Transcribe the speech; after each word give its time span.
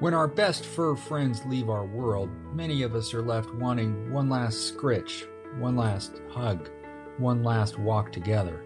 When 0.00 0.14
our 0.14 0.28
best 0.28 0.64
fur 0.64 0.94
friends 0.94 1.44
leave 1.44 1.68
our 1.68 1.84
world, 1.84 2.30
many 2.54 2.82
of 2.82 2.94
us 2.94 3.12
are 3.14 3.22
left 3.22 3.52
wanting 3.54 4.12
one 4.12 4.28
last 4.28 4.68
scritch, 4.68 5.26
one 5.58 5.74
last 5.74 6.22
hug, 6.30 6.70
one 7.16 7.42
last 7.42 7.80
walk 7.80 8.12
together. 8.12 8.64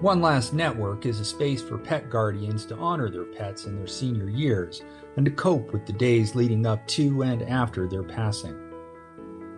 One 0.00 0.22
Last 0.22 0.54
Network 0.54 1.04
is 1.04 1.20
a 1.20 1.24
space 1.26 1.60
for 1.62 1.76
pet 1.76 2.08
guardians 2.08 2.64
to 2.66 2.76
honor 2.76 3.10
their 3.10 3.24
pets 3.24 3.66
in 3.66 3.76
their 3.76 3.86
senior 3.86 4.30
years 4.30 4.82
and 5.16 5.26
to 5.26 5.30
cope 5.30 5.72
with 5.72 5.84
the 5.86 5.92
days 5.92 6.34
leading 6.34 6.64
up 6.66 6.86
to 6.88 7.22
and 7.22 7.42
after 7.42 7.86
their 7.86 8.02
passing. 8.02 8.58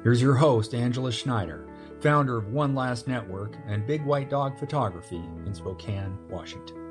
Here's 0.03 0.22
your 0.22 0.35
host, 0.35 0.75
Angela 0.75 1.12
Schneider, 1.12 1.68
founder 2.00 2.39
of 2.39 2.53
One 2.53 2.75
Last 2.75 3.07
Network 3.07 3.57
and 3.67 3.86
Big 3.86 4.04
White 4.04 4.30
Dog 4.30 4.58
Photography 4.58 5.22
in 5.44 5.54
Spokane, 5.54 6.18
Washington. 6.29 6.87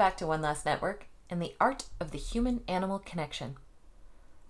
Back 0.00 0.16
to 0.16 0.26
One 0.26 0.40
Last 0.40 0.64
Network 0.64 1.08
and 1.28 1.42
the 1.42 1.54
Art 1.60 1.84
of 2.00 2.10
the 2.10 2.16
Human 2.16 2.62
Animal 2.66 3.00
Connection. 3.00 3.56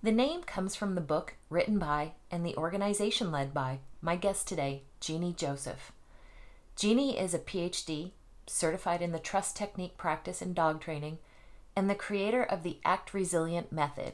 The 0.01 0.13
name 0.13 0.45
comes 0.45 0.77
from 0.77 0.95
the 0.95 1.01
book 1.01 1.35
written 1.49 1.77
by 1.77 2.13
and 2.31 2.47
the 2.47 2.57
organization 2.57 3.33
led 3.33 3.53
by 3.53 3.81
my 4.01 4.15
guest 4.15 4.47
today, 4.47 4.85
Genie 5.01 5.33
Joseph. 5.33 5.91
Genie 6.77 7.19
is 7.19 7.35
a 7.35 7.41
PhD, 7.41 8.13
certified 8.47 9.03
in 9.03 9.11
the 9.11 9.19
trust 9.19 9.57
technique 9.57 9.97
practice 9.97 10.41
in 10.41 10.55
dog 10.55 10.81
training, 10.81 11.19
and 11.75 11.91
the 11.91 11.97
creator 11.97 12.45
of 12.45 12.63
the 12.63 12.79
Act 12.85 13.13
Resilient 13.13 13.73
method, 13.73 14.13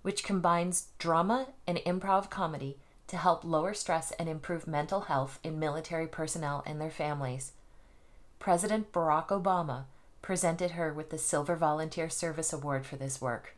which 0.00 0.24
combines 0.24 0.88
drama 0.98 1.48
and 1.66 1.76
improv 1.84 2.30
comedy 2.30 2.78
to 3.08 3.18
help 3.18 3.44
lower 3.44 3.74
stress 3.74 4.10
and 4.12 4.26
improve 4.26 4.66
mental 4.66 5.02
health 5.02 5.38
in 5.44 5.58
military 5.58 6.06
personnel 6.06 6.62
and 6.64 6.80
their 6.80 6.88
families. 6.90 7.52
President 8.38 8.90
Barack 8.90 9.26
Obama 9.26 9.84
presented 10.22 10.72
her 10.72 10.92
with 10.92 11.10
the 11.10 11.18
Silver 11.18 11.56
Volunteer 11.56 12.08
Service 12.08 12.52
Award 12.52 12.86
for 12.86 12.96
this 12.96 13.20
work. 13.20 13.56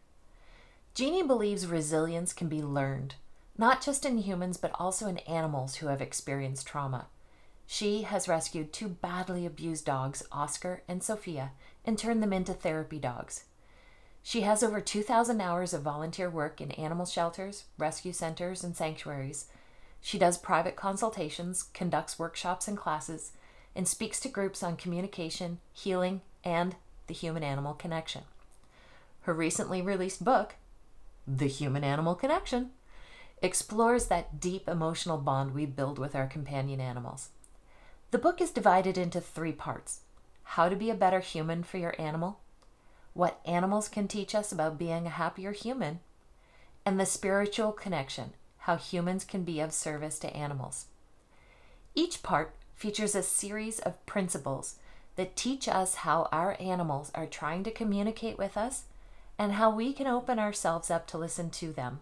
Genie 0.94 1.22
believes 1.22 1.66
resilience 1.66 2.32
can 2.32 2.48
be 2.48 2.62
learned, 2.62 3.14
not 3.56 3.82
just 3.82 4.04
in 4.04 4.18
humans, 4.18 4.56
but 4.56 4.72
also 4.74 5.06
in 5.06 5.18
animals 5.18 5.76
who 5.76 5.86
have 5.86 6.02
experienced 6.02 6.66
trauma. 6.66 7.06
She 7.66 8.02
has 8.02 8.26
rescued 8.26 8.72
two 8.72 8.88
badly 8.88 9.46
abused 9.46 9.84
dogs, 9.84 10.24
Oscar 10.32 10.82
and 10.88 11.02
Sophia, 11.02 11.52
and 11.84 11.96
turned 11.96 12.22
them 12.22 12.32
into 12.32 12.52
therapy 12.52 12.98
dogs. 12.98 13.44
She 14.22 14.42
has 14.42 14.62
over 14.62 14.80
2,000 14.80 15.40
hours 15.40 15.72
of 15.72 15.82
volunteer 15.82 16.28
work 16.28 16.60
in 16.60 16.72
animal 16.72 17.06
shelters, 17.06 17.64
rescue 17.78 18.12
centers, 18.12 18.64
and 18.64 18.76
sanctuaries. 18.76 19.46
She 20.00 20.18
does 20.18 20.36
private 20.36 20.76
consultations, 20.76 21.62
conducts 21.62 22.18
workshops 22.18 22.66
and 22.66 22.76
classes, 22.76 23.32
and 23.74 23.86
speaks 23.86 24.20
to 24.20 24.28
groups 24.28 24.62
on 24.62 24.76
communication, 24.76 25.60
healing, 25.72 26.22
and 26.44 26.76
the 27.06 27.14
human 27.14 27.42
animal 27.42 27.74
connection. 27.74 28.22
Her 29.22 29.34
recently 29.34 29.82
released 29.82 30.24
book, 30.24 30.54
The 31.26 31.46
Human 31.46 31.84
Animal 31.84 32.14
Connection, 32.14 32.70
explores 33.42 34.06
that 34.06 34.40
deep 34.40 34.68
emotional 34.68 35.18
bond 35.18 35.54
we 35.54 35.66
build 35.66 35.98
with 35.98 36.14
our 36.14 36.26
companion 36.26 36.80
animals. 36.80 37.30
The 38.10 38.18
book 38.18 38.40
is 38.40 38.50
divided 38.50 38.98
into 38.98 39.20
three 39.20 39.52
parts 39.52 40.00
how 40.42 40.68
to 40.68 40.74
be 40.74 40.90
a 40.90 40.94
better 40.94 41.20
human 41.20 41.62
for 41.62 41.78
your 41.78 41.94
animal, 41.98 42.40
what 43.12 43.40
animals 43.44 43.88
can 43.88 44.08
teach 44.08 44.34
us 44.34 44.50
about 44.50 44.78
being 44.78 45.06
a 45.06 45.10
happier 45.10 45.52
human, 45.52 46.00
and 46.84 46.98
the 46.98 47.06
spiritual 47.06 47.72
connection 47.72 48.32
how 48.64 48.76
humans 48.76 49.24
can 49.24 49.44
be 49.44 49.60
of 49.60 49.72
service 49.72 50.18
to 50.18 50.36
animals. 50.36 50.86
Each 51.94 52.22
part 52.22 52.54
features 52.74 53.14
a 53.14 53.22
series 53.22 53.78
of 53.80 54.04
principles 54.06 54.76
that 55.20 55.36
teach 55.36 55.68
us 55.68 55.96
how 55.96 56.26
our 56.32 56.56
animals 56.58 57.12
are 57.14 57.26
trying 57.26 57.62
to 57.62 57.70
communicate 57.70 58.38
with 58.38 58.56
us 58.56 58.84
and 59.38 59.52
how 59.52 59.68
we 59.68 59.92
can 59.92 60.06
open 60.06 60.38
ourselves 60.38 60.90
up 60.90 61.06
to 61.06 61.18
listen 61.18 61.50
to 61.50 61.74
them. 61.74 62.00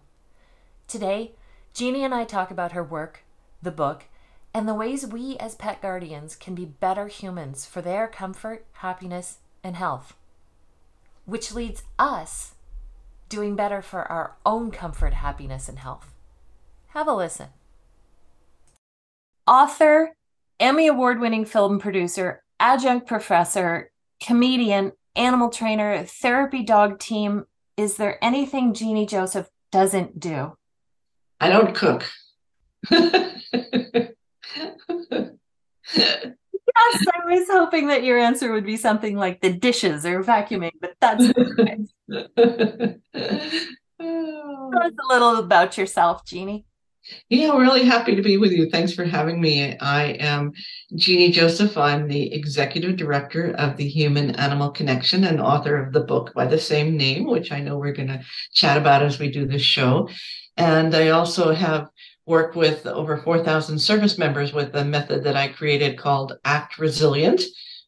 Today, 0.87 1.33
Genie 1.73 2.05
and 2.05 2.15
I 2.15 2.23
talk 2.23 2.49
about 2.49 2.71
her 2.71 2.81
work, 2.81 3.25
the 3.61 3.71
book, 3.71 4.05
and 4.53 4.69
the 4.69 4.73
ways 4.73 5.05
we 5.05 5.35
as 5.35 5.53
pet 5.55 5.81
guardians 5.81 6.33
can 6.33 6.55
be 6.55 6.63
better 6.63 7.07
humans 7.07 7.65
for 7.65 7.81
their 7.81 8.07
comfort, 8.07 8.63
happiness, 8.71 9.39
and 9.65 9.75
health. 9.75 10.13
Which 11.25 11.53
leads 11.53 11.83
us 11.99 12.53
doing 13.27 13.53
better 13.53 13.81
for 13.81 14.09
our 14.09 14.37
own 14.45 14.71
comfort, 14.71 15.15
happiness, 15.15 15.67
and 15.67 15.79
health. 15.79 16.13
Have 16.93 17.09
a 17.09 17.13
listen. 17.13 17.47
Author, 19.45 20.13
Emmy 20.57 20.87
Award 20.87 21.19
winning 21.19 21.43
film 21.43 21.79
producer, 21.79 22.39
adjunct 22.59 23.07
professor, 23.07 23.91
comedian, 24.21 24.91
animal 25.15 25.49
trainer, 25.49 26.03
therapy 26.03 26.63
dog 26.63 26.99
team. 26.99 27.45
Is 27.77 27.97
there 27.97 28.23
anything 28.23 28.73
Genie 28.73 29.05
Joseph 29.05 29.49
doesn't 29.71 30.19
do? 30.19 30.57
I 31.39 31.49
don't 31.49 31.73
cook. 31.73 32.05
yes, 32.89 34.13
I 35.93 37.25
was 37.25 37.47
hoping 37.49 37.87
that 37.87 38.03
your 38.03 38.17
answer 38.17 38.51
would 38.51 38.65
be 38.65 38.77
something 38.77 39.15
like 39.15 39.41
the 39.41 39.53
dishes 39.53 40.05
or 40.05 40.23
vacuuming, 40.23 40.71
but 40.81 40.95
that's 40.99 41.25
Tell 43.99 44.83
us 44.83 44.93
a 44.93 45.07
little 45.13 45.35
about 45.37 45.77
yourself, 45.77 46.25
Genie. 46.25 46.65
Yeah, 47.29 47.57
really 47.57 47.85
happy 47.85 48.15
to 48.15 48.21
be 48.21 48.37
with 48.37 48.51
you. 48.51 48.69
Thanks 48.69 48.93
for 48.93 49.05
having 49.05 49.39
me. 49.39 49.77
I 49.79 50.17
am 50.19 50.51
Genie 50.95 51.31
Joseph. 51.31 51.77
I'm 51.77 52.07
the 52.07 52.33
executive 52.33 52.97
director 52.97 53.51
of 53.51 53.77
the 53.77 53.87
Human 53.87 54.35
Animal 54.35 54.69
Connection 54.71 55.23
and 55.23 55.39
author 55.39 55.77
of 55.77 55.93
the 55.93 56.01
book 56.01 56.33
by 56.33 56.45
the 56.45 56.57
same 56.57 56.97
name, 56.97 57.25
which 57.25 57.51
I 57.51 57.61
know 57.61 57.77
we're 57.77 57.93
going 57.93 58.09
to 58.09 58.23
chat 58.53 58.77
about 58.77 59.01
as 59.01 59.17
we 59.17 59.31
do 59.31 59.47
this 59.47 59.61
show. 59.61 60.09
And 60.57 60.93
I 60.93 61.09
also 61.09 61.53
have 61.53 61.87
worked 62.25 62.55
with 62.55 62.85
over 62.85 63.17
4,000 63.17 63.79
service 63.79 64.17
members 64.17 64.53
with 64.53 64.75
a 64.75 64.85
method 64.85 65.23
that 65.23 65.37
I 65.37 65.47
created 65.47 65.97
called 65.97 66.37
Act 66.45 66.77
Resilient, 66.77 67.41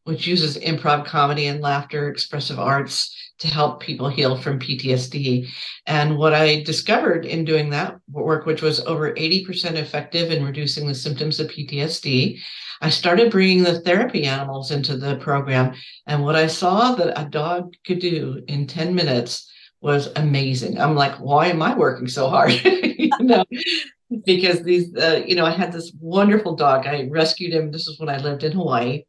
which 0.05 0.25
uses 0.25 0.57
improv 0.57 1.05
comedy 1.05 1.47
and 1.47 1.61
laughter, 1.61 2.09
expressive 2.09 2.59
arts 2.59 3.15
to 3.41 3.47
help 3.47 3.79
people 3.79 4.07
heal 4.07 4.37
from 4.37 4.59
PTSD. 4.59 5.47
And 5.87 6.17
what 6.17 6.33
I 6.33 6.61
discovered 6.61 7.25
in 7.25 7.43
doing 7.43 7.71
that 7.71 7.95
work, 8.11 8.45
which 8.45 8.61
was 8.61 8.81
over 8.81 9.13
80% 9.13 9.73
effective 9.73 10.31
in 10.31 10.45
reducing 10.45 10.87
the 10.87 10.93
symptoms 10.93 11.39
of 11.39 11.47
PTSD, 11.47 12.39
I 12.81 12.89
started 12.89 13.31
bringing 13.31 13.63
the 13.63 13.81
therapy 13.81 14.25
animals 14.25 14.69
into 14.69 14.95
the 14.95 15.15
program. 15.15 15.73
And 16.05 16.23
what 16.23 16.35
I 16.35 16.45
saw 16.45 16.93
that 16.95 17.19
a 17.19 17.25
dog 17.25 17.73
could 17.85 17.99
do 17.99 18.43
in 18.47 18.67
10 18.67 18.93
minutes 18.93 19.51
was 19.81 20.11
amazing. 20.15 20.79
I'm 20.79 20.95
like, 20.95 21.15
why 21.15 21.47
am 21.47 21.63
I 21.63 21.75
working 21.75 22.07
so 22.07 22.29
hard? 22.29 22.51
you 22.63 23.09
know? 23.21 23.43
Because 24.23 24.61
these, 24.61 24.95
uh, 24.95 25.23
you 25.25 25.35
know, 25.35 25.45
I 25.45 25.51
had 25.51 25.71
this 25.71 25.91
wonderful 25.99 26.55
dog. 26.55 26.85
I 26.85 27.07
rescued 27.09 27.53
him. 27.53 27.71
This 27.71 27.87
is 27.87 27.99
when 27.99 28.09
I 28.09 28.17
lived 28.17 28.43
in 28.43 28.51
Hawaii 28.51 29.03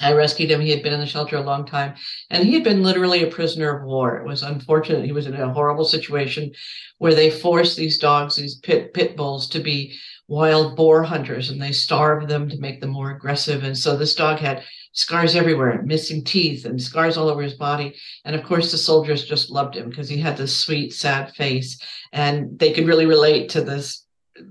I 0.00 0.12
rescued 0.12 0.50
him. 0.50 0.60
He 0.60 0.70
had 0.70 0.82
been 0.82 0.92
in 0.92 1.00
the 1.00 1.06
shelter 1.06 1.36
a 1.36 1.42
long 1.42 1.66
time 1.66 1.94
and 2.30 2.44
he 2.44 2.54
had 2.54 2.64
been 2.64 2.82
literally 2.82 3.22
a 3.22 3.30
prisoner 3.30 3.76
of 3.76 3.84
war. 3.84 4.16
It 4.18 4.26
was 4.26 4.42
unfortunate. 4.42 5.04
He 5.04 5.12
was 5.12 5.26
in 5.26 5.34
a 5.34 5.52
horrible 5.52 5.84
situation 5.84 6.52
where 6.98 7.14
they 7.14 7.30
forced 7.30 7.76
these 7.76 7.98
dogs, 7.98 8.36
these 8.36 8.56
pit, 8.56 8.94
pit 8.94 9.16
bulls, 9.16 9.48
to 9.48 9.60
be 9.60 9.96
wild 10.28 10.76
boar 10.76 11.02
hunters 11.02 11.50
and 11.50 11.60
they 11.60 11.72
starved 11.72 12.28
them 12.28 12.48
to 12.48 12.60
make 12.60 12.80
them 12.80 12.90
more 12.90 13.10
aggressive. 13.10 13.64
And 13.64 13.76
so 13.76 13.96
this 13.96 14.14
dog 14.14 14.38
had 14.38 14.62
scars 14.92 15.34
everywhere, 15.34 15.82
missing 15.82 16.24
teeth 16.24 16.64
and 16.64 16.80
scars 16.80 17.16
all 17.16 17.28
over 17.28 17.42
his 17.42 17.54
body. 17.54 17.94
And 18.24 18.36
of 18.36 18.44
course, 18.44 18.70
the 18.70 18.78
soldiers 18.78 19.24
just 19.24 19.50
loved 19.50 19.74
him 19.74 19.90
because 19.90 20.08
he 20.08 20.18
had 20.18 20.36
this 20.36 20.56
sweet, 20.56 20.92
sad 20.92 21.34
face 21.34 21.80
and 22.12 22.58
they 22.58 22.72
could 22.72 22.86
really 22.86 23.06
relate 23.06 23.50
to 23.50 23.60
this 23.60 24.06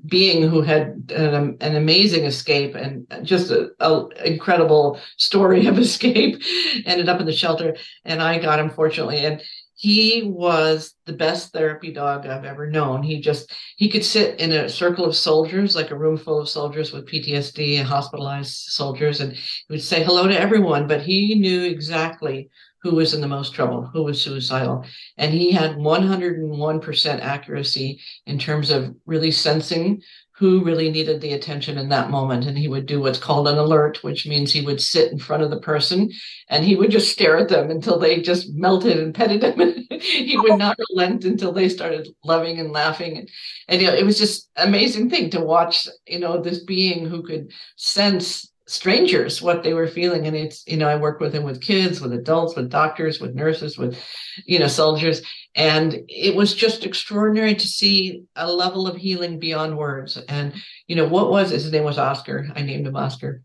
being 0.05 0.47
who 0.47 0.61
had 0.61 1.11
an, 1.15 1.35
um, 1.35 1.57
an 1.61 1.75
amazing 1.75 2.25
escape 2.25 2.75
and 2.75 3.05
just 3.23 3.51
an 3.51 4.09
incredible 4.23 4.99
story 5.17 5.67
of 5.67 5.77
escape 5.79 6.41
ended 6.85 7.09
up 7.09 7.19
in 7.19 7.25
the 7.25 7.33
shelter 7.33 7.75
and 8.05 8.21
i 8.21 8.37
got 8.37 8.59
him 8.59 8.69
fortunately. 8.69 9.25
And 9.25 9.41
he 9.75 10.23
was 10.23 10.95
the 11.05 11.13
best 11.13 11.53
therapy 11.53 11.93
dog 11.93 12.27
i've 12.27 12.43
ever 12.43 12.69
known. 12.69 13.01
He 13.01 13.21
just 13.21 13.53
he 13.77 13.89
could 13.89 14.03
sit 14.03 14.39
in 14.39 14.51
a 14.51 14.67
circle 14.67 15.05
of 15.05 15.15
soldiers 15.15 15.75
like 15.75 15.91
a 15.91 15.97
room 15.97 16.17
full 16.17 16.39
of 16.39 16.49
soldiers 16.49 16.91
with 16.91 17.07
ptsd 17.07 17.77
and 17.77 17.87
hospitalized 17.87 18.51
soldiers 18.51 19.21
and 19.21 19.33
he 19.33 19.39
would 19.69 19.81
say 19.81 20.03
hello 20.03 20.27
to 20.27 20.39
everyone 20.39 20.85
but 20.85 21.01
he 21.01 21.35
knew 21.35 21.63
exactly 21.63 22.49
who 22.81 22.95
was 22.95 23.13
in 23.13 23.21
the 23.21 23.27
most 23.27 23.53
trouble, 23.53 23.89
who 23.93 24.03
was 24.03 24.21
suicidal. 24.21 24.85
And 25.17 25.33
he 25.33 25.51
had 25.51 25.75
101% 25.75 27.21
accuracy 27.21 28.01
in 28.25 28.39
terms 28.39 28.71
of 28.71 28.95
really 29.05 29.31
sensing 29.31 30.01
who 30.39 30.63
really 30.63 30.89
needed 30.89 31.19
the 31.19 31.33
attention 31.33 31.77
in 31.77 31.89
that 31.89 32.09
moment. 32.09 32.45
And 32.45 32.57
he 32.57 32.69
would 32.69 32.85
do 32.85 33.01
what's 33.01 33.19
called 33.19 33.49
an 33.49 33.57
alert, 33.57 34.01
which 34.05 34.25
means 34.25 34.53
he 34.53 34.65
would 34.65 34.79
sit 34.79 35.11
in 35.11 35.19
front 35.19 35.43
of 35.43 35.49
the 35.49 35.59
person 35.59 36.09
and 36.47 36.63
he 36.63 36.77
would 36.77 36.91
just 36.91 37.11
stare 37.11 37.37
at 37.37 37.49
them 37.49 37.69
until 37.69 37.99
they 37.99 38.21
just 38.21 38.47
melted 38.53 38.97
and 38.97 39.13
petted 39.13 39.43
him. 39.43 39.85
he 39.99 40.37
would 40.37 40.57
not 40.57 40.77
relent 40.91 41.25
until 41.25 41.51
they 41.51 41.67
started 41.67 42.07
loving 42.23 42.57
and 42.57 42.71
laughing. 42.71 43.17
And, 43.17 43.29
and 43.67 43.81
you 43.81 43.87
know, 43.87 43.93
it 43.93 44.05
was 44.05 44.17
just 44.17 44.49
amazing 44.55 45.09
thing 45.09 45.29
to 45.31 45.41
watch, 45.41 45.89
you 46.07 46.19
know, 46.19 46.41
this 46.41 46.63
being 46.63 47.05
who 47.05 47.21
could 47.21 47.51
sense 47.75 48.48
strangers 48.69 49.41
what 49.41 49.63
they 49.63 49.73
were 49.73 49.87
feeling. 49.87 50.27
And 50.27 50.35
it's 50.35 50.63
you 50.67 50.77
know 50.77 50.87
i 50.87 50.95
work 50.95 51.19
with 51.19 51.33
him 51.33 51.43
with 51.43 51.61
kids 51.61 51.99
with 51.99 52.13
adults 52.13 52.55
with 52.55 52.69
doctors 52.69 53.19
with 53.19 53.35
nurses 53.35 53.77
with 53.77 53.97
you 54.45 54.59
know 54.59 54.67
soldiers. 54.67 55.21
And 55.55 56.03
it 56.07 56.35
was 56.35 56.53
just 56.53 56.85
extraordinary 56.85 57.55
to 57.55 57.67
see 57.67 58.23
a 58.35 58.51
level 58.51 58.87
of 58.87 58.95
healing 58.95 59.39
beyond 59.39 59.77
words. 59.77 60.17
And 60.29 60.53
you 60.87 60.95
know 60.95 61.07
what 61.07 61.31
was 61.31 61.49
his 61.49 61.71
name 61.71 61.83
was 61.83 61.97
oscar. 61.97 62.47
I 62.55 62.61
named 62.61 62.87
him 62.87 62.95
oscar 62.95 63.41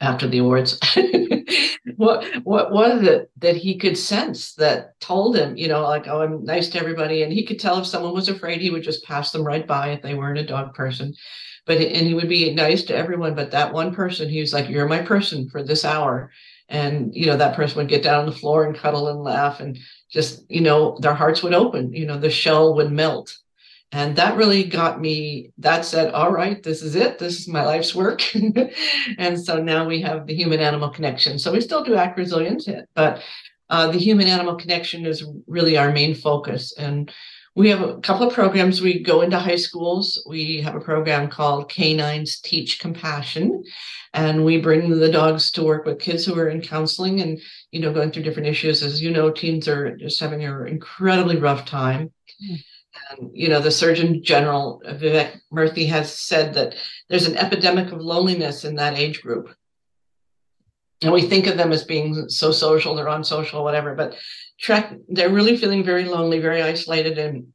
after 0.00 0.28
the 0.28 0.38
awards. 0.38 0.78
What 1.96 2.44
what 2.44 2.70
was 2.70 3.02
it 3.02 3.30
that 3.38 3.56
he 3.56 3.76
could 3.76 3.98
sense 3.98 4.54
that 4.54 4.98
told 5.00 5.36
him 5.36 5.56
you 5.56 5.66
know 5.66 5.82
like 5.82 6.06
oh 6.06 6.22
i'm 6.22 6.44
nice 6.44 6.68
to 6.68 6.78
everybody 6.78 7.22
and 7.22 7.32
he 7.32 7.44
could 7.44 7.58
tell 7.58 7.78
if 7.78 7.86
someone 7.86 8.14
was 8.14 8.28
afraid 8.28 8.60
he 8.60 8.70
would 8.70 8.84
just 8.84 9.04
pass 9.04 9.32
them 9.32 9.42
right 9.42 9.66
by 9.66 9.88
if 9.90 10.02
they 10.02 10.14
weren't 10.14 10.38
a 10.38 10.46
dog 10.46 10.74
person. 10.74 11.14
But 11.66 11.78
and 11.78 12.06
he 12.06 12.14
would 12.14 12.28
be 12.28 12.54
nice 12.54 12.84
to 12.84 12.96
everyone 12.96 13.34
but 13.34 13.50
that 13.50 13.72
one 13.72 13.94
person 13.94 14.28
he 14.28 14.40
was 14.40 14.52
like 14.52 14.68
you're 14.68 14.86
my 14.86 15.02
person 15.02 15.48
for 15.48 15.62
this 15.62 15.84
hour. 15.84 16.30
And 16.68 17.14
you 17.14 17.26
know 17.26 17.36
that 17.36 17.56
person 17.56 17.78
would 17.78 17.88
get 17.88 18.02
down 18.02 18.20
on 18.20 18.26
the 18.26 18.32
floor 18.40 18.64
and 18.64 18.76
cuddle 18.76 19.08
and 19.08 19.22
laugh 19.22 19.58
and 19.60 19.78
just 20.10 20.48
you 20.50 20.60
know 20.60 20.98
their 21.00 21.14
hearts 21.14 21.42
would 21.42 21.54
open 21.54 21.92
you 21.92 22.06
know 22.06 22.18
the 22.18 22.30
shell 22.30 22.74
would 22.74 22.92
melt 22.92 23.36
and 23.92 24.16
that 24.16 24.36
really 24.36 24.64
got 24.64 25.00
me 25.00 25.50
that 25.58 25.84
said 25.84 26.12
all 26.12 26.30
right 26.30 26.62
this 26.62 26.82
is 26.82 26.94
it 26.94 27.18
this 27.18 27.38
is 27.38 27.48
my 27.48 27.64
life's 27.64 27.94
work 27.94 28.22
and 29.18 29.40
so 29.40 29.62
now 29.62 29.86
we 29.86 30.00
have 30.00 30.26
the 30.26 30.34
human 30.34 30.60
animal 30.60 30.90
connection 30.90 31.38
so 31.38 31.52
we 31.52 31.60
still 31.60 31.84
do 31.84 31.94
act 31.94 32.18
resilient 32.18 32.68
but 32.94 33.22
uh, 33.70 33.86
the 33.88 33.98
human 33.98 34.26
animal 34.26 34.56
connection 34.56 35.04
is 35.04 35.26
really 35.46 35.76
our 35.76 35.92
main 35.92 36.14
focus 36.14 36.76
and 36.78 37.12
we 37.58 37.70
have 37.70 37.82
a 37.82 37.98
couple 38.02 38.28
of 38.28 38.32
programs. 38.32 38.80
We 38.80 39.02
go 39.02 39.22
into 39.22 39.36
high 39.36 39.56
schools. 39.56 40.24
We 40.28 40.60
have 40.60 40.76
a 40.76 40.80
program 40.80 41.28
called 41.28 41.68
Canines 41.68 42.38
Teach 42.38 42.78
Compassion, 42.78 43.64
and 44.14 44.44
we 44.44 44.60
bring 44.60 44.88
the 44.90 45.10
dogs 45.10 45.50
to 45.52 45.64
work 45.64 45.84
with 45.84 45.98
kids 45.98 46.24
who 46.24 46.38
are 46.38 46.50
in 46.50 46.60
counseling 46.60 47.20
and 47.20 47.40
you 47.72 47.80
know 47.80 47.92
going 47.92 48.12
through 48.12 48.22
different 48.22 48.48
issues. 48.48 48.84
As 48.84 49.02
you 49.02 49.10
know, 49.10 49.32
teens 49.32 49.66
are 49.66 49.96
just 49.96 50.20
having 50.20 50.44
an 50.44 50.68
incredibly 50.68 51.36
rough 51.36 51.64
time. 51.64 52.12
Mm. 52.48 52.62
And, 53.10 53.30
you 53.32 53.48
know, 53.48 53.60
the 53.60 53.70
Surgeon 53.70 54.22
General 54.22 54.82
Vivek 54.86 55.40
Murthy 55.52 55.88
has 55.88 56.12
said 56.12 56.54
that 56.54 56.74
there's 57.08 57.26
an 57.26 57.36
epidemic 57.36 57.92
of 57.92 58.00
loneliness 58.00 58.64
in 58.64 58.74
that 58.76 58.98
age 58.98 59.22
group. 59.22 59.54
And 61.02 61.12
we 61.12 61.22
think 61.22 61.46
of 61.46 61.56
them 61.56 61.72
as 61.72 61.84
being 61.84 62.28
so 62.28 62.50
social, 62.50 62.94
they're 62.94 63.08
on 63.08 63.22
social, 63.22 63.62
whatever, 63.62 63.94
but 63.94 64.16
track 64.58 64.94
they're 65.08 65.30
really 65.30 65.56
feeling 65.56 65.84
very 65.84 66.04
lonely 66.04 66.40
very 66.40 66.60
isolated. 66.62 67.18
And 67.18 67.46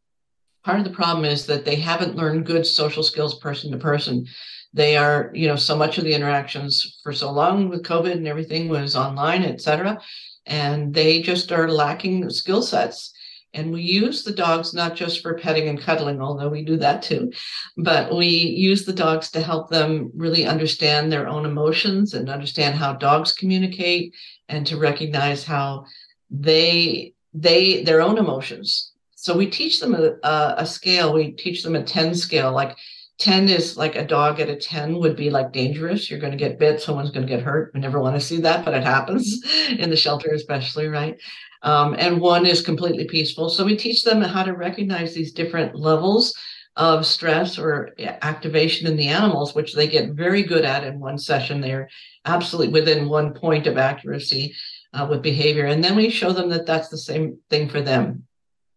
part 0.64 0.80
of 0.80 0.86
the 0.86 0.92
problem 0.92 1.26
is 1.26 1.46
that 1.48 1.66
they 1.66 1.76
haven't 1.76 2.16
learned 2.16 2.46
good 2.46 2.66
social 2.66 3.04
skills 3.04 3.38
person 3.40 3.72
to 3.72 3.78
person. 3.78 4.26
They 4.74 4.98
are 4.98 5.30
you 5.34 5.48
know 5.48 5.56
so 5.56 5.76
much 5.76 5.98
of 5.98 6.04
the 6.04 6.14
interactions 6.14 7.00
for 7.04 7.14
so 7.14 7.32
long 7.32 7.70
with 7.70 7.84
covid 7.84 8.14
and 8.14 8.28
everything 8.28 8.70
was 8.70 8.96
online 8.96 9.44
et 9.44 9.62
cetera 9.62 10.02
and 10.48 10.94
they 10.94 11.22
just 11.22 11.52
are 11.52 11.70
lacking 11.70 12.28
skill 12.32 12.64
sets 12.64 13.14
and 13.54 13.72
we 13.72 13.82
use 13.82 14.24
the 14.24 14.34
dogs 14.34 14.74
not 14.74 14.96
just 14.96 15.22
for 15.22 15.36
petting 15.36 15.68
and 15.70 15.82
cuddling 15.82 16.22
although 16.22 16.50
we 16.50 16.64
do 16.64 16.78
that 16.78 17.02
too 17.02 17.32
but 17.78 18.16
we 18.16 18.28
use 18.28 18.86
the 18.86 18.94
dogs 18.94 19.30
to 19.32 19.42
help 19.42 19.70
them 19.70 20.12
really 20.16 20.46
understand 20.46 21.12
their 21.12 21.28
own 21.28 21.46
emotions 21.46 22.14
and 22.14 22.30
understand 22.30 22.76
how 22.76 22.94
dogs 22.94 23.34
communicate 23.34 24.14
and 24.50 24.66
to 24.68 24.78
recognize 24.78 25.44
how 25.44 25.86
they 26.30 27.14
they 27.34 27.84
their 27.84 28.02
own 28.02 28.18
emotions. 28.18 28.92
So 29.16 29.38
we 29.38 29.48
teach 29.48 29.80
them 29.80 29.96
a, 29.96 30.18
a, 30.58 30.66
scale. 30.66 31.14
We 31.14 31.32
teach 31.32 31.64
them 31.64 31.76
a 31.76 31.84
10 31.84 32.14
scale. 32.14 32.52
Like 32.52 32.78
10 33.20 33.48
is 33.48 33.78
like 33.78 33.96
a 33.96 34.06
dog 34.06 34.42
at 34.42 34.50
a 34.50 34.56
10 34.56 35.00
would 35.00 35.16
be 35.16 35.30
like 35.30 35.54
dangerous. 35.54 36.10
You're 36.10 36.20
going 36.20 36.34
to 36.34 36.38
get 36.38 36.60
bit. 36.60 36.82
Someone's 36.82 37.12
going 37.12 37.26
to 37.26 37.34
get 37.34 37.44
hurt. 37.44 37.72
We 37.74 37.80
never 37.80 38.02
want 38.02 38.16
to 38.16 38.26
see 38.26 38.42
that 38.42 38.66
but 38.66 38.74
it 38.74 38.84
happens 38.84 39.42
in 39.70 39.90
the 39.90 39.96
shelter 39.96 40.32
especially 40.34 40.88
right 40.88 41.18
um, 41.64 41.96
and 41.98 42.22
one 42.22 42.46
is 42.46 42.62
completely 42.62 43.06
peaceful 43.06 43.50
so 43.50 43.66
we 43.66 43.76
teach 43.76 44.04
them 44.04 44.22
how 44.22 44.44
to 44.44 44.54
recognize 44.54 45.14
these 45.14 45.34
different 45.34 45.76
levels 45.76 46.34
of 46.76 47.06
stress 47.06 47.60
or 47.60 47.92
activation 48.24 48.88
in 48.88 48.96
the 48.96 49.08
animals 49.08 49.54
which 49.54 49.74
they 49.74 49.88
get 49.88 50.12
very 50.12 50.42
good 50.44 50.66
at 50.66 50.84
in 50.84 51.00
one 51.00 51.18
session 51.18 51.62
they're 51.62 51.90
absolutely 52.26 52.72
within 52.72 53.10
one 53.10 53.34
point 53.34 53.68
of 53.68 53.78
accuracy 53.78 54.56
uh, 54.94 55.08
with 55.10 55.22
behavior. 55.22 55.66
And 55.66 55.84
then 55.84 55.96
we 55.96 56.10
show 56.10 56.32
them 56.32 56.50
that 56.50 56.66
that's 56.66 56.90
the 56.90 56.98
same 56.98 57.40
thing 57.50 57.70
for 57.70 57.82
them. 57.82 58.26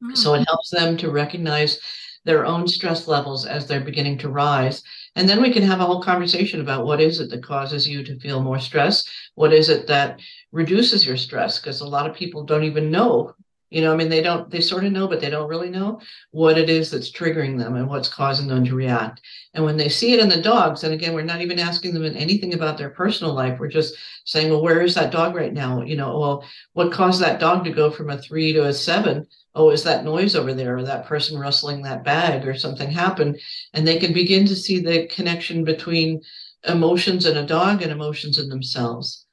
Mm-hmm. 0.02 0.14
So 0.14 0.34
it 0.34 0.44
helps 0.46 0.70
them 0.70 0.96
to 0.98 1.10
recognize 1.10 1.78
their 2.24 2.44
own 2.44 2.66
stress 2.66 3.06
levels 3.06 3.46
as 3.46 3.66
they're 3.66 3.80
beginning 3.80 4.18
to 4.18 4.28
rise. 4.28 4.82
And 5.16 5.26
then 5.26 5.40
we 5.40 5.50
can 5.50 5.62
have 5.62 5.80
a 5.80 5.84
whole 5.84 6.02
conversation 6.02 6.60
about 6.60 6.84
what 6.84 7.00
is 7.00 7.20
it 7.20 7.30
that 7.30 7.42
causes 7.42 7.88
you 7.88 8.04
to 8.04 8.20
feel 8.20 8.42
more 8.42 8.60
stress? 8.60 9.02
What 9.34 9.52
is 9.52 9.70
it 9.70 9.86
that 9.86 10.20
reduces 10.52 11.06
your 11.06 11.16
stress? 11.16 11.58
Because 11.58 11.80
a 11.80 11.88
lot 11.88 12.08
of 12.08 12.14
people 12.14 12.44
don't 12.44 12.64
even 12.64 12.90
know 12.90 13.34
you 13.70 13.80
know, 13.80 13.92
I 13.92 13.96
mean, 13.96 14.08
they 14.08 14.22
don't, 14.22 14.48
they 14.48 14.60
sort 14.60 14.84
of 14.84 14.92
know, 14.92 15.08
but 15.08 15.20
they 15.20 15.28
don't 15.28 15.48
really 15.48 15.70
know 15.70 16.00
what 16.30 16.56
it 16.56 16.70
is 16.70 16.90
that's 16.90 17.10
triggering 17.10 17.58
them 17.58 17.74
and 17.74 17.88
what's 17.88 18.08
causing 18.08 18.46
them 18.46 18.64
to 18.64 18.74
react. 18.76 19.20
And 19.54 19.64
when 19.64 19.76
they 19.76 19.88
see 19.88 20.12
it 20.12 20.20
in 20.20 20.28
the 20.28 20.40
dogs, 20.40 20.84
and 20.84 20.94
again, 20.94 21.14
we're 21.14 21.22
not 21.22 21.40
even 21.40 21.58
asking 21.58 21.92
them 21.92 22.04
anything 22.04 22.54
about 22.54 22.78
their 22.78 22.90
personal 22.90 23.34
life. 23.34 23.58
We're 23.58 23.68
just 23.68 23.96
saying, 24.24 24.50
well, 24.50 24.62
where 24.62 24.82
is 24.82 24.94
that 24.94 25.10
dog 25.10 25.34
right 25.34 25.52
now? 25.52 25.82
You 25.82 25.96
know, 25.96 26.18
well, 26.18 26.44
what 26.74 26.92
caused 26.92 27.20
that 27.22 27.40
dog 27.40 27.64
to 27.64 27.70
go 27.70 27.90
from 27.90 28.10
a 28.10 28.18
three 28.18 28.52
to 28.52 28.66
a 28.66 28.72
seven? 28.72 29.26
Oh, 29.56 29.70
is 29.70 29.82
that 29.82 30.04
noise 30.04 30.36
over 30.36 30.54
there 30.54 30.76
or 30.76 30.84
that 30.84 31.06
person 31.06 31.38
rustling 31.38 31.82
that 31.82 32.04
bag 32.04 32.46
or 32.46 32.54
something 32.54 32.90
happened? 32.90 33.40
And 33.72 33.86
they 33.86 33.98
can 33.98 34.12
begin 34.12 34.46
to 34.46 34.54
see 34.54 34.78
the 34.80 35.06
connection 35.08 35.64
between 35.64 36.20
emotions 36.68 37.26
in 37.26 37.36
a 37.36 37.46
dog 37.46 37.82
and 37.82 37.90
emotions 37.90 38.38
in 38.38 38.48
themselves. 38.48 39.26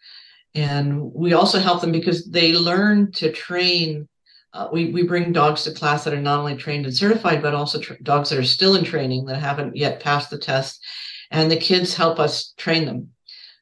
And 0.56 1.14
we 1.14 1.34
also 1.34 1.60
help 1.60 1.82
them 1.82 1.92
because 1.92 2.26
they 2.26 2.54
learn 2.54 3.12
to 3.14 3.32
train 3.32 4.08
uh, 4.54 4.70
we, 4.72 4.92
we 4.92 5.04
bring 5.04 5.32
dogs 5.32 5.64
to 5.64 5.72
class 5.72 6.04
that 6.04 6.14
are 6.14 6.22
not 6.22 6.40
only 6.40 6.56
trained 6.56 6.86
and 6.86 6.96
certified, 6.96 7.42
but 7.42 7.56
also 7.56 7.80
tra- 7.80 8.02
dogs 8.04 8.30
that 8.30 8.40
are 8.40 8.44
still 8.44 8.76
in 8.76 8.84
training 8.84 9.26
that 9.26 9.40
haven't 9.40 9.76
yet 9.76 10.00
passed 10.00 10.30
the 10.30 10.38
test. 10.38 10.84
And 11.32 11.50
the 11.50 11.58
kids 11.58 11.96
help 11.96 12.20
us 12.20 12.54
train 12.58 12.86
them. 12.86 13.10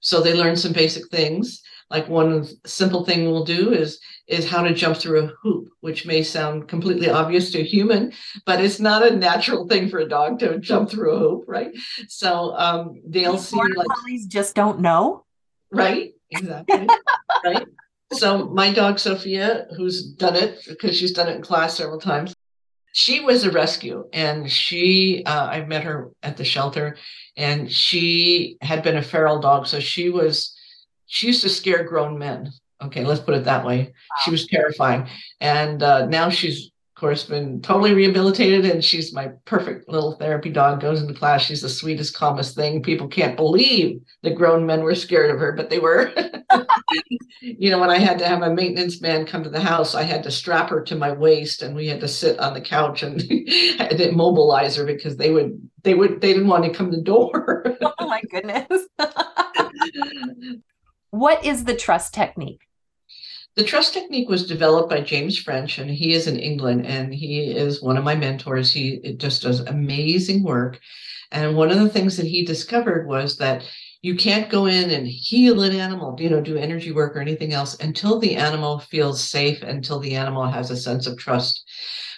So 0.02 0.20
they 0.20 0.34
learn 0.34 0.58
some 0.58 0.74
basic 0.74 1.08
things. 1.10 1.62
Like 1.90 2.08
one 2.10 2.46
simple 2.66 3.06
thing 3.06 3.26
we'll 3.26 3.44
do 3.44 3.72
is 3.74 4.00
is 4.28 4.50
how 4.50 4.64
to 4.64 4.74
jump 4.74 4.96
through 4.96 5.24
a 5.24 5.32
hoop, 5.42 5.68
which 5.82 6.06
may 6.06 6.24
sound 6.24 6.70
completely 6.70 7.10
obvious 7.10 7.52
to 7.52 7.60
a 7.60 7.64
human, 7.64 8.14
but 8.46 8.62
it's 8.62 8.80
not 8.80 9.06
a 9.06 9.16
natural 9.16 9.68
thing 9.68 9.90
for 9.90 10.00
a 10.00 10.08
dog 10.08 10.40
to 10.40 10.58
jump 10.60 10.90
through 10.90 11.12
a 11.12 11.20
hoop, 11.20 11.44
right? 11.48 11.72
So 12.08 12.56
um, 12.56 13.02
they'll 13.06 13.34
These 13.34 13.50
see 13.50 13.58
like 13.76 13.88
just 14.30 14.56
don't 14.56 14.80
know, 14.80 15.26
right? 15.70 16.14
Exactly, 16.30 16.88
right 17.44 17.68
so 18.12 18.50
my 18.50 18.72
dog 18.74 19.00
Sophia, 19.00 19.68
who's 19.76 20.04
done 20.04 20.36
it 20.36 20.60
because 20.68 20.98
she's 20.98 21.14
done 21.14 21.30
it 21.30 21.36
in 21.36 21.42
class 21.42 21.78
several 21.78 22.00
times, 22.00 22.36
she 22.94 23.22
was 23.22 23.46
a 23.46 23.52
rescue, 23.52 24.08
and 24.12 24.52
she 24.52 25.24
uh, 25.26 25.46
I 25.46 25.66
met 25.66 25.84
her 25.84 26.12
at 26.24 26.38
the 26.38 26.44
shelter, 26.44 26.98
and 27.38 27.72
she 27.72 28.58
had 28.62 28.84
been 28.84 28.98
a 28.98 29.02
feral 29.02 29.40
dog, 29.40 29.68
so 29.68 29.80
she 29.80 30.10
was 30.10 30.56
she 31.06 31.28
used 31.28 31.42
to 31.42 31.50
scare 31.50 31.84
grown 31.84 32.18
men. 32.18 32.52
Okay, 32.82 33.06
let's 33.06 33.22
put 33.22 33.36
it 33.36 33.46
that 33.46 33.66
way. 33.66 33.94
She 34.24 34.32
was 34.32 34.48
terrifying, 34.48 35.08
and 35.40 35.84
uh, 35.84 36.08
now 36.08 36.30
she's 36.30 36.71
course, 37.02 37.24
been 37.24 37.60
totally 37.62 37.94
rehabilitated, 37.94 38.64
and 38.64 38.86
she's 38.86 39.12
my 39.12 39.30
perfect 39.46 39.90
little 39.90 40.14
therapy 40.14 40.52
dog. 40.52 40.80
Goes 40.80 41.02
into 41.02 41.16
class. 41.16 41.42
She's 41.42 41.64
the 41.64 41.68
sweetest, 41.68 42.16
calmest 42.16 42.56
thing. 42.56 42.84
People 42.84 43.08
can't 43.08 43.36
believe 43.36 44.00
the 44.22 44.30
grown 44.30 44.68
men 44.68 44.84
were 44.84 44.94
scared 44.94 45.32
of 45.32 45.40
her, 45.40 45.52
but 45.52 45.72
they 45.72 45.80
were. 45.80 46.14
you 47.42 47.72
know, 47.72 47.80
when 47.80 47.90
I 47.90 47.98
had 47.98 48.20
to 48.20 48.28
have 48.28 48.44
a 48.44 48.54
maintenance 48.54 49.02
man 49.02 49.26
come 49.26 49.44
to 49.44 49.50
the 49.50 49.60
house, 49.60 49.96
I 49.96 50.04
had 50.04 50.22
to 50.24 50.32
strap 50.32 50.70
her 50.70 50.82
to 50.84 50.96
my 50.96 51.12
waist, 51.12 51.64
and 51.64 51.76
we 51.76 51.88
had 51.88 52.00
to 52.02 52.08
sit 52.08 52.40
on 52.40 52.54
the 52.54 52.62
couch 52.62 53.02
and 53.02 53.20
immobilize 54.00 54.76
her 54.76 54.86
because 54.86 55.18
they 55.18 55.32
would, 55.32 55.60
they 55.82 55.96
would, 55.96 56.22
they 56.22 56.34
didn't 56.34 56.50
want 56.50 56.64
to 56.66 56.72
come 56.72 56.92
to 56.92 56.98
the 56.98 57.04
door. 57.04 57.66
oh 57.82 58.08
my 58.08 58.22
goodness. 58.30 58.68
what 61.10 61.44
is 61.44 61.64
the 61.64 61.76
trust 61.76 62.14
technique? 62.14 62.62
The 63.56 63.64
trust 63.64 63.94
technique 63.94 64.30
was 64.30 64.48
developed 64.48 64.90
by 64.90 65.02
James 65.02 65.38
French, 65.38 65.78
and 65.78 65.90
he 65.90 66.14
is 66.14 66.26
in 66.26 66.40
England, 66.40 66.86
and 66.86 67.14
he 67.14 67.52
is 67.52 67.82
one 67.82 67.98
of 67.98 68.04
my 68.04 68.16
mentors. 68.16 68.72
He 68.72 69.16
just 69.18 69.42
does 69.42 69.60
amazing 69.60 70.44
work. 70.44 70.80
And 71.32 71.56
one 71.56 71.70
of 71.70 71.80
the 71.80 71.90
things 71.90 72.16
that 72.18 72.26
he 72.26 72.46
discovered 72.46 73.08
was 73.08 73.38
that 73.38 73.64
you 74.02 74.16
can't 74.16 74.50
go 74.50 74.66
in 74.66 74.90
and 74.90 75.06
heal 75.06 75.62
an 75.64 75.76
animal, 75.76 76.16
you 76.20 76.30
know, 76.30 76.42
do 76.42 76.58
energy 76.58 76.92
work 76.92 77.16
or 77.16 77.20
anything 77.20 77.54
else 77.54 77.78
until 77.80 78.20
the 78.20 78.36
animal 78.36 78.80
feels 78.80 79.24
safe, 79.24 79.62
until 79.64 80.00
the 80.00 80.16
animal 80.16 80.48
has 80.48 80.72
a 80.72 80.78
sense 80.78 81.06
of 81.06 81.18
trust. 81.18 81.64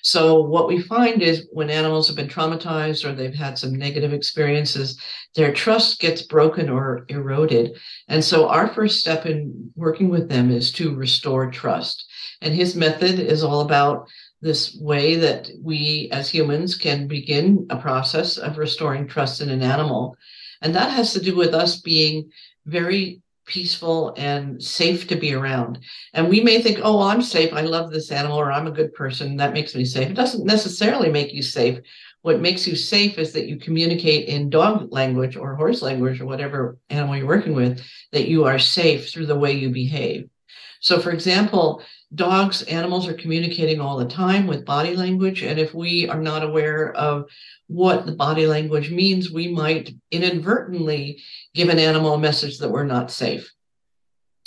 So 0.04 0.42
what 0.42 0.68
we 0.68 0.82
find 0.82 1.22
is 1.22 1.48
when 1.54 1.70
animals 1.70 2.08
have 2.08 2.18
been 2.18 2.28
traumatized 2.28 3.06
or 3.06 3.14
they've 3.14 3.34
had 3.34 3.58
some 3.58 3.74
negative 3.74 4.12
experiences, 4.12 5.00
their 5.34 5.54
trust 5.54 6.02
gets 6.02 6.22
broken 6.22 6.70
or 6.70 7.06
eroded. 7.08 7.80
And 8.10 8.22
so 8.22 8.50
our 8.50 8.68
first 8.68 9.00
step 9.00 9.26
in 9.26 9.72
working 9.78 10.10
with 10.10 10.28
them 10.28 10.52
is 10.52 10.74
to 10.74 10.94
restore 10.94 11.50
trust. 11.50 12.06
And 12.42 12.54
his 12.54 12.76
method 12.76 13.18
is 13.18 13.46
all 13.46 13.62
about 13.62 14.10
this 14.42 14.78
way 14.82 15.16
that 15.16 15.50
we 15.62 16.10
as 16.12 16.30
humans 16.30 16.76
can 16.76 17.08
begin 17.08 17.66
a 17.70 17.78
process 17.78 18.38
of 18.38 18.58
restoring 18.58 19.08
trust 19.08 19.40
in 19.40 19.50
an 19.50 19.62
animal. 19.62 20.18
And 20.62 20.76
that 20.76 20.92
has 20.92 21.14
to 21.14 21.22
do 21.22 21.34
with 21.34 21.54
us 21.54 21.80
being 21.80 22.30
very 22.66 23.22
peaceful 23.46 24.14
and 24.18 24.62
safe 24.62 25.08
to 25.08 25.16
be 25.16 25.34
around. 25.34 25.80
And 26.14 26.30
we 26.30 26.42
may 26.42 26.62
think, 26.62 26.80
oh, 26.82 26.98
well, 26.98 27.08
I'm 27.08 27.22
safe. 27.22 27.54
I 27.54 27.62
love 27.62 27.92
this 27.92 28.12
animal, 28.12 28.40
or 28.40 28.52
I'm 28.52 28.68
a 28.68 28.72
good 28.72 28.94
person. 28.94 29.38
That 29.38 29.54
makes 29.54 29.76
me 29.76 29.86
safe. 29.86 30.10
It 30.10 30.16
doesn't 30.16 30.46
necessarily 30.46 31.10
make 31.10 31.34
you 31.34 31.42
safe. 31.42 31.80
What 32.22 32.40
makes 32.40 32.66
you 32.66 32.76
safe 32.76 33.18
is 33.18 33.34
that 33.34 33.48
you 33.48 33.58
communicate 33.58 34.30
in 34.30 34.50
dog 34.50 34.92
language 34.92 35.36
or 35.36 35.56
horse 35.56 35.82
language 35.82 36.22
or 36.22 36.26
whatever 36.26 36.78
animal 36.90 37.18
you're 37.18 37.28
working 37.28 37.54
with, 37.54 37.82
that 38.14 38.30
you 38.30 38.46
are 38.46 38.60
safe 38.60 39.10
through 39.10 39.26
the 39.26 39.40
way 39.40 39.52
you 39.52 39.70
behave. 39.70 40.30
So, 40.80 41.00
for 41.00 41.12
example, 41.12 41.82
dogs, 42.14 42.62
animals 42.64 43.08
are 43.08 43.14
communicating 43.14 43.80
all 43.80 43.98
the 43.98 44.06
time 44.06 44.48
with 44.48 44.66
body 44.66 44.96
language. 44.96 45.42
And 45.42 45.60
if 45.60 45.74
we 45.74 46.10
are 46.10 46.22
not 46.22 46.44
aware 46.44 46.94
of 46.94 47.26
what 47.74 48.06
the 48.06 48.12
body 48.12 48.46
language 48.46 48.92
means, 48.92 49.32
we 49.32 49.48
might 49.48 49.90
inadvertently 50.12 51.20
give 51.56 51.70
an 51.70 51.80
animal 51.80 52.14
a 52.14 52.20
message 52.20 52.60
that 52.60 52.70
we're 52.70 52.84
not 52.84 53.10
safe. 53.10 53.52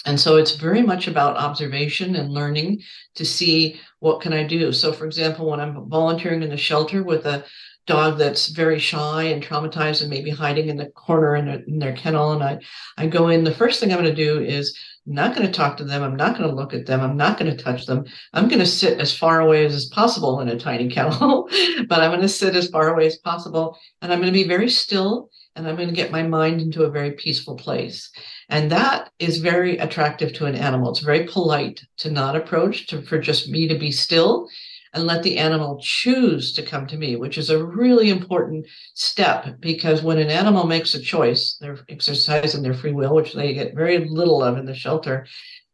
And 0.04 0.18
so 0.18 0.36
it's 0.36 0.54
very 0.54 0.80
much 0.80 1.08
about 1.08 1.36
observation 1.36 2.14
and 2.14 2.32
learning 2.32 2.82
to 3.16 3.24
see 3.24 3.80
what 3.98 4.20
can 4.20 4.32
I 4.32 4.44
do. 4.44 4.72
So 4.72 4.92
for 4.92 5.06
example, 5.06 5.50
when 5.50 5.58
I'm 5.58 5.90
volunteering 5.90 6.44
in 6.44 6.50
the 6.50 6.56
shelter 6.56 7.02
with 7.02 7.26
a 7.26 7.44
dog 7.86 8.18
that's 8.18 8.48
very 8.48 8.78
shy 8.78 9.24
and 9.24 9.42
traumatized 9.42 10.00
and 10.00 10.10
maybe 10.10 10.30
hiding 10.30 10.68
in 10.68 10.76
the 10.76 10.86
corner 10.86 11.36
in, 11.36 11.48
in 11.48 11.78
their 11.78 11.94
kennel 11.94 12.32
and 12.32 12.42
I 12.42 12.58
I 12.96 13.06
go 13.06 13.28
in 13.28 13.44
the 13.44 13.54
first 13.54 13.80
thing 13.80 13.92
I'm 13.92 14.00
going 14.00 14.14
to 14.14 14.24
do 14.24 14.40
is 14.40 14.76
I'm 15.06 15.14
not 15.14 15.36
going 15.36 15.46
to 15.46 15.52
talk 15.52 15.76
to 15.76 15.84
them. 15.84 16.02
I'm 16.02 16.16
not 16.16 16.36
going 16.36 16.48
to 16.50 16.54
look 16.54 16.74
at 16.74 16.86
them. 16.86 17.00
I'm 17.00 17.16
not 17.16 17.38
going 17.38 17.54
to 17.54 17.62
touch 17.62 17.86
them. 17.86 18.04
I'm 18.32 18.48
going 18.48 18.58
to 18.58 18.66
sit 18.66 18.98
as 18.98 19.16
far 19.16 19.40
away 19.40 19.64
as 19.64 19.86
possible 19.86 20.40
in 20.40 20.48
a 20.48 20.58
tiny 20.58 20.88
kennel, 20.90 21.48
but 21.88 22.00
I'm 22.00 22.10
going 22.10 22.22
to 22.22 22.28
sit 22.28 22.56
as 22.56 22.68
far 22.68 22.92
away 22.92 23.06
as 23.06 23.16
possible. 23.18 23.78
And 24.02 24.12
I'm 24.12 24.18
going 24.18 24.32
to 24.32 24.38
be 24.38 24.48
very 24.48 24.68
still 24.68 25.30
and 25.56 25.66
I'm 25.66 25.76
going 25.76 25.88
to 25.88 25.94
get 25.94 26.10
my 26.12 26.22
mind 26.22 26.60
into 26.60 26.84
a 26.84 26.90
very 26.90 27.12
peaceful 27.12 27.56
place. 27.56 28.10
And 28.50 28.70
that 28.70 29.10
is 29.18 29.38
very 29.38 29.78
attractive 29.78 30.32
to 30.34 30.46
an 30.46 30.54
animal. 30.54 30.90
It's 30.90 31.00
very 31.00 31.24
polite 31.26 31.80
to 31.98 32.10
not 32.10 32.36
approach, 32.36 32.86
to, 32.88 33.00
for 33.02 33.18
just 33.18 33.48
me 33.48 33.66
to 33.68 33.78
be 33.78 33.90
still 33.90 34.48
and 34.96 35.06
let 35.06 35.22
the 35.22 35.38
animal 35.38 35.78
choose 35.82 36.52
to 36.54 36.62
come 36.62 36.86
to 36.86 36.96
me, 36.96 37.16
which 37.16 37.38
is 37.38 37.50
a 37.50 37.64
really 37.64 38.10
important 38.10 38.66
step 38.94 39.60
because 39.60 40.02
when 40.02 40.18
an 40.18 40.30
animal 40.30 40.66
makes 40.66 40.94
a 40.94 41.00
choice, 41.00 41.56
they're 41.60 41.78
exercising 41.88 42.62
their 42.62 42.74
free 42.74 42.92
will, 42.92 43.14
which 43.14 43.34
they 43.34 43.54
get 43.54 43.74
very 43.74 44.08
little 44.08 44.42
of 44.42 44.56
in 44.56 44.64
the 44.64 44.74
shelter, 44.74 45.26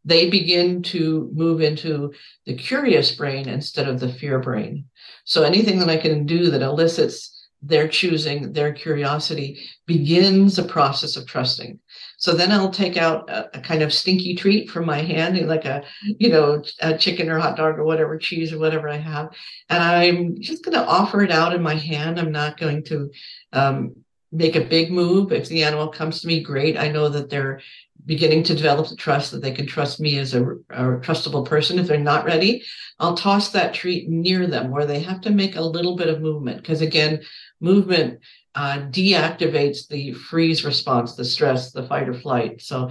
they 0.05 0.29
begin 0.29 0.83
to 0.83 1.31
move 1.33 1.61
into 1.61 2.13
the 2.45 2.55
curious 2.55 3.15
brain 3.15 3.49
instead 3.49 3.89
of 3.89 4.01
the 4.01 4.13
fear 4.13 4.41
brain. 4.41 4.87
So 5.25 5.45
anything 5.45 5.79
that 5.79 5.89
I 5.89 5.97
can 5.97 6.27
do 6.27 6.51
that 6.51 6.63
elicits 6.63 7.42
their 7.63 7.87
choosing, 7.87 8.53
their 8.53 8.73
curiosity 8.73 9.69
begins 9.87 10.59
a 10.59 10.65
process 10.65 11.17
of 11.17 11.27
trusting. 11.27 11.79
So 12.19 12.35
then 12.35 12.51
I'll 12.53 12.71
take 12.71 12.97
out 12.97 13.29
a, 13.31 13.59
a, 13.59 13.61
kind 13.61 13.83
of 13.83 13.93
stinky 13.93 14.35
treat 14.35 14.71
from 14.71 14.85
my 14.85 14.99
hand, 14.99 15.39
like 15.47 15.65
a, 15.65 15.85
you 16.19 16.29
know, 16.29 16.63
a 16.81 16.97
chicken 16.97 17.29
or 17.29 17.39
hot 17.39 17.57
dog 17.57 17.79
or 17.79 17.85
whatever, 17.85 18.19
cheese 18.19 18.53
or 18.53 18.59
whatever 18.59 18.89
I 18.89 18.97
have. 18.97 19.31
And 19.69 19.83
I'm 19.83 20.41
just 20.41 20.65
going 20.65 20.75
to 20.75 20.85
offer 20.85 21.23
it 21.23 21.31
out 21.31 21.55
in 21.55 21.63
my 21.63 21.75
hand. 21.75 22.19
I'm 22.19 22.33
not 22.33 22.59
going 22.59 22.85
to 22.85 23.11
um, 23.53 23.97
make 24.33 24.57
a 24.57 24.65
big 24.65 24.91
move. 24.91 25.33
If 25.33 25.49
the 25.49 25.63
animal 25.63 25.89
comes 25.89 26.21
to 26.21 26.27
me, 26.27 26.43
great. 26.43 26.77
I 26.77 26.89
know 26.89 27.09
that 27.09 27.31
they're 27.31 27.61
beginning 28.05 28.43
to 28.43 28.55
develop 28.55 28.89
the 28.89 28.97
trust 28.97 29.31
that 29.31 29.43
they 29.43 29.53
can 29.53 29.67
trust 29.67 30.01
me 30.01 30.19
as 30.19 30.35
a, 30.35 30.43
a 30.71 30.99
trustable 30.99 31.47
person. 31.47 31.79
If 31.79 31.87
they're 31.87 31.99
not 31.99 32.25
ready, 32.25 32.65
I'll 32.99 33.17
toss 33.17 33.51
that 33.51 33.75
treat 33.75 34.09
near 34.09 34.47
them 34.47 34.71
where 34.71 34.87
they 34.87 35.01
have 35.01 35.21
to 35.23 35.31
make 35.31 35.57
a 35.57 35.63
little 35.63 35.97
bit 35.97 36.09
of 36.09 36.21
movement. 36.21 36.59
Because 36.59 36.81
again, 36.81 37.21
movement 37.63 38.21
uh, 38.55 38.81
deactivates 38.91 39.89
the 39.89 40.13
freeze 40.13 40.65
response, 40.65 41.15
the 41.15 41.25
stress, 41.25 41.73
the 41.73 41.85
fight 41.85 42.09
or 42.09 42.15
flight. 42.15 42.61
So, 42.61 42.91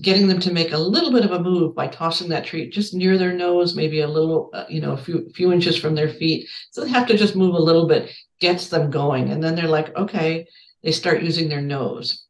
getting 0.00 0.26
them 0.26 0.40
to 0.40 0.52
make 0.52 0.72
a 0.72 0.78
little 0.78 1.12
bit 1.12 1.24
of 1.24 1.32
a 1.32 1.42
move 1.42 1.74
by 1.74 1.88
tossing 1.88 2.30
that 2.30 2.46
treat 2.46 2.72
just 2.72 2.94
near 2.94 3.18
their 3.18 3.34
nose, 3.34 3.74
maybe 3.74 4.00
a 4.00 4.08
little, 4.08 4.48
uh, 4.54 4.64
you 4.70 4.80
know, 4.80 4.92
a 4.92 4.96
few 4.96 5.28
few 5.34 5.52
inches 5.52 5.76
from 5.76 5.94
their 5.94 6.08
feet. 6.08 6.48
So 6.70 6.82
they 6.82 6.88
have 6.90 7.06
to 7.08 7.16
just 7.18 7.36
move 7.36 7.54
a 7.54 7.62
little 7.62 7.86
bit, 7.86 8.10
gets 8.40 8.68
them 8.68 8.90
going, 8.90 9.28
and 9.28 9.44
then 9.44 9.54
they're 9.54 9.68
like, 9.68 9.94
okay, 9.96 10.46
they 10.82 10.92
start 10.92 11.22
using 11.22 11.48
their 11.48 11.60
nose. 11.60 12.24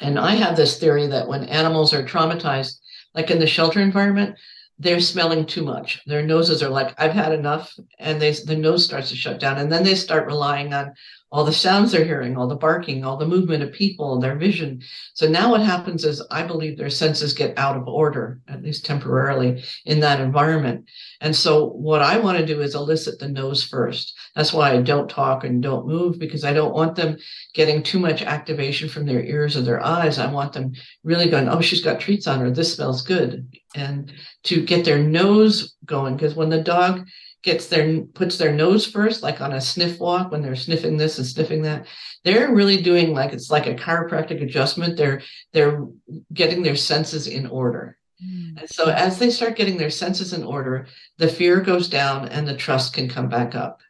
And 0.00 0.18
I 0.18 0.34
have 0.34 0.56
this 0.56 0.78
theory 0.78 1.06
that 1.08 1.28
when 1.28 1.44
animals 1.44 1.92
are 1.92 2.02
traumatized, 2.02 2.78
like 3.14 3.30
in 3.30 3.38
the 3.38 3.46
shelter 3.46 3.80
environment, 3.80 4.36
they're 4.78 5.00
smelling 5.00 5.46
too 5.46 5.62
much. 5.62 6.02
Their 6.06 6.22
noses 6.22 6.62
are 6.62 6.68
like, 6.68 6.94
I've 6.98 7.12
had 7.12 7.32
enough, 7.32 7.72
and 7.98 8.20
they 8.20 8.32
the 8.32 8.56
nose 8.56 8.84
starts 8.84 9.08
to 9.10 9.16
shut 9.16 9.40
down, 9.40 9.58
and 9.58 9.72
then 9.72 9.84
they 9.84 9.94
start 9.94 10.26
relying 10.26 10.74
on 10.74 10.92
all 11.32 11.44
the 11.44 11.52
sounds 11.52 11.90
they're 11.90 12.04
hearing, 12.04 12.36
all 12.36 12.46
the 12.46 12.54
barking, 12.54 13.04
all 13.04 13.16
the 13.16 13.26
movement 13.26 13.62
of 13.62 13.72
people, 13.72 14.20
their 14.20 14.36
vision. 14.36 14.80
So 15.14 15.28
now 15.28 15.50
what 15.50 15.60
happens 15.60 16.04
is 16.04 16.24
I 16.30 16.44
believe 16.44 16.78
their 16.78 16.88
senses 16.88 17.32
get 17.32 17.58
out 17.58 17.76
of 17.76 17.88
order, 17.88 18.40
at 18.46 18.62
least 18.62 18.86
temporarily, 18.86 19.64
in 19.84 20.00
that 20.00 20.20
environment. 20.20 20.88
And 21.20 21.34
so 21.34 21.70
what 21.70 22.00
I 22.00 22.18
want 22.18 22.38
to 22.38 22.46
do 22.46 22.60
is 22.60 22.76
elicit 22.76 23.18
the 23.18 23.28
nose 23.28 23.64
first. 23.64 24.16
That's 24.36 24.52
why 24.52 24.72
I 24.72 24.82
don't 24.82 25.10
talk 25.10 25.42
and 25.42 25.62
don't 25.62 25.88
move 25.88 26.18
because 26.18 26.44
I 26.44 26.52
don't 26.52 26.74
want 26.74 26.94
them 26.94 27.18
getting 27.54 27.82
too 27.82 27.98
much 27.98 28.22
activation 28.22 28.88
from 28.88 29.04
their 29.04 29.22
ears 29.22 29.56
or 29.56 29.62
their 29.62 29.84
eyes. 29.84 30.18
I 30.18 30.30
want 30.30 30.52
them 30.52 30.74
really 31.02 31.28
going, 31.28 31.48
oh, 31.48 31.60
she's 31.60 31.82
got 31.82 31.98
treats 31.98 32.28
on 32.28 32.38
her. 32.38 32.50
This 32.52 32.74
smells 32.74 33.02
good. 33.02 33.48
And 33.74 34.12
to 34.44 34.64
get 34.64 34.84
their 34.84 35.00
nose 35.00 35.74
going, 35.84 36.14
because 36.14 36.36
when 36.36 36.50
the 36.50 36.62
dog 36.62 37.06
gets 37.46 37.68
their 37.68 38.02
puts 38.02 38.36
their 38.36 38.52
nose 38.52 38.84
first, 38.84 39.22
like 39.22 39.40
on 39.40 39.52
a 39.52 39.60
sniff 39.60 40.00
walk 40.00 40.32
when 40.32 40.42
they're 40.42 40.56
sniffing 40.56 40.96
this 40.96 41.16
and 41.16 41.26
sniffing 41.26 41.62
that. 41.62 41.86
They're 42.24 42.52
really 42.52 42.82
doing 42.82 43.14
like 43.14 43.32
it's 43.32 43.50
like 43.50 43.68
a 43.68 43.74
chiropractic 43.74 44.42
adjustment. 44.42 44.96
They're 44.96 45.22
they're 45.52 45.86
getting 46.34 46.62
their 46.62 46.76
senses 46.76 47.28
in 47.28 47.46
order. 47.46 47.96
Mm. 48.22 48.60
And 48.60 48.68
so 48.68 48.90
as 48.90 49.18
they 49.18 49.30
start 49.30 49.56
getting 49.56 49.78
their 49.78 49.90
senses 49.90 50.32
in 50.32 50.42
order, 50.42 50.88
the 51.18 51.28
fear 51.28 51.60
goes 51.60 51.88
down 51.88 52.28
and 52.28 52.46
the 52.46 52.56
trust 52.56 52.92
can 52.92 53.08
come 53.08 53.28
back 53.28 53.54
up. 53.54 53.80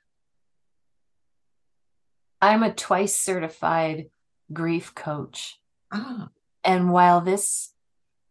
I'm 2.43 2.63
a 2.63 2.75
twice 2.75 3.17
certified 3.17 4.11
grief 4.53 4.95
coach. 4.95 5.59
Ah. 5.91 6.29
And 6.63 6.93
while 6.93 7.23
this 7.23 7.73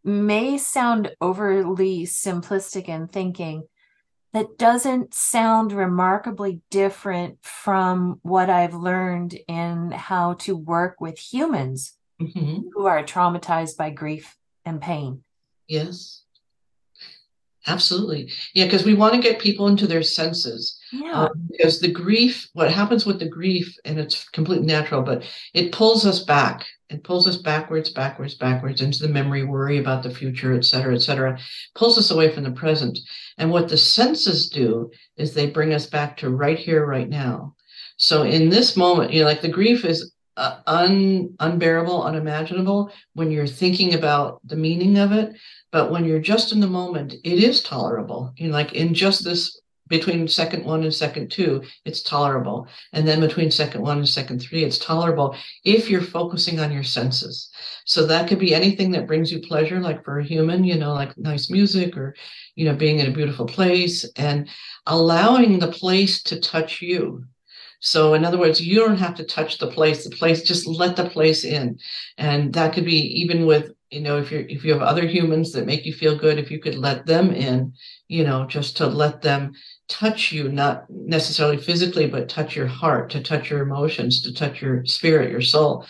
may 0.03 0.60
sound 0.60 1.15
overly 1.20 2.03
simplistic 2.03 2.88
in 2.88 3.08
thinking, 3.08 3.63
that 4.36 4.58
doesn't 4.58 5.13
sound 5.13 5.72
remarkably 5.72 6.60
different 6.70 7.38
from 7.42 8.20
what 8.22 8.50
I've 8.50 8.74
learned 8.74 9.34
in 9.48 9.92
how 9.92 10.34
to 10.39 10.58
work 10.58 11.00
with 11.00 11.18
humans 11.18 11.94
mm-hmm. 12.22 12.68
who 12.74 12.86
are 12.86 13.01
traumatized 13.01 13.77
by 13.77 13.92
grief 13.92 14.36
and 14.65 14.82
pain. 14.82 15.24
Yes. 15.70 16.24
Absolutely. 17.65 18.30
Yeah, 18.54 18.65
because 18.65 18.84
we 18.84 18.94
want 18.94 19.15
to 19.15 19.22
get 19.22 19.39
people 19.39 19.70
into 19.70 19.88
their 19.88 20.04
senses. 20.04 20.77
Yeah. 20.92 21.13
Um, 21.13 21.48
because 21.50 21.80
the 21.80 21.92
grief, 21.92 22.50
what 22.51 22.70
happens 22.70 23.06
with 23.06 23.20
the 23.20 23.30
grief, 23.30 23.77
and 23.86 23.98
it's 23.98 24.27
completely 24.30 24.68
natural, 24.68 25.01
but 25.01 25.24
it 25.54 25.72
pulls 25.72 26.06
us 26.06 26.20
back 26.20 26.65
it 26.89 27.04
pulls 27.04 27.27
us 27.27 27.38
backwards, 27.38 27.89
backwards, 27.89 28.36
backwards 28.36 28.82
into 28.82 29.00
the 29.00 29.13
memory, 29.13 29.44
worry 29.44 29.80
about 29.80 30.04
the 30.04 30.10
future, 30.10 30.54
et 30.54 30.65
cetera, 30.65 30.94
et 30.94 31.01
cetera, 31.01 31.38
pulls 31.74 31.98
us 31.98 32.12
away 32.12 32.32
from 32.32 32.44
the 32.44 32.51
present. 32.51 33.00
And 33.38 33.50
what 33.50 33.70
the 33.70 33.77
senses 33.77 34.50
do 34.50 34.92
is 35.18 35.34
they 35.34 35.50
bring 35.50 35.74
us 35.74 35.88
back 35.88 36.18
to 36.18 36.30
right 36.30 36.60
here, 36.60 36.86
right 36.86 37.10
now. 37.10 37.56
So 37.98 38.24
in 38.24 38.50
this 38.50 38.77
moment, 38.77 39.12
you 39.12 39.22
know, 39.22 39.25
like 39.25 39.42
the 39.42 39.50
grief 39.50 39.86
is 39.86 40.13
uh, 40.38 40.60
un, 40.68 41.34
unbearable, 41.39 42.04
unimaginable 42.04 42.92
when 43.13 43.32
you're 43.32 43.48
thinking 43.48 43.94
about 43.94 44.42
the 44.44 44.58
meaning 44.58 44.98
of 44.98 45.12
it. 45.12 45.36
But 45.72 45.92
when 45.92 46.06
you're 46.06 46.20
just 46.20 46.51
in 46.51 46.60
the 46.60 46.68
moment, 46.68 47.13
it 47.24 47.44
is 47.44 47.63
tolerable. 47.63 48.34
You 48.38 48.48
know, 48.48 48.54
like 48.54 48.74
in 48.74 48.94
just 48.94 49.24
this 49.24 49.60
between 49.88 50.27
second 50.27 50.65
one 50.65 50.84
and 50.84 50.94
second 50.94 51.32
two, 51.32 51.63
it's 51.86 52.01
tolerable. 52.01 52.68
And 52.94 53.08
then 53.08 53.20
between 53.20 53.51
second 53.51 53.82
one 53.82 54.00
and 54.00 54.10
second 54.10 54.39
three, 54.39 54.63
it's 54.63 54.77
tolerable 54.77 55.36
if 55.63 55.89
you're 55.89 56.01
focusing 56.01 56.60
on 56.60 56.72
your 56.72 56.84
senses. 56.84 57.50
So 57.86 58.06
that 58.08 58.27
could 58.27 58.39
be 58.39 58.56
anything 58.56 58.92
that 58.92 59.08
brings 59.08 59.32
you 59.32 59.39
pleasure, 59.39 59.80
like 59.80 60.04
for 60.04 60.20
a 60.20 60.24
human, 60.24 60.63
you 60.63 60.77
know, 60.77 60.94
like 60.94 61.18
nice 61.18 61.51
music 61.51 61.96
or, 61.96 62.15
you 62.56 62.65
know, 62.65 62.75
being 62.75 63.00
in 63.00 63.08
a 63.08 63.15
beautiful 63.15 63.46
place 63.46 64.06
and 64.15 64.50
allowing 64.88 65.60
the 65.60 65.72
place 65.72 66.24
to 66.24 66.39
touch 66.39 66.82
you. 66.82 67.25
So, 67.86 68.15
in 68.15 68.25
other 68.25 68.39
words, 68.39 68.60
you 68.60 68.80
don't 68.80 68.98
have 68.98 69.13
to 69.15 69.24
touch 69.24 69.60
the 69.60 69.68
place. 69.68 70.04
The 70.04 70.15
place 70.15 70.42
just 70.42 70.65
let 70.65 70.96
the 70.96 71.08
place 71.08 71.44
in, 71.44 71.77
and 72.18 72.51
that 72.54 72.74
could 72.74 72.86
be 72.86 72.98
even 73.22 73.46
with 73.46 73.74
you 73.92 74.01
know 74.01 74.18
if 74.18 74.32
you're 74.32 74.42
if 74.42 74.65
you 74.65 74.74
have 74.74 74.82
other 74.82 75.06
humans 75.06 75.51
that 75.51 75.68
make 75.68 75.86
you 75.86 75.94
feel 75.94 76.18
good, 76.18 76.39
if 76.39 76.50
you 76.50 76.60
could 76.60 76.75
let 76.75 77.06
them 77.06 77.32
in, 77.32 77.74
you 78.08 78.24
know, 78.24 78.48
just 78.48 78.77
to 78.77 78.88
let 78.88 79.22
them 79.22 79.54
touch 79.88 80.32
you, 80.32 80.50
not 80.50 80.86
necessarily 80.89 81.58
physically, 81.58 82.08
but 82.08 82.30
touch 82.30 82.56
your 82.56 82.68
heart, 82.68 83.10
to 83.12 83.22
touch 83.22 83.50
your 83.50 83.62
emotions, 83.62 84.22
to 84.22 84.34
touch 84.34 84.62
your 84.62 84.86
spirit, 84.86 85.32
your 85.32 85.42
soul 85.42 85.86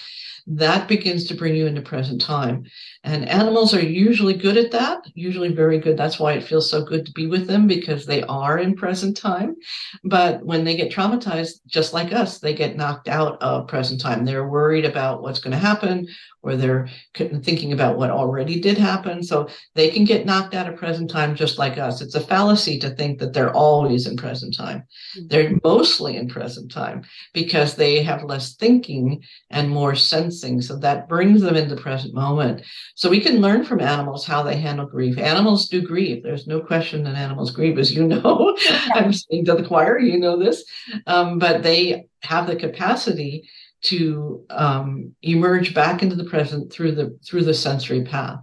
that 0.47 0.87
begins 0.87 1.25
to 1.25 1.35
bring 1.35 1.55
you 1.55 1.65
into 1.65 1.81
present 1.81 2.21
time. 2.21 2.65
And 3.03 3.27
animals 3.27 3.73
are 3.73 3.81
usually 3.81 4.35
good 4.35 4.57
at 4.57 4.71
that, 4.71 4.99
usually 5.15 5.53
very 5.53 5.79
good. 5.79 5.97
That's 5.97 6.19
why 6.19 6.33
it 6.33 6.43
feels 6.43 6.69
so 6.69 6.83
good 6.83 7.05
to 7.05 7.11
be 7.13 7.25
with 7.25 7.47
them 7.47 7.65
because 7.65 8.05
they 8.05 8.21
are 8.23 8.59
in 8.59 8.75
present 8.75 9.17
time. 9.17 9.55
But 10.03 10.45
when 10.45 10.63
they 10.63 10.75
get 10.75 10.91
traumatized, 10.91 11.65
just 11.65 11.93
like 11.93 12.13
us, 12.13 12.39
they 12.39 12.53
get 12.53 12.77
knocked 12.77 13.07
out 13.07 13.41
of 13.41 13.67
present 13.67 14.01
time. 14.01 14.23
They're 14.23 14.47
worried 14.47 14.85
about 14.85 15.23
what's 15.23 15.39
going 15.39 15.53
to 15.53 15.57
happen 15.57 16.07
or 16.45 16.55
they're 16.55 16.87
thinking 17.15 17.73
about 17.73 17.97
what 17.97 18.11
already 18.11 18.59
did 18.61 18.77
happen. 18.77 19.23
So 19.23 19.49
they 19.73 19.89
can 19.89 20.05
get 20.05 20.27
knocked 20.27 20.53
out 20.53 20.69
of 20.69 20.77
present 20.77 21.09
time 21.09 21.35
just 21.35 21.57
like 21.57 21.79
us. 21.79 22.01
It's 22.01 22.13
a 22.13 22.21
fallacy 22.21 22.77
to 22.79 22.91
think 22.91 23.17
that 23.17 23.33
they're 23.33 23.53
always 23.53 24.05
in 24.05 24.15
present 24.15 24.55
time. 24.55 24.83
Mm-hmm. 25.17 25.27
They're 25.27 25.59
mostly 25.63 26.17
in 26.17 26.29
present 26.29 26.71
time 26.71 27.03
because 27.33 27.75
they 27.75 28.03
have 28.03 28.23
less 28.23 28.53
thinking 28.53 29.23
and 29.49 29.71
more 29.71 29.95
sensing. 30.39 30.61
So 30.61 30.77
that 30.77 31.07
brings 31.07 31.41
them 31.41 31.55
into 31.55 31.75
the 31.75 31.81
present 31.81 32.13
moment. 32.13 32.61
So 32.95 33.09
we 33.09 33.19
can 33.19 33.41
learn 33.41 33.63
from 33.63 33.81
animals 33.81 34.25
how 34.25 34.43
they 34.43 34.57
handle 34.57 34.85
grief. 34.85 35.17
Animals 35.17 35.67
do 35.67 35.81
grieve. 35.81 36.23
There's 36.23 36.47
no 36.47 36.61
question 36.61 37.03
that 37.03 37.15
animals 37.15 37.51
grieve, 37.51 37.77
as 37.77 37.93
you 37.93 38.07
know. 38.07 38.57
I'm 38.93 39.13
saying 39.13 39.45
to 39.45 39.55
the 39.55 39.67
choir, 39.67 39.99
you 39.99 40.19
know 40.19 40.37
this. 40.37 40.63
Um, 41.07 41.39
but 41.39 41.63
they 41.63 42.07
have 42.21 42.47
the 42.47 42.55
capacity 42.55 43.49
to 43.83 44.43
um, 44.49 45.15
emerge 45.21 45.73
back 45.73 46.01
into 46.01 46.15
the 46.15 46.23
present 46.23 46.71
through 46.71 46.93
the 46.93 47.17
through 47.23 47.43
the 47.43 47.53
sensory 47.53 48.03
path. 48.03 48.39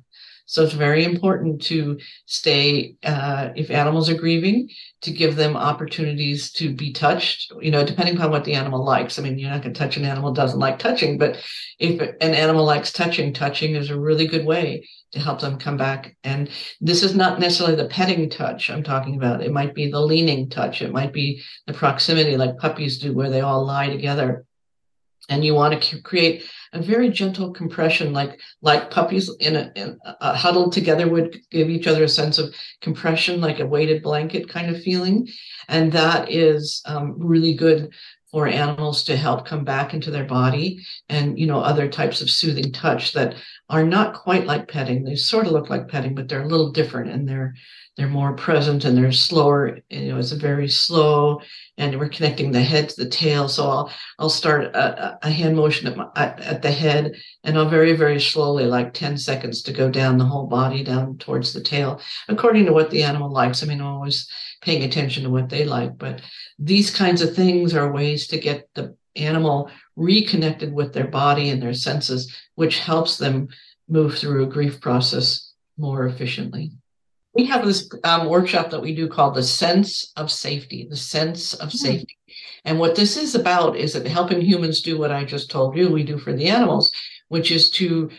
So 0.52 0.62
it's 0.62 0.74
very 0.74 1.04
important 1.04 1.62
to 1.62 1.98
stay, 2.26 2.96
uh, 3.04 3.48
if 3.56 3.70
animals 3.70 4.10
are 4.10 4.14
grieving, 4.14 4.68
to 5.00 5.10
give 5.10 5.34
them 5.34 5.56
opportunities 5.56 6.52
to 6.52 6.74
be 6.74 6.92
touched, 6.92 7.50
you 7.62 7.70
know, 7.70 7.86
depending 7.86 8.16
upon 8.16 8.30
what 8.30 8.44
the 8.44 8.52
animal 8.52 8.84
likes. 8.84 9.18
I 9.18 9.22
mean, 9.22 9.38
you're 9.38 9.48
not 9.48 9.62
going 9.62 9.72
to 9.72 9.78
touch 9.78 9.96
an 9.96 10.04
animal 10.04 10.30
doesn't 10.30 10.60
like 10.60 10.78
touching, 10.78 11.16
but 11.16 11.42
if 11.78 11.98
an 12.20 12.34
animal 12.34 12.66
likes 12.66 12.92
touching, 12.92 13.32
touching 13.32 13.76
is 13.76 13.88
a 13.88 13.98
really 13.98 14.26
good 14.26 14.44
way 14.44 14.86
to 15.12 15.20
help 15.20 15.40
them 15.40 15.56
come 15.58 15.78
back. 15.78 16.18
And 16.22 16.50
this 16.82 17.02
is 17.02 17.16
not 17.16 17.40
necessarily 17.40 17.76
the 17.76 17.88
petting 17.88 18.28
touch 18.28 18.68
I'm 18.68 18.82
talking 18.82 19.16
about. 19.16 19.42
It 19.42 19.52
might 19.52 19.74
be 19.74 19.90
the 19.90 20.02
leaning 20.02 20.50
touch. 20.50 20.82
It 20.82 20.92
might 20.92 21.14
be 21.14 21.42
the 21.66 21.72
proximity 21.72 22.36
like 22.36 22.58
puppies 22.58 22.98
do, 22.98 23.14
where 23.14 23.30
they 23.30 23.40
all 23.40 23.64
lie 23.64 23.88
together 23.88 24.44
and 25.28 25.44
you 25.44 25.54
want 25.54 25.80
to 25.80 26.00
create 26.00 26.44
a 26.72 26.82
very 26.82 27.08
gentle 27.08 27.52
compression 27.52 28.12
like 28.12 28.40
like 28.60 28.90
puppies 28.90 29.30
in 29.40 29.56
a, 29.56 29.72
in 29.76 29.98
a, 30.04 30.34
huddled 30.34 30.72
together 30.72 31.08
would 31.08 31.38
give 31.50 31.68
each 31.68 31.86
other 31.86 32.04
a 32.04 32.08
sense 32.08 32.38
of 32.38 32.54
compression 32.80 33.40
like 33.40 33.60
a 33.60 33.66
weighted 33.66 34.02
blanket 34.02 34.48
kind 34.48 34.74
of 34.74 34.82
feeling. 34.82 35.28
And 35.68 35.92
that 35.92 36.30
is 36.30 36.82
um, 36.86 37.14
really 37.18 37.54
good 37.54 37.92
for 38.32 38.48
animals 38.48 39.04
to 39.04 39.16
help 39.16 39.46
come 39.46 39.62
back 39.62 39.92
into 39.92 40.10
their 40.10 40.24
body 40.24 40.82
and 41.10 41.38
you 41.38 41.46
know 41.46 41.60
other 41.60 41.86
types 41.86 42.22
of 42.22 42.30
soothing 42.30 42.72
touch 42.72 43.12
that 43.12 43.34
are 43.68 43.84
not 43.84 44.14
quite 44.14 44.46
like 44.46 44.68
petting. 44.68 45.04
They 45.04 45.16
sort 45.16 45.46
of 45.46 45.52
look 45.52 45.70
like 45.70 45.88
petting 45.88 46.14
but 46.14 46.28
they're 46.28 46.42
a 46.42 46.48
little 46.48 46.70
different 46.70 47.10
and 47.10 47.28
they're 47.28 47.54
they're 47.96 48.08
more 48.08 48.32
present 48.34 48.86
and 48.86 48.96
they're 48.96 49.12
slower 49.12 49.78
you 49.90 50.08
know 50.08 50.18
it's 50.18 50.32
a 50.32 50.36
very 50.36 50.68
slow 50.68 51.40
and 51.76 51.98
we're 51.98 52.08
connecting 52.08 52.50
the 52.50 52.62
head 52.62 52.88
to 52.88 53.04
the 53.04 53.10
tail. 53.10 53.48
So 53.48 53.68
i'll 53.68 53.92
i'll 54.18 54.30
start 54.30 54.64
a, 54.64 55.18
a 55.22 55.30
hand 55.30 55.56
motion 55.56 55.88
at, 55.88 55.96
my, 55.96 56.08
at 56.16 56.62
the 56.62 56.70
head 56.70 57.14
and 57.44 57.56
i'll 57.56 57.68
very 57.68 57.94
very 57.94 58.20
slowly 58.20 58.64
like 58.64 58.94
10 58.94 59.18
seconds 59.18 59.62
to 59.62 59.72
go 59.72 59.90
down 59.90 60.18
the 60.18 60.24
whole 60.24 60.46
body 60.46 60.82
down 60.82 61.18
towards 61.18 61.52
the 61.52 61.60
tail 61.60 62.00
according 62.28 62.66
to 62.66 62.72
what 62.72 62.90
the 62.90 63.02
animal 63.02 63.30
likes. 63.30 63.62
I 63.62 63.66
mean 63.66 63.80
i'm 63.80 63.86
always 63.86 64.28
paying 64.62 64.84
attention 64.84 65.24
to 65.24 65.30
what 65.30 65.48
they 65.48 65.64
like 65.64 65.98
but 65.98 66.22
these 66.58 66.90
kinds 66.90 67.20
of 67.20 67.34
things 67.34 67.74
are 67.74 67.92
ways 67.92 68.26
to 68.28 68.38
get 68.38 68.68
the 68.74 68.96
animal 69.16 69.70
reconnected 69.96 70.72
with 70.72 70.92
their 70.92 71.08
body 71.08 71.50
and 71.50 71.62
their 71.62 71.74
senses 71.74 72.34
which 72.54 72.78
helps 72.78 73.18
them 73.18 73.48
move 73.88 74.16
through 74.16 74.42
a 74.42 74.48
grief 74.48 74.80
process 74.80 75.52
more 75.76 76.06
efficiently 76.06 76.72
we 77.34 77.46
have 77.46 77.64
this 77.64 77.90
um, 78.04 78.28
workshop 78.28 78.70
that 78.70 78.82
we 78.82 78.94
do 78.94 79.08
called 79.08 79.34
the 79.34 79.42
sense 79.42 80.12
of 80.16 80.30
safety 80.30 80.86
the 80.88 80.96
sense 80.96 81.54
of 81.54 81.68
mm-hmm. 81.68 81.78
safety 81.78 82.18
and 82.64 82.78
what 82.78 82.94
this 82.94 83.16
is 83.16 83.34
about 83.34 83.76
is 83.76 83.92
that 83.92 84.06
helping 84.06 84.40
humans 84.40 84.80
do 84.80 84.98
what 84.98 85.12
i 85.12 85.24
just 85.24 85.50
told 85.50 85.76
you 85.76 85.90
we 85.90 86.02
do 86.02 86.18
for 86.18 86.32
the 86.32 86.48
animals 86.48 86.92
which 87.28 87.50
is 87.50 87.70
to 87.70 88.10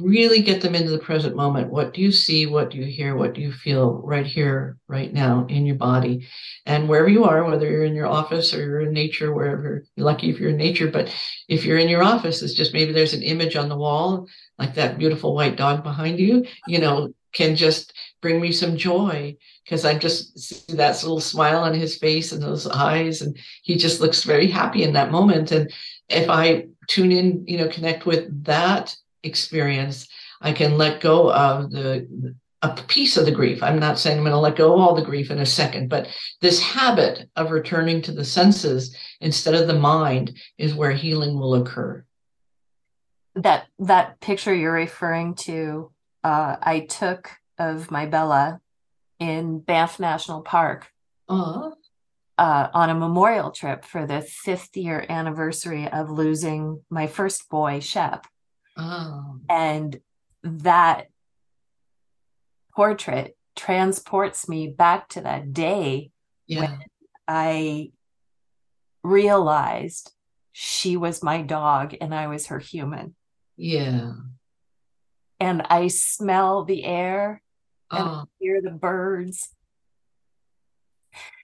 really 0.00 0.40
get 0.42 0.62
them 0.62 0.74
into 0.74 0.90
the 0.90 0.98
present 0.98 1.36
moment. 1.36 1.70
What 1.70 1.92
do 1.92 2.00
you 2.00 2.12
see? 2.12 2.46
What 2.46 2.70
do 2.70 2.78
you 2.78 2.84
hear? 2.84 3.14
What 3.16 3.34
do 3.34 3.40
you 3.40 3.52
feel 3.52 4.00
right 4.04 4.26
here 4.26 4.78
right 4.88 5.12
now 5.12 5.46
in 5.48 5.66
your 5.66 5.76
body? 5.76 6.26
And 6.64 6.88
wherever 6.88 7.08
you 7.08 7.24
are 7.24 7.44
whether 7.44 7.70
you're 7.70 7.84
in 7.84 7.94
your 7.94 8.06
office 8.06 8.54
or 8.54 8.64
you're 8.64 8.80
in 8.80 8.92
nature 8.92 9.32
wherever 9.32 9.84
you're 9.96 10.06
lucky 10.06 10.30
if 10.30 10.38
you're 10.38 10.50
in 10.50 10.56
nature 10.56 10.88
but 10.88 11.12
if 11.48 11.64
you're 11.64 11.78
in 11.78 11.88
your 11.88 12.02
office 12.02 12.42
it's 12.42 12.54
just 12.54 12.72
maybe 12.72 12.92
there's 12.92 13.14
an 13.14 13.22
image 13.22 13.56
on 13.56 13.68
the 13.68 13.76
wall 13.76 14.26
like 14.58 14.74
that 14.74 14.98
beautiful 14.98 15.34
white 15.34 15.56
dog 15.56 15.82
behind 15.82 16.20
you 16.20 16.44
you 16.66 16.78
know 16.78 17.12
can 17.32 17.56
just 17.56 17.92
bring 18.20 18.40
me 18.40 18.52
some 18.52 18.76
joy 18.76 19.36
because 19.64 19.84
I 19.84 19.96
just 19.96 20.38
see 20.38 20.76
that 20.76 21.02
little 21.02 21.20
smile 21.20 21.58
on 21.58 21.74
his 21.74 21.96
face 21.96 22.32
and 22.32 22.42
those 22.42 22.66
eyes, 22.66 23.22
and 23.22 23.36
he 23.62 23.76
just 23.76 24.00
looks 24.00 24.24
very 24.24 24.46
happy 24.46 24.82
in 24.82 24.92
that 24.92 25.10
moment. 25.10 25.50
And 25.50 25.72
if 26.08 26.28
I 26.28 26.66
tune 26.88 27.12
in, 27.12 27.44
you 27.46 27.58
know, 27.58 27.68
connect 27.68 28.06
with 28.06 28.44
that 28.44 28.94
experience, 29.22 30.08
I 30.40 30.52
can 30.52 30.76
let 30.76 31.00
go 31.00 31.32
of 31.32 31.70
the 31.70 32.34
a 32.62 32.74
piece 32.86 33.16
of 33.16 33.24
the 33.24 33.32
grief. 33.32 33.60
I'm 33.62 33.80
not 33.80 33.98
saying 33.98 34.18
I'm 34.18 34.22
going 34.22 34.32
to 34.32 34.38
let 34.38 34.54
go 34.54 34.72
of 34.72 34.80
all 34.80 34.94
the 34.94 35.02
grief 35.02 35.32
in 35.32 35.40
a 35.40 35.46
second, 35.46 35.88
but 35.88 36.06
this 36.40 36.62
habit 36.62 37.28
of 37.34 37.50
returning 37.50 38.00
to 38.02 38.12
the 38.12 38.24
senses 38.24 38.96
instead 39.20 39.54
of 39.54 39.66
the 39.66 39.78
mind 39.78 40.38
is 40.58 40.72
where 40.72 40.92
healing 40.92 41.38
will 41.38 41.56
occur. 41.56 42.04
That 43.34 43.66
that 43.80 44.20
picture 44.20 44.54
you're 44.54 44.72
referring 44.72 45.34
to 45.46 45.90
uh, 46.22 46.56
I 46.62 46.80
took 46.80 47.30
of 47.58 47.90
my 47.90 48.06
Bella 48.06 48.60
in 49.18 49.58
Banff 49.58 49.98
National 49.98 50.42
Park 50.42 50.88
uh, 51.28 51.70
on 52.38 52.90
a 52.90 52.94
memorial 52.94 53.50
trip 53.50 53.84
for 53.84 54.06
the 54.06 54.20
fifth 54.20 54.76
year 54.76 55.04
anniversary 55.08 55.88
of 55.88 56.10
losing 56.10 56.82
my 56.90 57.06
first 57.06 57.48
boy, 57.48 57.80
Shep. 57.80 58.26
Oh. 58.76 59.40
And 59.48 60.00
that 60.42 61.08
portrait 62.74 63.36
transports 63.54 64.48
me 64.48 64.68
back 64.68 65.08
to 65.10 65.20
that 65.20 65.52
day 65.52 66.10
yeah. 66.46 66.60
when 66.60 66.78
I 67.28 67.92
realized 69.02 70.12
she 70.52 70.96
was 70.96 71.22
my 71.22 71.42
dog 71.42 71.94
and 72.00 72.14
I 72.14 72.28
was 72.28 72.46
her 72.46 72.58
human. 72.58 73.14
Yeah 73.56 74.12
and 75.42 75.60
I 75.68 75.88
smell 75.88 76.62
the 76.62 76.84
air 76.84 77.42
and 77.90 78.08
oh. 78.08 78.24
hear 78.38 78.62
the 78.62 78.70
birds. 78.70 79.48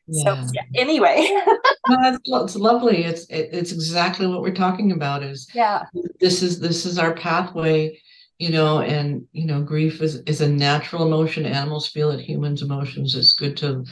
Yeah. 0.09 0.25
So 0.25 0.53
yeah, 0.55 0.63
anyway, 0.75 1.29
no, 1.89 2.19
it's 2.45 2.57
lovely. 2.57 3.05
It's 3.05 3.27
it, 3.27 3.51
it's 3.53 3.73
exactly 3.73 4.27
what 4.27 4.41
we're 4.41 4.55
talking 4.55 4.93
about. 4.93 5.23
Is 5.23 5.49
yeah, 5.55 5.85
this 6.19 6.43
is 6.43 6.59
this 6.61 6.87
is 6.87 6.99
our 6.99 7.15
pathway, 7.15 8.01
you 8.39 8.51
know, 8.51 8.81
and 8.81 9.27
you 9.33 9.45
know, 9.45 9.63
grief 9.63 10.01
is 10.01 10.17
is 10.23 10.41
a 10.41 10.49
natural 10.49 11.07
emotion. 11.07 11.45
Animals 11.45 11.89
feel 11.89 12.11
it. 12.11 12.21
Humans' 12.21 12.63
emotions. 12.63 13.15
It's 13.15 13.35
good 13.35 13.57
to 13.59 13.85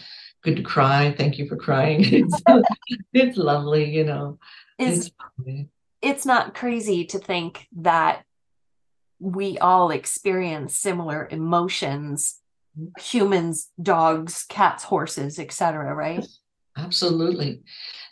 good 0.43 0.57
to 0.57 0.63
cry. 0.63 1.15
Thank 1.17 1.39
you 1.39 1.47
for 1.47 1.57
crying. 1.57 2.05
It's, 2.13 2.43
it's 3.13 3.37
lovely, 3.37 3.91
you 3.91 4.05
know. 4.05 4.39
Is 4.79 5.11
it's, 5.47 5.69
it's 6.01 6.27
not 6.27 6.55
crazy 6.55 7.05
to 7.07 7.19
think 7.19 7.67
that 7.77 8.25
we 9.19 9.59
all 9.59 9.91
experience 9.91 10.75
similar 10.75 11.27
emotions 11.31 12.41
humans 12.99 13.71
dogs 13.81 14.45
cats 14.49 14.85
horses 14.85 15.39
etc 15.39 15.95
right? 15.95 16.27
Absolutely. 16.79 17.63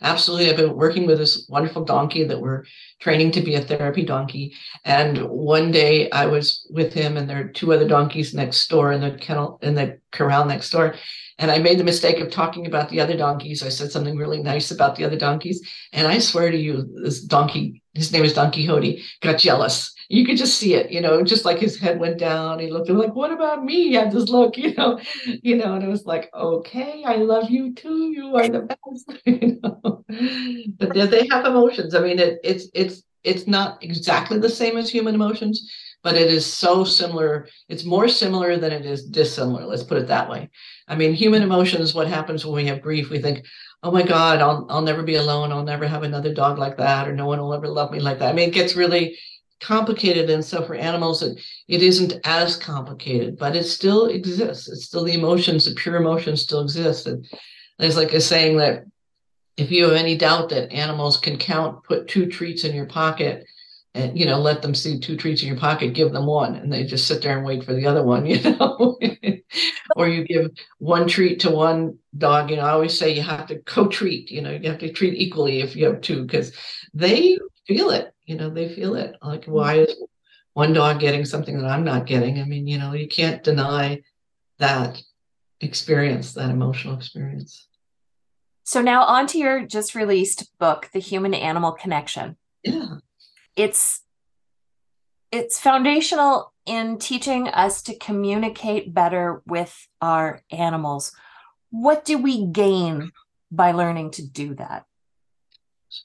Absolutely. 0.01 0.49
I've 0.49 0.57
been 0.57 0.75
working 0.75 1.05
with 1.05 1.19
this 1.19 1.47
wonderful 1.47 1.85
donkey 1.85 2.23
that 2.23 2.41
we're 2.41 2.63
training 2.99 3.31
to 3.33 3.41
be 3.41 3.53
a 3.55 3.61
therapy 3.61 4.03
donkey. 4.03 4.55
And 4.83 5.29
one 5.29 5.71
day 5.71 6.09
i 6.09 6.25
was 6.25 6.67
with 6.71 6.91
him 6.93 7.15
and 7.15 7.29
there 7.29 7.41
are 7.41 7.47
two 7.49 7.73
other 7.73 7.87
donkeys 7.87 8.33
next 8.33 8.67
door 8.67 8.91
in 8.91 9.01
the 9.01 9.11
kennel 9.11 9.59
in 9.61 9.75
the 9.75 9.99
corral 10.11 10.45
next 10.45 10.71
door. 10.71 10.95
And 11.37 11.51
i 11.51 11.59
made 11.59 11.77
the 11.77 11.83
mistake 11.83 12.19
of 12.19 12.31
talking 12.31 12.65
about 12.65 12.89
the 12.89 12.99
other 12.99 13.15
donkeys. 13.15 13.61
I 13.61 13.69
said 13.69 13.91
something 13.91 14.17
really 14.17 14.41
nice 14.41 14.71
about 14.71 14.95
the 14.95 15.05
other 15.05 15.17
donkeys. 15.17 15.61
And 15.93 16.07
i 16.07 16.17
swear 16.17 16.49
to 16.49 16.57
you 16.57 16.89
this 17.03 17.21
donkey 17.21 17.83
his 17.95 18.11
name 18.11 18.25
is 18.25 18.33
Don 18.33 18.51
Quixote, 18.51 19.03
got 19.21 19.39
jealous. 19.39 19.94
You 20.09 20.25
could 20.25 20.37
just 20.37 20.57
see 20.57 20.75
it, 20.75 20.91
you 20.91 21.01
know, 21.01 21.23
just 21.23 21.45
like 21.45 21.59
his 21.59 21.77
head 21.79 21.99
went 21.99 22.19
down. 22.19 22.59
He 22.59 22.69
looked 22.71 22.89
like, 22.89 23.15
what 23.15 23.31
about 23.31 23.63
me? 23.63 23.89
He 23.89 23.93
had 23.93 24.11
this 24.11 24.29
look, 24.29 24.57
you 24.57 24.73
know, 24.75 24.99
you 25.25 25.55
know, 25.55 25.75
and 25.75 25.83
it 25.83 25.89
was 25.89 26.05
like, 26.05 26.29
okay, 26.33 27.03
I 27.05 27.15
love 27.15 27.49
you 27.49 27.73
too. 27.73 28.11
You 28.11 28.35
are 28.35 28.47
the 28.47 28.61
best, 28.61 29.21
you 29.25 29.59
know. 29.63 30.05
But 30.77 31.11
they 31.11 31.27
have 31.31 31.45
emotions. 31.45 31.95
I 31.95 32.01
mean, 32.01 32.19
it, 32.19 32.39
it's 32.43 32.69
it's 32.73 33.03
it's 33.23 33.47
not 33.47 33.83
exactly 33.83 34.37
the 34.37 34.49
same 34.49 34.77
as 34.77 34.89
human 34.89 35.15
emotions, 35.15 35.69
but 36.03 36.15
it 36.15 36.31
is 36.31 36.45
so 36.45 36.83
similar. 36.83 37.47
It's 37.67 37.83
more 37.83 38.07
similar 38.07 38.57
than 38.57 38.71
it 38.71 38.85
is 38.85 39.05
dissimilar. 39.05 39.65
Let's 39.65 39.83
put 39.83 39.97
it 39.97 40.07
that 40.07 40.29
way. 40.29 40.49
I 40.87 40.95
mean, 40.95 41.13
human 41.13 41.41
emotions, 41.41 41.95
what 41.95 42.07
happens 42.07 42.45
when 42.45 42.55
we 42.55 42.67
have 42.67 42.81
grief, 42.83 43.09
we 43.09 43.19
think, 43.19 43.43
oh 43.81 43.91
my 43.91 44.03
God, 44.03 44.39
I'll, 44.41 44.67
I'll 44.69 44.83
never 44.83 45.01
be 45.01 45.15
alone. 45.15 45.51
I'll 45.51 45.63
never 45.63 45.87
have 45.87 46.03
another 46.03 46.33
dog 46.33 46.59
like 46.59 46.77
that, 46.77 47.07
or 47.07 47.15
no 47.15 47.25
one 47.25 47.39
will 47.39 47.53
ever 47.53 47.67
love 47.67 47.91
me 47.91 47.99
like 47.99 48.19
that. 48.19 48.29
I 48.29 48.33
mean, 48.33 48.49
it 48.49 48.53
gets 48.53 48.75
really 48.75 49.17
complicated. 49.59 50.29
And 50.29 50.43
so 50.43 50.63
for 50.65 50.75
animals, 50.75 51.23
it, 51.23 51.39
it 51.67 51.81
isn't 51.81 52.13
as 52.25 52.57
complicated, 52.57 53.37
but 53.37 53.55
it 53.55 53.63
still 53.63 54.07
exists. 54.07 54.67
It's 54.67 54.85
still 54.85 55.03
the 55.03 55.13
emotions, 55.13 55.65
the 55.65 55.75
pure 55.75 55.95
emotions 55.95 56.41
still 56.41 56.61
exist. 56.61 57.07
And 57.07 57.27
there's 57.79 57.97
like 57.97 58.13
a 58.13 58.21
saying 58.21 58.57
that 58.57 58.83
if 59.57 59.71
you 59.71 59.85
have 59.85 59.93
any 59.93 60.17
doubt 60.17 60.49
that 60.49 60.71
animals 60.71 61.17
can 61.17 61.37
count, 61.37 61.83
put 61.83 62.07
two 62.07 62.27
treats 62.27 62.63
in 62.63 62.75
your 62.75 62.87
pocket 62.87 63.45
and 63.95 64.19
you 64.19 64.25
know 64.25 64.37
let 64.37 64.61
them 64.61 64.75
see 64.75 64.99
two 64.99 65.15
treats 65.15 65.41
in 65.41 65.47
your 65.47 65.57
pocket 65.57 65.93
give 65.93 66.11
them 66.11 66.25
one 66.25 66.55
and 66.55 66.71
they 66.71 66.83
just 66.83 67.07
sit 67.07 67.21
there 67.21 67.37
and 67.37 67.45
wait 67.45 67.63
for 67.63 67.73
the 67.73 67.87
other 67.87 68.03
one 68.03 68.25
you 68.27 68.39
know 68.41 68.97
or 69.95 70.07
you 70.07 70.23
give 70.25 70.51
one 70.77 71.07
treat 71.07 71.39
to 71.39 71.49
one 71.49 71.97
dog 72.17 72.51
you 72.51 72.57
know 72.57 72.63
i 72.63 72.71
always 72.71 72.97
say 72.97 73.13
you 73.13 73.21
have 73.21 73.47
to 73.47 73.57
co-treat 73.59 74.29
you 74.29 74.41
know 74.41 74.51
you 74.51 74.69
have 74.69 74.79
to 74.79 74.91
treat 74.91 75.15
equally 75.15 75.61
if 75.61 75.75
you 75.75 75.85
have 75.85 76.01
two 76.01 76.23
because 76.23 76.51
they 76.93 77.37
feel 77.65 77.89
it 77.89 78.13
you 78.25 78.35
know 78.35 78.49
they 78.49 78.73
feel 78.73 78.95
it 78.95 79.15
like 79.21 79.41
mm-hmm. 79.41 79.51
why 79.51 79.75
is 79.75 79.95
one 80.53 80.73
dog 80.73 80.99
getting 80.99 81.25
something 81.25 81.57
that 81.57 81.69
i'm 81.69 81.83
not 81.83 82.05
getting 82.05 82.39
i 82.39 82.43
mean 82.43 82.67
you 82.67 82.77
know 82.77 82.93
you 82.93 83.07
can't 83.07 83.43
deny 83.43 84.01
that 84.59 85.01
experience 85.61 86.33
that 86.33 86.49
emotional 86.49 86.95
experience 86.95 87.67
so 88.63 88.81
now 88.81 89.03
on 89.03 89.27
to 89.27 89.37
your 89.37 89.65
just 89.65 89.95
released 89.95 90.57
book 90.59 90.89
the 90.93 90.99
human 90.99 91.33
animal 91.33 91.71
connection 91.71 92.35
yeah 92.63 92.95
it's 93.55 94.01
it's 95.31 95.59
foundational 95.59 96.53
in 96.65 96.97
teaching 96.97 97.47
us 97.49 97.81
to 97.83 97.97
communicate 97.97 98.93
better 98.93 99.41
with 99.45 99.87
our 100.01 100.41
animals. 100.51 101.11
What 101.69 102.05
do 102.05 102.17
we 102.17 102.45
gain 102.47 103.11
by 103.51 103.71
learning 103.71 104.11
to 104.11 104.27
do 104.27 104.55
that? 104.55 104.85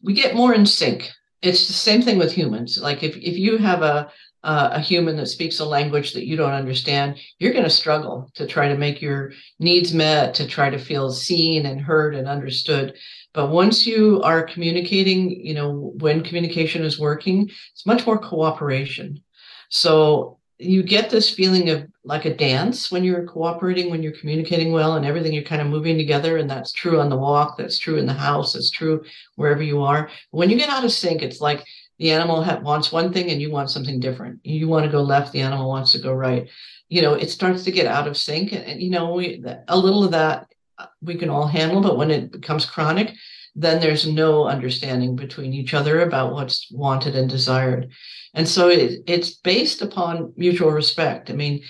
We 0.02 0.14
get 0.14 0.34
more 0.34 0.54
in 0.54 0.66
sync. 0.66 1.10
It's 1.42 1.66
the 1.66 1.72
same 1.72 2.02
thing 2.02 2.18
with 2.18 2.32
humans. 2.32 2.78
Like 2.80 3.02
if, 3.02 3.16
if 3.16 3.36
you 3.36 3.58
have 3.58 3.82
a 3.82 4.10
uh, 4.42 4.70
a 4.72 4.80
human 4.80 5.16
that 5.16 5.26
speaks 5.26 5.60
a 5.60 5.64
language 5.64 6.14
that 6.14 6.26
you 6.26 6.36
don't 6.36 6.52
understand, 6.52 7.18
you're 7.38 7.52
going 7.52 7.64
to 7.64 7.70
struggle 7.70 8.30
to 8.34 8.46
try 8.46 8.68
to 8.68 8.76
make 8.76 9.02
your 9.02 9.32
needs 9.58 9.92
met, 9.92 10.34
to 10.34 10.46
try 10.46 10.70
to 10.70 10.78
feel 10.78 11.10
seen 11.10 11.66
and 11.66 11.80
heard 11.80 12.14
and 12.14 12.26
understood. 12.26 12.94
But 13.34 13.50
once 13.50 13.86
you 13.86 14.22
are 14.22 14.42
communicating, 14.42 15.30
you 15.30 15.54
know, 15.54 15.92
when 15.98 16.24
communication 16.24 16.82
is 16.84 16.98
working, 16.98 17.50
it's 17.72 17.86
much 17.86 18.06
more 18.06 18.18
cooperation. 18.18 19.22
So 19.68 20.39
you 20.60 20.82
get 20.82 21.08
this 21.08 21.30
feeling 21.30 21.70
of 21.70 21.86
like 22.04 22.26
a 22.26 22.36
dance 22.36 22.92
when 22.92 23.02
you're 23.02 23.24
cooperating, 23.24 23.90
when 23.90 24.02
you're 24.02 24.12
communicating 24.12 24.72
well 24.72 24.96
and 24.96 25.06
everything, 25.06 25.32
you're 25.32 25.42
kind 25.42 25.62
of 25.62 25.68
moving 25.68 25.96
together. 25.96 26.36
And 26.36 26.50
that's 26.50 26.72
true 26.72 27.00
on 27.00 27.08
the 27.08 27.16
walk, 27.16 27.56
that's 27.56 27.78
true 27.78 27.96
in 27.96 28.06
the 28.06 28.12
house, 28.12 28.52
that's 28.52 28.70
true 28.70 29.02
wherever 29.36 29.62
you 29.62 29.82
are. 29.82 30.10
When 30.32 30.50
you 30.50 30.58
get 30.58 30.68
out 30.68 30.84
of 30.84 30.92
sync, 30.92 31.22
it's 31.22 31.40
like 31.40 31.64
the 31.98 32.10
animal 32.10 32.44
ha- 32.44 32.60
wants 32.62 32.92
one 32.92 33.12
thing 33.12 33.30
and 33.30 33.40
you 33.40 33.50
want 33.50 33.70
something 33.70 34.00
different. 34.00 34.40
You 34.42 34.68
want 34.68 34.84
to 34.84 34.92
go 34.92 35.00
left, 35.00 35.32
the 35.32 35.40
animal 35.40 35.68
wants 35.68 35.92
to 35.92 35.98
go 35.98 36.12
right. 36.12 36.48
You 36.88 37.02
know, 37.02 37.14
it 37.14 37.30
starts 37.30 37.64
to 37.64 37.72
get 37.72 37.86
out 37.86 38.06
of 38.06 38.18
sync. 38.18 38.52
And, 38.52 38.64
and 38.64 38.82
you 38.82 38.90
know, 38.90 39.14
we, 39.14 39.42
a 39.68 39.78
little 39.78 40.04
of 40.04 40.10
that 40.10 40.46
uh, 40.78 40.86
we 41.00 41.14
can 41.14 41.30
all 41.30 41.46
handle, 41.46 41.80
but 41.80 41.96
when 41.96 42.10
it 42.10 42.32
becomes 42.32 42.66
chronic, 42.66 43.14
then 43.54 43.80
there's 43.80 44.06
no 44.06 44.44
understanding 44.44 45.16
between 45.16 45.52
each 45.52 45.74
other 45.74 46.00
about 46.00 46.32
what's 46.32 46.70
wanted 46.70 47.16
and 47.16 47.28
desired. 47.28 47.90
And 48.34 48.48
so 48.48 48.68
it, 48.68 49.00
it's 49.06 49.34
based 49.34 49.82
upon 49.82 50.32
mutual 50.36 50.70
respect. 50.70 51.30
I 51.30 51.34
mean, 51.34 51.62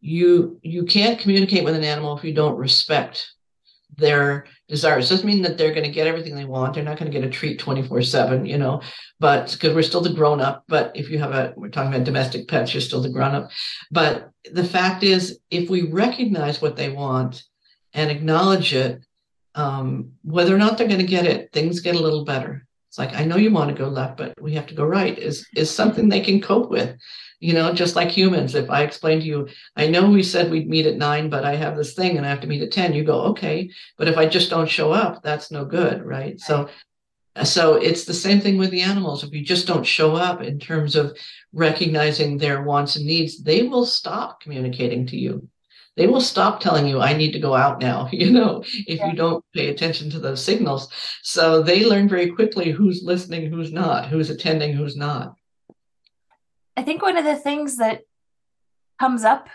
you 0.00 0.60
you 0.62 0.84
can't 0.84 1.18
communicate 1.18 1.64
with 1.64 1.74
an 1.74 1.84
animal 1.84 2.16
if 2.16 2.24
you 2.24 2.32
don't 2.32 2.56
respect 2.56 3.32
their 3.96 4.46
desires. 4.68 5.08
Doesn't 5.08 5.26
mean 5.26 5.42
that 5.42 5.58
they're 5.58 5.72
going 5.72 5.86
to 5.86 5.90
get 5.90 6.06
everything 6.06 6.34
they 6.34 6.44
want. 6.44 6.74
They're 6.74 6.84
not 6.84 6.98
going 6.98 7.10
to 7.10 7.18
get 7.18 7.26
a 7.26 7.30
treat 7.30 7.58
24 7.58 8.02
7, 8.02 8.46
you 8.46 8.58
know, 8.58 8.80
but 9.18 9.52
because 9.52 9.74
we're 9.74 9.82
still 9.82 10.00
the 10.00 10.12
grown 10.12 10.40
up. 10.40 10.64
But 10.68 10.92
if 10.94 11.10
you 11.10 11.18
have 11.18 11.32
a, 11.32 11.52
we're 11.56 11.68
talking 11.68 11.92
about 11.92 12.04
domestic 12.04 12.48
pets, 12.48 12.72
you're 12.72 12.80
still 12.80 13.02
the 13.02 13.08
grown 13.08 13.34
up. 13.34 13.50
But 13.90 14.30
the 14.52 14.64
fact 14.64 15.02
is, 15.02 15.40
if 15.50 15.68
we 15.68 15.90
recognize 15.90 16.62
what 16.62 16.76
they 16.76 16.90
want 16.90 17.42
and 17.92 18.10
acknowledge 18.10 18.74
it, 18.74 19.04
um, 19.58 20.12
whether 20.22 20.54
or 20.54 20.58
not 20.58 20.78
they're 20.78 20.86
going 20.86 21.00
to 21.00 21.06
get 21.06 21.26
it, 21.26 21.50
things 21.52 21.80
get 21.80 21.96
a 21.96 22.00
little 22.00 22.24
better. 22.24 22.64
It's 22.88 22.98
like 22.98 23.12
I 23.14 23.24
know 23.24 23.36
you 23.36 23.50
want 23.50 23.70
to 23.70 23.82
go 23.82 23.88
left, 23.88 24.16
but 24.16 24.40
we 24.40 24.54
have 24.54 24.68
to 24.68 24.74
go 24.74 24.84
right. 24.84 25.18
Is 25.18 25.46
is 25.56 25.68
something 25.68 26.08
they 26.08 26.20
can 26.20 26.40
cope 26.40 26.70
with, 26.70 26.96
you 27.40 27.52
know? 27.52 27.74
Just 27.74 27.96
like 27.96 28.08
humans, 28.08 28.54
if 28.54 28.70
I 28.70 28.82
explain 28.82 29.18
to 29.20 29.26
you, 29.26 29.48
I 29.76 29.88
know 29.88 30.08
we 30.08 30.22
said 30.22 30.50
we'd 30.50 30.70
meet 30.70 30.86
at 30.86 30.96
nine, 30.96 31.28
but 31.28 31.44
I 31.44 31.56
have 31.56 31.76
this 31.76 31.94
thing 31.94 32.16
and 32.16 32.24
I 32.24 32.30
have 32.30 32.40
to 32.42 32.46
meet 32.46 32.62
at 32.62 32.70
ten. 32.70 32.94
You 32.94 33.02
go 33.02 33.20
okay, 33.32 33.68
but 33.98 34.06
if 34.06 34.16
I 34.16 34.26
just 34.26 34.48
don't 34.48 34.68
show 34.68 34.92
up, 34.92 35.22
that's 35.24 35.50
no 35.50 35.64
good, 35.64 36.04
right? 36.04 36.38
So 36.40 36.68
so 37.42 37.74
it's 37.74 38.04
the 38.04 38.14
same 38.14 38.40
thing 38.40 38.58
with 38.58 38.70
the 38.70 38.82
animals. 38.82 39.24
If 39.24 39.32
you 39.32 39.44
just 39.44 39.66
don't 39.66 39.84
show 39.84 40.14
up 40.14 40.40
in 40.40 40.58
terms 40.60 40.94
of 40.94 41.16
recognizing 41.52 42.38
their 42.38 42.62
wants 42.62 42.96
and 42.96 43.06
needs, 43.06 43.42
they 43.42 43.64
will 43.64 43.86
stop 43.86 44.40
communicating 44.40 45.04
to 45.08 45.16
you 45.16 45.48
they 45.98 46.06
will 46.06 46.20
stop 46.20 46.60
telling 46.60 46.86
you 46.86 47.00
i 47.00 47.12
need 47.12 47.32
to 47.32 47.38
go 47.38 47.54
out 47.54 47.80
now 47.80 48.08
you 48.12 48.30
know 48.30 48.62
if 48.86 48.98
yeah. 48.98 49.10
you 49.10 49.16
don't 49.16 49.44
pay 49.58 49.68
attention 49.68 50.08
to 50.10 50.20
those 50.20 50.42
signals. 50.42 50.88
So 51.22 51.62
they 51.62 51.84
learn 51.84 52.08
very 52.08 52.30
quickly 52.30 52.70
who's 52.70 53.02
listening 53.02 53.50
who's 53.50 53.72
not 53.72 54.06
who's 54.06 54.30
attending 54.30 54.72
who's 54.72 54.96
not. 54.96 55.34
I 56.76 56.82
think 56.82 57.02
one 57.02 57.16
of 57.16 57.24
the 57.24 57.36
things 57.36 57.76
that 57.78 58.02
comes 59.00 59.24
up 59.24 59.48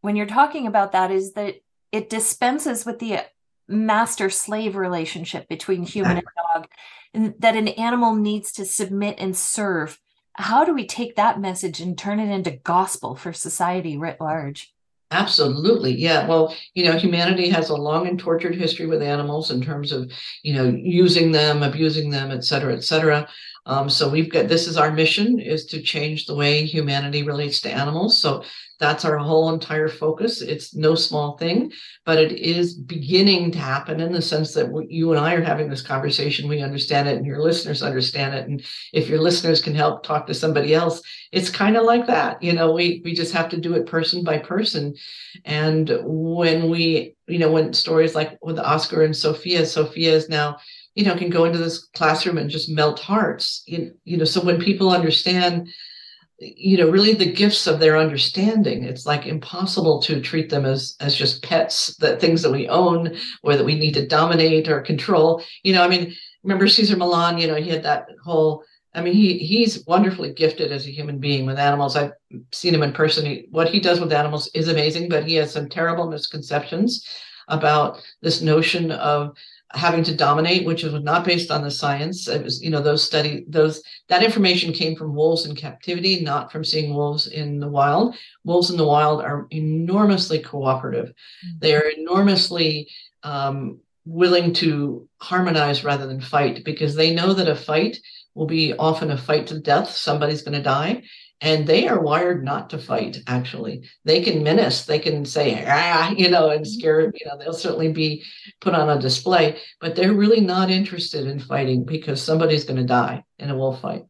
when 0.00 0.16
you're 0.16 0.26
talking 0.26 0.66
about 0.66 0.92
that 0.92 1.10
is 1.10 1.34
that 1.34 1.56
it 1.92 2.08
dispenses 2.08 2.86
with 2.86 2.98
the 2.98 3.20
master 3.68 4.30
slave 4.30 4.74
relationship 4.74 5.48
between 5.48 5.82
human 5.82 6.18
and 6.18 6.26
dog 6.54 6.68
and 7.14 7.34
that 7.38 7.56
an 7.56 7.68
animal 7.68 8.14
needs 8.14 8.52
to 8.52 8.64
submit 8.64 9.16
and 9.18 9.36
serve. 9.36 10.00
How 10.34 10.64
do 10.64 10.72
we 10.72 10.86
take 10.86 11.16
that 11.16 11.40
message 11.40 11.78
and 11.78 11.96
turn 11.96 12.18
it 12.18 12.32
into 12.32 12.50
gospel 12.50 13.14
for 13.16 13.34
society 13.34 13.98
writ 13.98 14.18
large 14.18 14.72
Absolutely. 15.12 15.94
Yeah. 15.94 16.26
Well, 16.26 16.56
you 16.74 16.84
know, 16.84 16.96
humanity 16.98 17.48
has 17.50 17.68
a 17.68 17.76
long 17.76 18.06
and 18.08 18.18
tortured 18.18 18.54
history 18.54 18.86
with 18.86 19.02
animals 19.02 19.50
in 19.50 19.60
terms 19.60 19.92
of, 19.92 20.10
you 20.42 20.54
know, 20.54 20.64
using 20.68 21.32
them, 21.32 21.62
abusing 21.62 22.10
them, 22.10 22.30
et 22.30 22.44
cetera, 22.44 22.74
et 22.74 22.82
cetera. 22.82 23.28
Um, 23.64 23.88
so 23.88 24.08
we've 24.08 24.30
got 24.30 24.48
this 24.48 24.66
is 24.66 24.76
our 24.76 24.90
mission 24.90 25.38
is 25.38 25.66
to 25.66 25.80
change 25.80 26.26
the 26.26 26.34
way 26.34 26.64
humanity 26.64 27.22
relates 27.22 27.60
to 27.60 27.70
animals. 27.70 28.20
So 28.20 28.42
that's 28.80 29.04
our 29.04 29.16
whole 29.16 29.54
entire 29.54 29.88
focus. 29.88 30.42
It's 30.42 30.74
no 30.74 30.96
small 30.96 31.36
thing, 31.36 31.70
but 32.04 32.18
it 32.18 32.32
is 32.32 32.74
beginning 32.74 33.52
to 33.52 33.58
happen 33.60 34.00
in 34.00 34.10
the 34.10 34.20
sense 34.20 34.52
that 34.54 34.68
you 34.88 35.12
and 35.12 35.20
I 35.20 35.34
are 35.34 35.42
having 35.42 35.70
this 35.70 35.82
conversation. 35.82 36.48
We 36.48 36.62
understand 36.62 37.08
it, 37.08 37.16
and 37.16 37.24
your 37.24 37.40
listeners 37.40 37.84
understand 37.84 38.34
it. 38.34 38.48
And 38.48 38.64
if 38.92 39.08
your 39.08 39.20
listeners 39.20 39.62
can 39.62 39.76
help 39.76 40.02
talk 40.02 40.26
to 40.26 40.34
somebody 40.34 40.74
else, 40.74 41.00
it's 41.30 41.48
kind 41.48 41.76
of 41.76 41.84
like 41.84 42.08
that. 42.08 42.42
You 42.42 42.54
know, 42.54 42.72
we 42.72 43.00
we 43.04 43.14
just 43.14 43.32
have 43.32 43.48
to 43.50 43.56
do 43.56 43.74
it 43.74 43.86
person 43.86 44.24
by 44.24 44.38
person. 44.38 44.94
And 45.44 45.98
when 46.02 46.68
we, 46.68 47.14
you 47.28 47.38
know, 47.38 47.52
when 47.52 47.72
stories 47.72 48.16
like 48.16 48.36
with 48.42 48.58
Oscar 48.58 49.04
and 49.04 49.16
Sophia, 49.16 49.64
Sophia 49.64 50.12
is 50.12 50.28
now 50.28 50.56
you 50.94 51.04
know 51.04 51.16
can 51.16 51.30
go 51.30 51.44
into 51.44 51.58
this 51.58 51.88
classroom 51.94 52.38
and 52.38 52.50
just 52.50 52.68
melt 52.68 52.98
hearts 52.98 53.62
you, 53.66 53.92
you 54.04 54.16
know 54.16 54.24
so 54.24 54.40
when 54.40 54.60
people 54.60 54.90
understand 54.90 55.68
you 56.38 56.76
know 56.76 56.90
really 56.90 57.14
the 57.14 57.32
gifts 57.32 57.66
of 57.66 57.78
their 57.78 57.96
understanding 57.96 58.84
it's 58.84 59.06
like 59.06 59.26
impossible 59.26 60.00
to 60.02 60.20
treat 60.20 60.50
them 60.50 60.64
as 60.64 60.96
as 61.00 61.16
just 61.16 61.42
pets 61.42 61.96
that 61.96 62.20
things 62.20 62.42
that 62.42 62.50
we 62.50 62.68
own 62.68 63.16
or 63.42 63.56
that 63.56 63.64
we 63.64 63.78
need 63.78 63.94
to 63.94 64.06
dominate 64.06 64.68
or 64.68 64.80
control 64.80 65.42
you 65.62 65.72
know 65.72 65.82
i 65.82 65.88
mean 65.88 66.14
remember 66.42 66.66
Cesar 66.66 66.96
Millan? 66.96 67.38
you 67.38 67.46
know 67.46 67.54
he 67.54 67.70
had 67.70 67.84
that 67.84 68.06
whole 68.24 68.64
i 68.94 69.00
mean 69.00 69.14
he 69.14 69.38
he's 69.38 69.86
wonderfully 69.86 70.32
gifted 70.32 70.72
as 70.72 70.86
a 70.86 70.92
human 70.92 71.18
being 71.18 71.46
with 71.46 71.58
animals 71.58 71.96
i've 71.96 72.12
seen 72.50 72.74
him 72.74 72.82
in 72.82 72.92
person 72.92 73.24
he, 73.24 73.46
what 73.50 73.68
he 73.68 73.78
does 73.78 74.00
with 74.00 74.12
animals 74.12 74.50
is 74.54 74.68
amazing 74.68 75.08
but 75.08 75.24
he 75.24 75.34
has 75.34 75.52
some 75.52 75.68
terrible 75.68 76.10
misconceptions 76.10 77.06
about 77.48 78.02
this 78.20 78.42
notion 78.42 78.90
of 78.90 79.36
having 79.74 80.04
to 80.04 80.14
dominate, 80.14 80.66
which 80.66 80.82
was 80.82 80.92
not 81.02 81.24
based 81.24 81.50
on 81.50 81.62
the 81.62 81.70
science. 81.70 82.28
It 82.28 82.42
was, 82.42 82.62
you 82.62 82.70
know, 82.70 82.82
those 82.82 83.02
study 83.02 83.44
those 83.48 83.82
that 84.08 84.22
information 84.22 84.72
came 84.72 84.96
from 84.96 85.14
wolves 85.14 85.46
in 85.46 85.54
captivity, 85.54 86.20
not 86.20 86.52
from 86.52 86.64
seeing 86.64 86.94
wolves 86.94 87.26
in 87.26 87.58
the 87.58 87.68
wild. 87.68 88.14
Wolves 88.44 88.70
in 88.70 88.76
the 88.76 88.86
wild 88.86 89.22
are 89.22 89.46
enormously 89.50 90.38
cooperative. 90.38 91.08
Mm-hmm. 91.08 91.58
They 91.60 91.74
are 91.74 91.88
enormously 91.96 92.88
um, 93.22 93.80
willing 94.04 94.52
to 94.54 95.08
harmonize 95.18 95.84
rather 95.84 96.06
than 96.06 96.20
fight 96.20 96.64
because 96.64 96.94
they 96.94 97.14
know 97.14 97.32
that 97.32 97.48
a 97.48 97.54
fight 97.54 97.98
will 98.34 98.46
be 98.46 98.74
often 98.74 99.10
a 99.10 99.16
fight 99.16 99.46
to 99.48 99.60
death. 99.60 99.90
Somebody's 99.90 100.42
going 100.42 100.56
to 100.56 100.62
die. 100.62 101.02
And 101.42 101.66
they 101.66 101.88
are 101.88 102.00
wired 102.00 102.44
not 102.44 102.70
to 102.70 102.78
fight, 102.78 103.18
actually. 103.26 103.82
They 104.04 104.22
can 104.22 104.44
menace, 104.44 104.86
they 104.86 105.00
can 105.00 105.24
say, 105.24 105.64
ah, 105.66 106.10
you 106.10 106.30
know, 106.30 106.50
and 106.50 106.66
scare, 106.66 107.00
you 107.00 107.26
know, 107.26 107.36
they'll 107.36 107.52
certainly 107.52 107.92
be 107.92 108.24
put 108.60 108.74
on 108.74 108.88
a 108.88 109.00
display, 109.00 109.58
but 109.80 109.96
they're 109.96 110.14
really 110.14 110.40
not 110.40 110.70
interested 110.70 111.26
in 111.26 111.40
fighting 111.40 111.84
because 111.84 112.22
somebody's 112.22 112.64
going 112.64 112.78
to 112.78 112.84
die 112.84 113.24
in 113.40 113.50
a 113.50 113.56
wolf 113.56 113.80
fight. 113.80 114.04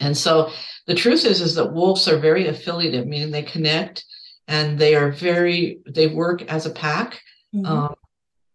And 0.00 0.16
so 0.16 0.50
the 0.86 0.94
truth 0.94 1.26
is, 1.26 1.42
is 1.42 1.54
that 1.56 1.74
wolves 1.74 2.08
are 2.08 2.18
very 2.18 2.46
affiliative, 2.46 3.06
meaning 3.06 3.30
they 3.30 3.42
connect 3.42 4.04
and 4.46 4.78
they 4.78 4.94
are 4.94 5.12
very, 5.12 5.80
they 5.86 6.06
work 6.06 6.42
as 6.50 6.64
a 6.64 6.70
pack. 6.70 7.20
Mm-hmm. 7.54 7.66
Um, 7.66 7.94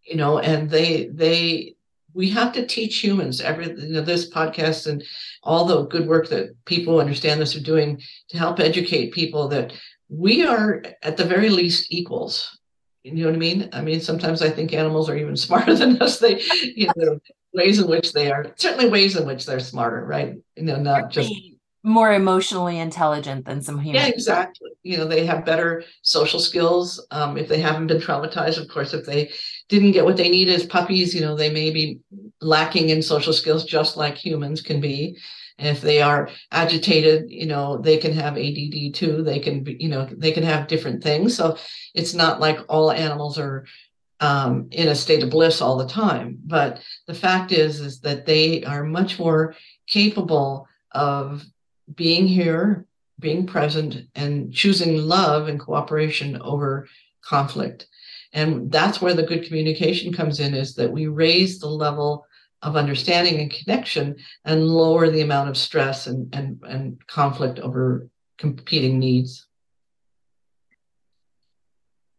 you 0.04 0.16
know, 0.16 0.38
and 0.38 0.68
they 0.68 1.06
they 1.06 1.76
we 2.14 2.30
have 2.30 2.52
to 2.52 2.66
teach 2.66 3.00
humans 3.00 3.40
every 3.40 3.66
you 3.66 3.94
know, 3.94 4.00
this 4.00 4.30
podcast 4.30 4.86
and 4.86 5.04
all 5.42 5.64
the 5.64 5.86
good 5.86 6.06
work 6.06 6.28
that 6.28 6.54
people 6.64 7.00
understand 7.00 7.40
this 7.40 7.56
are 7.56 7.60
doing 7.60 8.00
to 8.28 8.38
help 8.38 8.60
educate 8.60 9.12
people 9.12 9.48
that 9.48 9.72
we 10.08 10.46
are 10.46 10.82
at 11.02 11.16
the 11.16 11.24
very 11.24 11.50
least 11.50 11.92
equals 11.92 12.58
you 13.02 13.12
know 13.12 13.26
what 13.26 13.34
i 13.34 13.38
mean 13.38 13.68
i 13.72 13.80
mean 13.80 14.00
sometimes 14.00 14.42
i 14.42 14.48
think 14.48 14.72
animals 14.72 15.10
are 15.10 15.16
even 15.16 15.36
smarter 15.46 15.74
than 15.74 16.00
us 16.00 16.18
they 16.18 16.40
you 16.74 16.88
know 16.96 17.18
ways 17.52 17.78
in 17.78 17.88
which 17.88 18.12
they 18.12 18.30
are 18.32 18.52
certainly 18.56 18.88
ways 18.88 19.16
in 19.16 19.26
which 19.26 19.44
they're 19.44 19.60
smarter 19.60 20.04
right 20.04 20.34
you 20.56 20.64
know 20.64 20.76
not 20.76 21.10
just 21.10 21.32
more 21.84 22.14
emotionally 22.14 22.78
intelligent 22.78 23.44
than 23.44 23.60
some 23.60 23.78
humans. 23.78 24.06
Yeah, 24.06 24.10
exactly. 24.10 24.70
You 24.82 24.96
know, 24.96 25.06
they 25.06 25.26
have 25.26 25.44
better 25.44 25.84
social 26.00 26.40
skills 26.40 27.06
um, 27.10 27.36
if 27.36 27.46
they 27.46 27.60
haven't 27.60 27.88
been 27.88 28.00
traumatized. 28.00 28.58
Of 28.58 28.68
course, 28.68 28.94
if 28.94 29.04
they 29.04 29.30
didn't 29.68 29.92
get 29.92 30.04
what 30.04 30.16
they 30.16 30.28
need 30.28 30.48
as 30.48 30.66
puppies, 30.66 31.14
you 31.14 31.20
know, 31.20 31.34
they 31.34 31.50
may 31.50 31.70
be 31.70 32.00
lacking 32.40 32.90
in 32.90 33.02
social 33.02 33.32
skills 33.32 33.64
just 33.64 33.96
like 33.96 34.16
humans 34.16 34.60
can 34.60 34.80
be. 34.80 35.16
And 35.58 35.68
if 35.68 35.80
they 35.80 36.02
are 36.02 36.28
agitated, 36.50 37.30
you 37.30 37.46
know, 37.46 37.78
they 37.78 37.96
can 37.96 38.12
have 38.12 38.36
ADD 38.36 38.94
too. 38.94 39.22
They 39.22 39.38
can 39.38 39.62
be, 39.62 39.76
you 39.78 39.88
know, 39.88 40.06
they 40.10 40.32
can 40.32 40.42
have 40.42 40.66
different 40.66 41.02
things. 41.02 41.36
So 41.36 41.56
it's 41.94 42.12
not 42.12 42.40
like 42.40 42.58
all 42.68 42.90
animals 42.90 43.38
are 43.38 43.64
um, 44.20 44.68
in 44.70 44.88
a 44.88 44.94
state 44.94 45.22
of 45.22 45.30
bliss 45.30 45.60
all 45.60 45.76
the 45.76 45.86
time. 45.86 46.38
But 46.44 46.82
the 47.06 47.14
fact 47.14 47.52
is, 47.52 47.80
is 47.80 48.00
that 48.00 48.26
they 48.26 48.64
are 48.64 48.84
much 48.84 49.18
more 49.18 49.54
capable 49.86 50.66
of 50.92 51.44
being 51.94 52.26
here, 52.26 52.86
being 53.20 53.46
present, 53.46 54.08
and 54.14 54.52
choosing 54.52 54.96
love 54.98 55.48
and 55.48 55.60
cooperation 55.60 56.40
over 56.40 56.88
conflict. 57.24 57.86
And 58.34 58.70
that's 58.70 59.00
where 59.00 59.14
the 59.14 59.22
good 59.22 59.46
communication 59.46 60.12
comes 60.12 60.40
in 60.40 60.54
is 60.54 60.74
that 60.74 60.90
we 60.90 61.06
raise 61.06 61.60
the 61.60 61.68
level 61.68 62.26
of 62.62 62.76
understanding 62.76 63.40
and 63.40 63.50
connection 63.50 64.16
and 64.44 64.66
lower 64.66 65.08
the 65.08 65.20
amount 65.20 65.50
of 65.50 65.56
stress 65.56 66.08
and, 66.08 66.34
and, 66.34 66.60
and 66.68 67.06
conflict 67.06 67.60
over 67.60 68.08
competing 68.36 68.98
needs. 68.98 69.46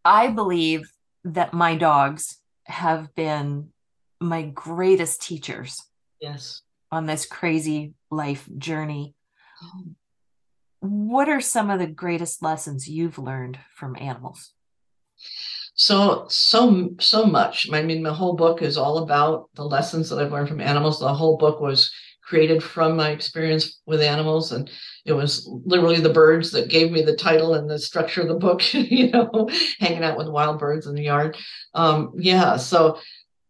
I 0.06 0.28
believe 0.28 0.90
that 1.26 1.54
my 1.54 1.76
dogs 1.76 2.38
have 2.64 3.14
been 3.16 3.70
my 4.22 4.44
greatest 4.44 5.22
teachers. 5.22 5.76
Yes. 6.22 6.62
On 6.92 7.08
this 7.08 7.26
crazy 7.26 7.94
life 8.10 8.48
journey. 8.58 9.16
Oh. 9.62 9.84
What 10.80 11.28
are 11.28 11.42
some 11.42 11.70
of 11.70 11.80
the 11.80 11.88
greatest 11.88 12.42
lessons 12.42 12.88
you've 12.88 13.18
learned 13.18 13.60
from 13.74 13.98
animals? 14.00 14.54
So, 15.76 16.26
so, 16.30 16.96
so 17.00 17.26
much. 17.26 17.70
I 17.72 17.84
mean, 17.84 18.02
the 18.02 18.14
whole 18.14 18.34
book 18.34 18.62
is 18.62 18.78
all 18.78 19.00
about 19.00 19.50
the 19.56 19.66
lessons 19.66 20.10
that 20.10 20.20
I've 20.20 20.32
learned 20.32 20.48
from 20.48 20.62
animals. 20.62 21.00
The 21.00 21.14
whole 21.14 21.38
book 21.38 21.60
was 21.60 21.92
created 22.24 22.64
from 22.64 22.96
my 22.96 23.12
experience 23.12 23.82
with 23.86 24.02
animals. 24.02 24.52
And 24.52 24.70
it 25.06 25.14
was 25.14 25.48
literally 25.66 26.00
the 26.00 26.10
birds 26.10 26.52
that 26.52 26.70
gave 26.70 26.92
me 26.92 27.02
the 27.02 27.16
title 27.16 27.54
and 27.54 27.70
the 27.70 27.78
structure 27.78 28.22
of 28.22 28.28
the 28.28 28.36
book, 28.36 28.62
you 28.74 29.12
know, 29.12 29.50
hanging 29.80 30.04
out 30.04 30.18
with 30.18 30.28
wild 30.28 30.60
birds 30.60 30.88
in 30.88 30.96
the 30.96 31.04
yard. 31.04 31.38
Um, 31.74 32.14
yeah. 32.16 32.58
So 32.58 32.98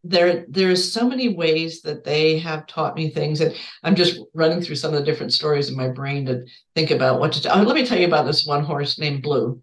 there 0.04 0.46
there's 0.50 0.92
so 0.92 1.08
many 1.08 1.30
ways 1.30 1.82
that 1.82 2.04
they 2.04 2.38
have 2.38 2.68
taught 2.68 2.96
me 2.96 3.10
things 3.10 3.42
and 3.42 3.56
i'm 3.84 3.96
just 3.96 4.20
running 4.36 4.62
through 4.62 4.76
some 4.76 4.94
of 4.94 5.00
the 5.00 5.04
different 5.04 5.34
stories 5.34 5.68
in 5.68 5.76
my 5.76 5.88
brain 5.88 6.28
to 6.28 6.46
think 6.76 6.92
about 6.92 7.20
what 7.20 7.34
to 7.34 7.42
do. 7.42 7.50
Oh, 7.50 7.64
let 7.64 7.74
me 7.74 7.84
tell 7.84 7.98
you 7.98 8.06
about 8.06 8.28
this 8.28 8.46
one 8.46 8.64
horse 8.64 9.00
named 9.00 9.24
blue 9.24 9.60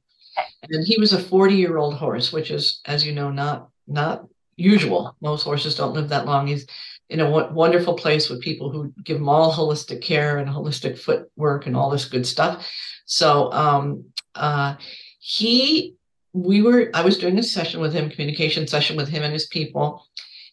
and 0.63 0.87
he 0.87 0.99
was 0.99 1.13
a 1.13 1.23
40 1.23 1.55
year 1.55 1.77
old 1.77 1.95
horse 1.95 2.33
which 2.33 2.51
is 2.51 2.81
as 2.87 3.05
you 3.07 3.13
know 3.13 3.31
not 3.31 3.69
not 3.87 4.27
usual 4.57 5.17
most 5.21 5.43
horses 5.43 5.75
don't 5.75 5.95
live 5.95 6.09
that 6.09 6.27
long 6.27 6.47
he's 6.47 6.67
in 7.09 7.21
a 7.21 7.25
w- 7.25 7.53
wonderful 7.53 7.95
place 7.95 8.29
with 8.29 8.41
people 8.41 8.71
who 8.71 8.93
give 9.05 9.17
him 9.17 9.29
all 9.29 9.53
holistic 9.53 10.03
care 10.03 10.39
and 10.39 10.49
holistic 10.49 10.99
footwork 10.99 11.67
and 11.67 11.77
all 11.77 11.91
this 11.91 12.05
good 12.05 12.27
stuff 12.27 12.71
so 13.07 13.51
um 13.53 14.05
uh 14.35 14.75
he 15.19 15.95
we 16.33 16.63
were 16.63 16.91
i 16.95 17.03
was 17.03 17.19
doing 17.19 17.39
a 17.39 17.43
session 17.43 17.81
with 17.81 17.93
him 17.93 18.11
communication 18.11 18.67
session 18.67 18.97
with 18.97 19.09
him 19.09 19.23
and 19.23 19.33
his 19.33 19.47
people 19.47 20.05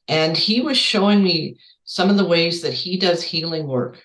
and 0.10 0.36
he 0.36 0.60
was 0.60 0.78
showing 0.78 1.23
me 1.23 1.56
some 1.89 2.10
of 2.12 2.17
the 2.17 2.25
ways 2.25 2.62
that 2.62 2.73
he 2.73 2.97
does 2.97 3.23
healing 3.23 3.67
work. 3.67 3.99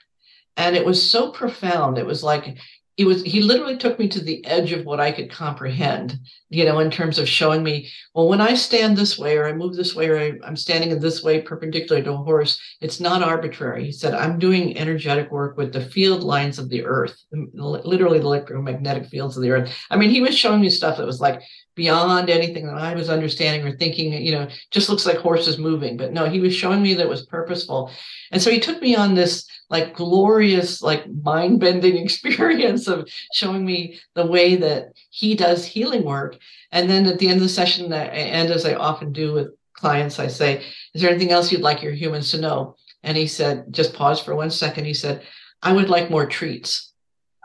And 0.56 0.74
it 0.76 0.86
was 0.86 1.10
so 1.10 1.30
profound. 1.32 1.98
It 1.98 2.06
was 2.06 2.22
like, 2.22 2.56
it 2.96 3.06
was, 3.06 3.22
he 3.22 3.40
literally 3.40 3.76
took 3.76 3.98
me 3.98 4.06
to 4.08 4.20
the 4.20 4.44
edge 4.46 4.70
of 4.70 4.84
what 4.84 5.00
I 5.00 5.10
could 5.10 5.28
comprehend, 5.28 6.16
you 6.48 6.64
know, 6.64 6.78
in 6.78 6.92
terms 6.92 7.18
of 7.18 7.28
showing 7.28 7.64
me, 7.64 7.90
well, 8.14 8.28
when 8.28 8.40
I 8.40 8.54
stand 8.54 8.96
this 8.96 9.18
way 9.18 9.36
or 9.36 9.46
I 9.46 9.52
move 9.52 9.74
this 9.74 9.96
way 9.96 10.08
or 10.08 10.18
I, 10.18 10.32
I'm 10.46 10.56
standing 10.56 10.92
in 10.92 11.00
this 11.00 11.22
way 11.22 11.42
perpendicular 11.42 12.02
to 12.02 12.12
a 12.12 12.16
horse, 12.16 12.60
it's 12.80 13.00
not 13.00 13.22
arbitrary. 13.22 13.84
He 13.84 13.92
said, 13.92 14.14
I'm 14.14 14.38
doing 14.38 14.78
energetic 14.78 15.32
work 15.32 15.56
with 15.56 15.72
the 15.72 15.84
field 15.84 16.22
lines 16.22 16.60
of 16.60 16.68
the 16.68 16.84
earth, 16.84 17.20
literally 17.32 18.20
the 18.20 18.26
electromagnetic 18.26 19.06
fields 19.06 19.36
of 19.36 19.42
the 19.42 19.50
earth. 19.50 19.74
I 19.90 19.96
mean, 19.96 20.10
he 20.10 20.20
was 20.20 20.38
showing 20.38 20.60
me 20.60 20.70
stuff 20.70 20.98
that 20.98 21.06
was 21.06 21.20
like, 21.20 21.42
beyond 21.74 22.30
anything 22.30 22.66
that 22.66 22.76
I 22.76 22.94
was 22.94 23.10
understanding 23.10 23.66
or 23.66 23.76
thinking, 23.76 24.12
you 24.12 24.32
know, 24.32 24.48
just 24.70 24.88
looks 24.88 25.06
like 25.06 25.18
horses 25.18 25.58
moving. 25.58 25.96
But 25.96 26.12
no, 26.12 26.26
he 26.26 26.40
was 26.40 26.54
showing 26.54 26.82
me 26.82 26.94
that 26.94 27.08
was 27.08 27.26
purposeful. 27.26 27.90
And 28.30 28.40
so 28.40 28.50
he 28.50 28.60
took 28.60 28.80
me 28.80 28.94
on 28.94 29.14
this 29.14 29.46
like 29.70 29.94
glorious, 29.94 30.82
like 30.82 31.04
mind 31.22 31.60
bending 31.60 31.96
experience 32.04 32.86
of 32.86 33.08
showing 33.32 33.64
me 33.64 33.98
the 34.14 34.26
way 34.26 34.56
that 34.56 34.92
he 35.10 35.34
does 35.34 35.64
healing 35.64 36.04
work. 36.04 36.36
And 36.70 36.88
then 36.88 37.06
at 37.06 37.18
the 37.18 37.28
end 37.28 37.36
of 37.36 37.42
the 37.42 37.48
session, 37.48 37.92
and 37.92 38.50
as 38.50 38.64
I 38.64 38.74
often 38.74 39.12
do 39.12 39.32
with 39.32 39.48
clients, 39.74 40.18
I 40.18 40.28
say, 40.28 40.62
Is 40.94 41.02
there 41.02 41.10
anything 41.10 41.32
else 41.32 41.50
you'd 41.50 41.60
like 41.60 41.82
your 41.82 41.92
humans 41.92 42.30
to 42.30 42.40
know? 42.40 42.76
And 43.04 43.18
he 43.18 43.26
said, 43.26 43.66
just 43.70 43.94
pause 43.94 44.20
for 44.20 44.34
one 44.34 44.50
second. 44.50 44.86
He 44.86 44.94
said, 44.94 45.22
I 45.62 45.72
would 45.72 45.90
like 45.90 46.10
more 46.10 46.26
treats. 46.26 46.92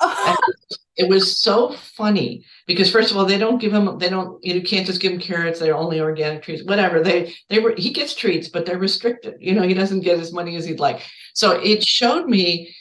It 0.02 1.08
was 1.08 1.42
so 1.42 1.74
funny 1.74 2.44
because 2.68 2.92
first 2.92 3.10
of 3.12 3.18
all 3.18 3.26
they 3.26 3.38
don't 3.38 3.60
give 3.60 3.74
him 3.74 3.98
they 4.00 4.10
don't 4.10 4.44
you 4.44 4.62
can't 4.62 4.86
just 4.86 5.02
give 5.02 5.14
him 5.14 5.20
carrots. 5.20 5.60
They're 5.60 5.76
only 5.76 6.00
organic 6.00 6.44
treats 6.44 6.64
whatever. 6.64 7.02
They 7.02 7.34
they 7.50 7.60
were 7.60 7.74
he 7.78 7.92
gets 7.92 8.14
treats 8.14 8.50
but 8.50 8.66
they're 8.66 8.78
restricted. 8.78 9.36
You 9.40 9.56
know 9.56 9.64
he 9.64 9.74
doesn't 9.74 10.02
get 10.02 10.20
as 10.20 10.34
many 10.34 10.56
as 10.56 10.66
he'd 10.66 10.80
like. 10.80 11.02
So 11.34 11.60
it 11.62 11.84
showed 11.84 12.28
me 12.28 12.76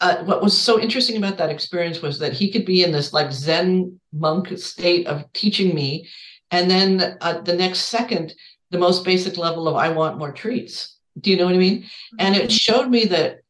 uh, 0.00 0.24
what 0.24 0.42
was 0.42 0.58
so 0.58 0.80
interesting 0.80 1.16
about 1.16 1.38
that 1.38 1.50
experience 1.50 2.02
was 2.02 2.18
that 2.18 2.32
he 2.32 2.50
could 2.50 2.66
be 2.66 2.82
in 2.82 2.90
this 2.90 3.12
like 3.12 3.32
zen 3.32 4.00
monk 4.12 4.58
state 4.58 5.06
of 5.06 5.32
teaching 5.32 5.74
me. 5.74 6.08
And 6.50 6.70
then 6.70 7.16
uh, 7.20 7.40
the 7.40 7.54
next 7.54 7.80
second 7.82 8.34
the 8.70 8.78
most 8.78 9.04
basic 9.04 9.36
level 9.36 9.68
of 9.68 9.76
i 9.76 9.88
want 9.88 10.18
more 10.18 10.32
treats. 10.32 10.98
Do 11.20 11.30
you 11.30 11.36
know 11.36 11.44
what 11.46 11.54
i 11.54 11.58
mean? 11.58 11.84
And 12.18 12.34
it 12.34 12.42
mm-hmm. 12.42 12.48
showed 12.48 12.88
me 12.88 13.04
that 13.06 13.41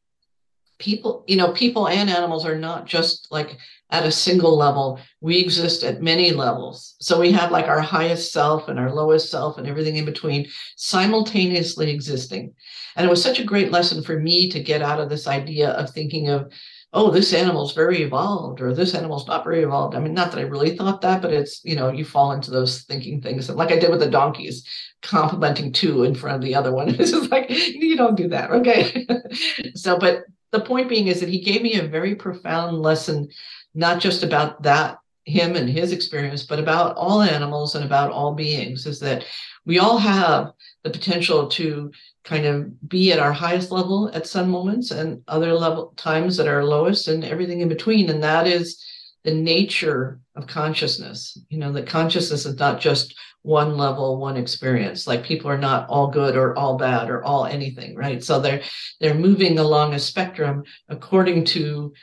people 0.79 1.23
you 1.27 1.37
know 1.37 1.51
people 1.51 1.87
and 1.87 2.09
animals 2.09 2.45
are 2.45 2.57
not 2.57 2.85
just 2.85 3.27
like 3.31 3.57
at 3.93 4.05
a 4.07 4.11
single 4.11 4.57
level. 4.57 4.99
We 5.21 5.37
exist 5.37 5.83
at 5.83 6.01
many 6.01 6.31
levels. 6.31 6.95
So 6.99 7.19
we 7.19 7.31
have 7.33 7.51
like 7.51 7.67
our 7.67 7.79
highest 7.79 8.33
self 8.33 8.67
and 8.67 8.79
our 8.79 8.91
lowest 8.91 9.29
self 9.29 9.59
and 9.59 9.67
everything 9.67 9.97
in 9.97 10.03
between 10.03 10.47
simultaneously 10.75 11.91
existing. 11.91 12.55
And 12.95 13.05
it 13.05 13.09
was 13.09 13.21
such 13.21 13.39
a 13.39 13.43
great 13.45 13.71
lesson 13.71 14.01
for 14.03 14.19
me 14.19 14.49
to 14.49 14.59
get 14.59 14.81
out 14.81 14.99
of 14.99 15.09
this 15.09 15.27
idea 15.27 15.69
of 15.69 15.91
thinking 15.91 16.29
of 16.29 16.51
oh 16.91 17.11
this 17.11 17.33
animal's 17.33 17.73
very 17.73 18.01
evolved 18.01 18.61
or 18.61 18.73
this 18.73 18.95
animal's 18.95 19.27
not 19.27 19.43
very 19.43 19.61
evolved. 19.61 19.95
I 19.95 19.99
mean 19.99 20.15
not 20.15 20.31
that 20.31 20.39
i 20.39 20.43
really 20.43 20.75
thought 20.75 21.01
that 21.01 21.21
but 21.21 21.31
it's 21.31 21.61
you 21.63 21.75
know 21.75 21.91
you 21.91 22.03
fall 22.03 22.31
into 22.31 22.49
those 22.49 22.81
thinking 22.83 23.21
things. 23.21 23.47
Like 23.47 23.71
i 23.71 23.77
did 23.77 23.91
with 23.91 23.99
the 23.99 24.09
donkeys 24.09 24.67
complimenting 25.03 25.71
two 25.71 26.03
in 26.03 26.15
front 26.15 26.37
of 26.37 26.41
the 26.41 26.55
other 26.55 26.73
one. 26.73 26.89
It's 26.99 27.11
just 27.11 27.29
like 27.29 27.47
you 27.49 27.95
don't 27.95 28.17
do 28.17 28.27
that. 28.29 28.49
Okay. 28.49 29.05
So 29.75 29.99
but 29.99 30.23
the 30.53 30.61
point 30.61 30.87
being 30.87 31.07
is 31.07 31.19
that 31.19 31.29
he 31.29 31.41
gave 31.41 31.61
me 31.61 31.73
a 31.73 31.87
very 31.87 32.15
profound 32.15 32.81
lesson, 32.81 33.27
not 33.73 33.99
just 33.99 34.23
about 34.23 34.61
that, 34.63 34.99
him 35.25 35.55
and 35.55 35.67
his 35.67 35.91
experience, 35.91 36.43
but 36.43 36.59
about 36.59 36.95
all 36.95 37.21
animals 37.21 37.75
and 37.75 37.83
about 37.83 38.11
all 38.11 38.35
beings, 38.35 38.85
is 38.85 38.99
that 38.99 39.25
we 39.65 39.79
all 39.79 39.97
have 39.97 40.51
the 40.83 40.91
potential 40.91 41.47
to 41.47 41.91
kind 42.23 42.45
of 42.45 42.87
be 42.87 43.11
at 43.11 43.19
our 43.19 43.33
highest 43.33 43.71
level 43.71 44.11
at 44.13 44.27
some 44.27 44.49
moments 44.49 44.91
and 44.91 45.21
other 45.27 45.53
level 45.53 45.93
times 45.97 46.39
at 46.39 46.47
our 46.47 46.63
lowest 46.63 47.07
and 47.07 47.25
everything 47.25 47.61
in 47.61 47.67
between. 47.67 48.09
And 48.09 48.21
that 48.21 48.45
is 48.45 48.81
the 49.23 49.33
nature 49.33 50.19
of 50.35 50.45
consciousness. 50.45 51.37
You 51.49 51.57
know, 51.57 51.71
that 51.73 51.87
consciousness 51.87 52.45
is 52.45 52.59
not 52.59 52.79
just 52.79 53.15
one 53.43 53.77
level, 53.77 54.17
one 54.17 54.37
experience. 54.37 55.05
Like 55.05 55.23
people 55.23 55.51
are 55.51 55.57
not 55.57 55.87
all 55.89 56.07
good 56.07 56.35
or 56.35 56.57
all 56.57 56.77
bad 56.77 57.09
or 57.09 57.23
all 57.23 57.45
anything, 57.45 57.95
right? 57.95 58.23
So 58.23 58.39
they're 58.39 58.63
they're 58.99 59.13
moving 59.13 59.59
along 59.59 59.93
a 59.93 59.99
spectrum 59.99 60.63
according 60.89 61.45
to 61.45 61.93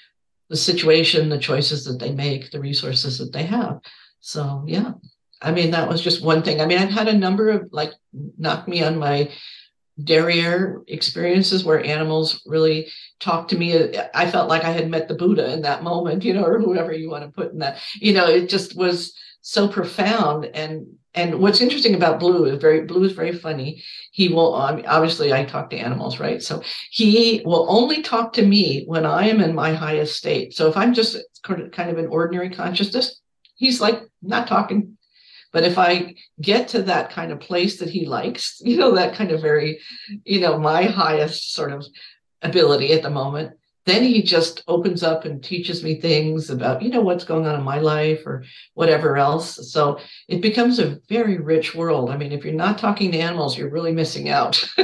the 0.48 0.57
situation, 0.57 1.29
the 1.29 1.38
choices 1.38 1.85
that 1.85 1.98
they 1.98 2.12
make, 2.12 2.50
the 2.50 2.61
resources 2.61 3.18
that 3.18 3.33
they 3.33 3.44
have. 3.44 3.81
So 4.20 4.64
yeah. 4.66 4.92
I 5.42 5.53
mean, 5.53 5.70
that 5.70 5.88
was 5.88 6.03
just 6.03 6.22
one 6.22 6.42
thing. 6.42 6.61
I 6.61 6.66
mean, 6.66 6.76
I've 6.76 6.90
had 6.90 7.09
a 7.09 7.16
number 7.16 7.48
of 7.48 7.68
like 7.72 7.92
knock 8.38 8.68
me 8.68 8.83
on 8.83 8.98
my 8.98 9.31
derriere 10.05 10.83
experiences 10.88 11.64
where 11.64 11.85
animals 11.85 12.42
really 12.44 12.88
talk 13.18 13.48
to 13.48 13.59
me. 13.59 13.96
I 14.14 14.31
felt 14.31 14.50
like 14.50 14.64
I 14.64 14.72
had 14.72 14.90
met 14.90 15.09
the 15.09 15.14
Buddha 15.14 15.50
in 15.53 15.62
that 15.62 15.83
moment, 15.83 16.24
you 16.24 16.35
know, 16.35 16.44
or 16.44 16.59
whoever 16.59 16.92
you 16.92 17.09
want 17.09 17.24
to 17.24 17.31
put 17.31 17.53
in 17.53 17.59
that. 17.61 17.79
You 17.94 18.12
know, 18.12 18.26
it 18.26 18.50
just 18.50 18.76
was 18.76 19.16
so 19.40 19.68
profound 19.68 20.44
and 20.44 20.87
and 21.14 21.40
what's 21.40 21.61
interesting 21.61 21.94
about 21.94 22.20
blue 22.20 22.44
is 22.44 22.61
very 22.61 22.83
blue 22.83 23.05
is 23.05 23.12
very 23.12 23.33
funny. 23.33 23.83
He 24.12 24.29
will 24.29 24.55
um, 24.55 24.83
obviously 24.87 25.33
i 25.33 25.44
talk 25.44 25.70
to 25.70 25.77
animals 25.77 26.20
right? 26.20 26.42
So 26.42 26.62
he 26.90 27.42
will 27.44 27.66
only 27.68 28.03
talk 28.03 28.33
to 28.35 28.46
me 28.46 28.85
when 28.87 29.05
i 29.05 29.29
am 29.29 29.40
in 29.40 29.55
my 29.55 29.73
highest 29.75 30.16
state. 30.16 30.55
So 30.55 30.68
if 30.68 30.77
i'm 30.77 30.94
just 30.94 31.16
kind 31.42 31.90
of 31.90 31.99
an 31.99 32.07
ordinary 32.07 32.51
consciousness 32.51 33.20
he's 33.57 33.81
like 33.81 34.03
not 34.23 34.49
talking. 34.49 34.96
But 35.53 35.64
if 35.64 35.79
i 35.79 36.14
get 36.40 36.68
to 36.68 36.83
that 36.83 37.11
kind 37.11 37.33
of 37.33 37.40
place 37.40 37.79
that 37.79 37.90
he 37.90 38.07
likes 38.07 38.61
you 38.64 38.77
know 38.77 38.94
that 38.94 39.14
kind 39.14 39.31
of 39.31 39.40
very 39.40 39.81
you 40.25 40.40
know 40.40 40.59
my 40.59 40.85
highest 40.85 41.55
sort 41.55 41.73
of 41.73 41.85
ability 42.42 42.92
at 42.92 43.03
the 43.03 43.11
moment 43.11 43.53
then 43.87 44.03
he 44.03 44.23
just 44.23 44.62
opens 44.69 45.03
up 45.03 45.25
and 45.25 45.43
teaches 45.43 45.83
me 45.83 46.01
things 46.01 46.51
about 46.51 46.83
you 46.83 46.90
know 46.90 47.01
what's 47.01 47.25
going 47.25 47.47
on 47.47 47.59
in 47.59 47.64
my 47.64 47.79
life 47.79 48.27
or 48.27 48.45
whatever 48.75 49.16
else. 49.16 49.73
So 49.73 49.99
it 50.29 50.40
becomes 50.40 50.79
a 50.79 50.99
very 51.09 51.38
rich 51.38 51.75
world. 51.75 52.11
I 52.11 52.16
mean 52.16 52.33
if 52.33 52.45
you're 52.45 52.55
not 52.55 52.79
talking 52.79 53.12
to 53.12 53.19
animals 53.19 53.57
you're 53.57 53.71
really 53.71 53.93
missing 53.93 54.29
out. 54.29 54.62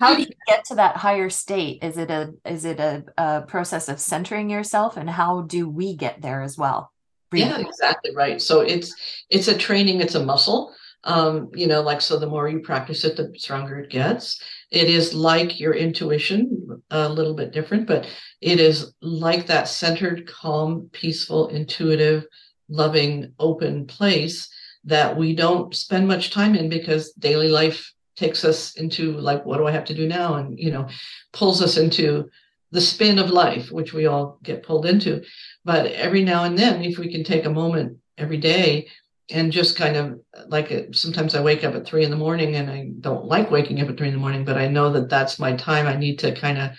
How 0.00 0.16
do 0.16 0.22
you 0.22 0.28
get 0.48 0.64
to 0.64 0.74
that 0.74 0.96
higher 0.96 1.30
state? 1.30 1.78
Is 1.84 1.96
it 1.96 2.10
a 2.10 2.34
is 2.44 2.64
it 2.64 2.80
a, 2.80 3.04
a 3.16 3.42
process 3.42 3.88
of 3.88 4.00
centering 4.00 4.50
yourself? 4.50 4.96
And 4.96 5.08
how 5.08 5.42
do 5.42 5.68
we 5.68 5.94
get 5.94 6.20
there 6.20 6.42
as 6.42 6.58
well? 6.58 6.90
Yeah 7.32 7.60
exactly 7.60 8.12
right. 8.12 8.42
So 8.42 8.62
it's 8.62 8.96
it's 9.30 9.46
a 9.46 9.56
training 9.56 10.00
it's 10.00 10.16
a 10.16 10.24
muscle. 10.24 10.74
Um, 11.04 11.50
you 11.54 11.68
know, 11.68 11.82
like 11.82 12.00
so 12.00 12.18
the 12.18 12.26
more 12.26 12.48
you 12.48 12.60
practice 12.60 13.04
it, 13.04 13.16
the 13.16 13.32
stronger 13.36 13.78
it 13.78 13.90
gets. 13.90 14.42
It 14.72 14.88
is 14.88 15.12
like 15.12 15.60
your 15.60 15.74
intuition, 15.74 16.82
a 16.90 17.06
little 17.06 17.34
bit 17.34 17.52
different, 17.52 17.86
but 17.86 18.06
it 18.40 18.58
is 18.58 18.94
like 19.02 19.46
that 19.46 19.68
centered, 19.68 20.26
calm, 20.26 20.88
peaceful, 20.92 21.48
intuitive, 21.48 22.24
loving, 22.70 23.34
open 23.38 23.86
place 23.86 24.48
that 24.84 25.14
we 25.14 25.34
don't 25.34 25.76
spend 25.76 26.08
much 26.08 26.30
time 26.30 26.54
in 26.54 26.70
because 26.70 27.12
daily 27.12 27.48
life 27.48 27.92
takes 28.16 28.46
us 28.46 28.74
into 28.76 29.12
like, 29.18 29.44
what 29.44 29.58
do 29.58 29.66
I 29.66 29.72
have 29.72 29.84
to 29.84 29.94
do 29.94 30.08
now? 30.08 30.36
And, 30.36 30.58
you 30.58 30.70
know, 30.70 30.88
pulls 31.34 31.60
us 31.60 31.76
into 31.76 32.30
the 32.70 32.80
spin 32.80 33.18
of 33.18 33.28
life, 33.28 33.70
which 33.70 33.92
we 33.92 34.06
all 34.06 34.38
get 34.42 34.62
pulled 34.62 34.86
into. 34.86 35.22
But 35.66 35.92
every 35.92 36.24
now 36.24 36.44
and 36.44 36.58
then, 36.58 36.82
if 36.82 36.98
we 36.98 37.12
can 37.12 37.24
take 37.24 37.44
a 37.44 37.50
moment 37.50 37.98
every 38.16 38.38
day 38.38 38.88
and 39.32 39.50
just 39.50 39.76
kind 39.76 39.96
of 39.96 40.20
like 40.48 40.70
it, 40.70 40.94
sometimes 40.94 41.34
I 41.34 41.42
wake 41.42 41.64
up 41.64 41.74
at 41.74 41.86
three 41.86 42.04
in 42.04 42.10
the 42.10 42.16
morning 42.16 42.56
and 42.56 42.70
I 42.70 42.90
don't 43.00 43.24
like 43.24 43.50
waking 43.50 43.80
up 43.80 43.88
at 43.88 43.96
three 43.96 44.08
in 44.08 44.14
the 44.14 44.20
morning, 44.20 44.44
but 44.44 44.58
I 44.58 44.68
know 44.68 44.92
that 44.92 45.08
that's 45.08 45.38
my 45.38 45.56
time. 45.56 45.86
I 45.86 45.96
need 45.96 46.18
to 46.20 46.34
kind 46.34 46.58
of 46.58 46.70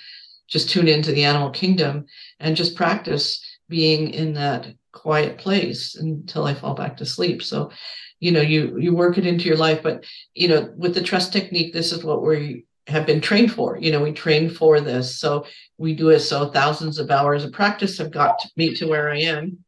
just 0.48 0.70
tune 0.70 0.88
into 0.88 1.12
the 1.12 1.24
animal 1.24 1.50
kingdom 1.50 2.06
and 2.40 2.56
just 2.56 2.76
practice 2.76 3.44
being 3.70 4.12
in 4.12 4.34
that 4.34 4.68
quiet 4.92 5.38
place 5.40 5.96
until 5.96 6.46
I 6.46 6.54
fall 6.54 6.76
back 6.76 6.98
to 6.98 7.06
sleep. 7.06 7.42
So, 7.42 7.72
you 8.20 8.32
know, 8.32 8.42
you 8.42 8.78
you 8.78 8.94
work 8.94 9.18
it 9.18 9.26
into 9.26 9.46
your 9.46 9.58
life, 9.58 9.82
but 9.82 10.06
you 10.36 10.48
know, 10.48 10.72
with 10.78 10.94
the 10.94 11.02
trust 11.02 11.34
technique, 11.34 11.74
this 11.74 11.92
is 11.92 12.04
what 12.04 12.24
we 12.24 12.66
have 12.88 13.08
been 13.08 13.20
trained 13.20 13.52
for. 13.52 13.78
You 13.80 13.92
know, 13.92 14.04
we 14.04 14.12
train 14.12 14.50
for 14.50 14.80
this, 14.80 15.20
so 15.20 15.46
we 15.78 15.96
do 15.96 16.10
it. 16.10 16.20
So 16.20 16.50
thousands 16.50 17.00
of 17.00 17.10
hours 17.10 17.44
of 17.44 17.52
practice 17.52 17.98
have 17.98 18.12
got 18.12 18.40
me 18.56 18.76
to 18.76 18.86
where 18.86 19.10
I 19.10 19.22
am 19.22 19.63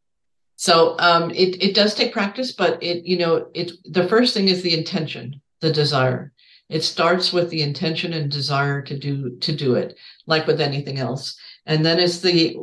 so 0.56 0.96
um, 1.00 1.32
it 1.32 1.62
it 1.62 1.76
does 1.76 1.94
take 1.94 2.14
practice, 2.14 2.54
but 2.54 2.82
it 2.82 3.06
you 3.06 3.18
know 3.18 3.48
it 3.54 3.72
the 3.86 4.08
first 4.08 4.34
thing 4.34 4.48
is 4.48 4.62
the 4.62 4.78
intention, 4.78 5.42
the 5.62 5.72
desire. 5.72 6.32
It 6.68 6.84
starts 6.84 7.32
with 7.32 7.50
the 7.52 7.62
intention 7.62 8.14
and 8.14 8.32
desire 8.32 8.82
to 8.82 8.98
do 8.98 9.38
to 9.38 9.56
do 9.56 9.76
it, 9.76 9.98
like 10.26 10.48
with 10.48 10.62
anything 10.62 10.98
else, 10.98 11.38
and 11.66 11.86
then 11.86 12.00
it's 12.00 12.20
the 12.20 12.58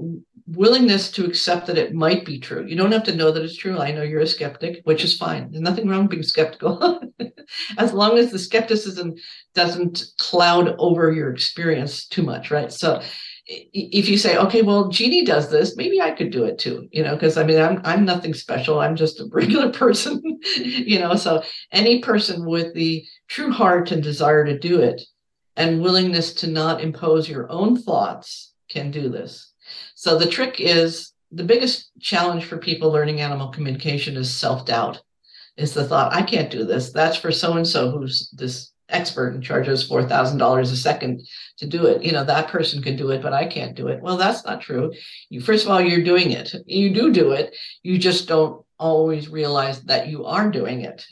willingness 0.47 1.11
to 1.13 1.25
accept 1.25 1.67
that 1.67 1.79
it 1.79 1.95
might 1.95 2.25
be 2.25 2.39
true. 2.39 2.65
You 2.67 2.77
don't 2.77 2.93
have 2.93 3.05
to 3.05 3.15
know 3.15 3.31
that 3.31 3.45
it's 3.45 3.57
true. 3.57 3.79
I 3.79 3.93
know 3.93 4.03
you're 4.03 4.21
a 4.21 4.27
skeptic, 4.27 4.81
which 4.85 5.05
is 5.05 5.17
fine. 5.17 5.51
There's 5.51 5.63
nothing 5.63 5.89
wrong 5.89 6.09
being 6.09 6.23
skeptical, 6.23 7.01
as 7.79 7.93
long 7.93 8.19
as 8.19 8.33
the 8.33 8.39
skepticism 8.39 9.15
doesn't 9.55 10.05
cloud 10.19 10.75
over 10.79 11.13
your 11.13 11.31
experience 11.31 12.07
too 12.07 12.23
much, 12.23 12.51
right? 12.51 12.73
So 12.73 13.03
if 13.73 14.09
you 14.09 14.17
say, 14.17 14.37
okay, 14.37 14.63
well, 14.63 14.89
Genie 14.89 15.25
does 15.25 15.51
this, 15.51 15.77
maybe 15.77 16.01
I 16.01 16.13
could 16.13 16.31
do 16.31 16.45
it 16.45 16.59
too, 16.59 16.89
you 16.91 17.03
know, 17.03 17.15
because 17.15 17.37
I 17.37 17.45
mean, 17.45 17.61
I'm 17.61 17.81
I'm 17.85 18.05
nothing 18.05 18.35
special. 18.35 18.81
I'm 18.81 18.97
just 18.97 19.21
a 19.21 19.29
regular 19.33 19.71
person, 19.71 20.21
you 20.57 20.99
know. 20.99 21.15
So 21.17 21.43
any 21.71 22.01
person 22.01 22.47
with 22.47 22.75
the 22.75 23.05
true 23.29 23.51
heart 23.51 23.91
and 23.91 24.03
desire 24.03 24.45
to 24.45 24.59
do 24.59 24.81
it 24.81 25.03
and 25.57 25.83
willingness 25.83 26.33
to 26.35 26.47
not 26.47 26.81
impose 26.81 27.29
your 27.29 27.51
own 27.51 27.77
thoughts 27.77 28.55
can 28.71 28.91
do 28.91 29.09
this. 29.09 29.53
So 29.95 30.19
the 30.19 30.27
trick 30.27 30.57
is 30.59 31.13
the 31.31 31.45
biggest 31.45 31.91
challenge 32.01 32.45
for 32.45 32.59
people 32.59 32.91
learning 32.91 33.21
animal 33.21 33.49
communication 33.49 34.17
is 34.17 34.35
self-doubt. 34.35 35.01
Is 35.59 35.75
the 35.75 35.87
thought, 35.87 36.15
I 36.15 36.23
can't 36.23 36.51
do 36.51 36.65
this. 36.65 36.93
That's 36.93 37.19
for 37.19 37.31
so 37.31 37.59
and 37.59 37.69
so 37.69 37.91
who's 37.91 38.31
this 38.31 38.72
expert 38.93 39.35
and 39.35 39.43
charges 39.43 39.87
four 39.87 40.07
thousand 40.07 40.39
dollars 40.39 40.71
a 40.71 40.77
second 40.77 41.23
to 41.59 41.67
do 41.67 41.87
it. 41.87 42.03
You 42.03 42.13
know 42.13 42.25
that 42.25 42.49
person 42.49 42.83
can 42.83 42.97
do 42.97 43.11
it, 43.11 43.23
but 43.23 43.33
I 43.33 43.47
can't 43.47 43.75
do 43.75 43.89
it. 43.89 44.01
Well, 44.01 44.17
that's 44.17 44.45
not 44.45 44.61
true. 44.61 44.93
You 45.29 45.41
first 45.41 45.65
of 45.65 45.71
all, 45.71 45.81
you're 45.81 46.05
doing 46.05 46.31
it. 46.31 46.55
You 46.67 46.95
do 46.95 47.13
do 47.13 47.33
it. 47.33 47.55
You 47.83 47.99
just 47.99 48.29
don't 48.29 48.65
always 48.79 49.29
realize 49.29 49.83
that 49.83 50.09
you 50.09 50.27
are 50.27 50.51
doing 50.51 50.83
it. 50.83 51.07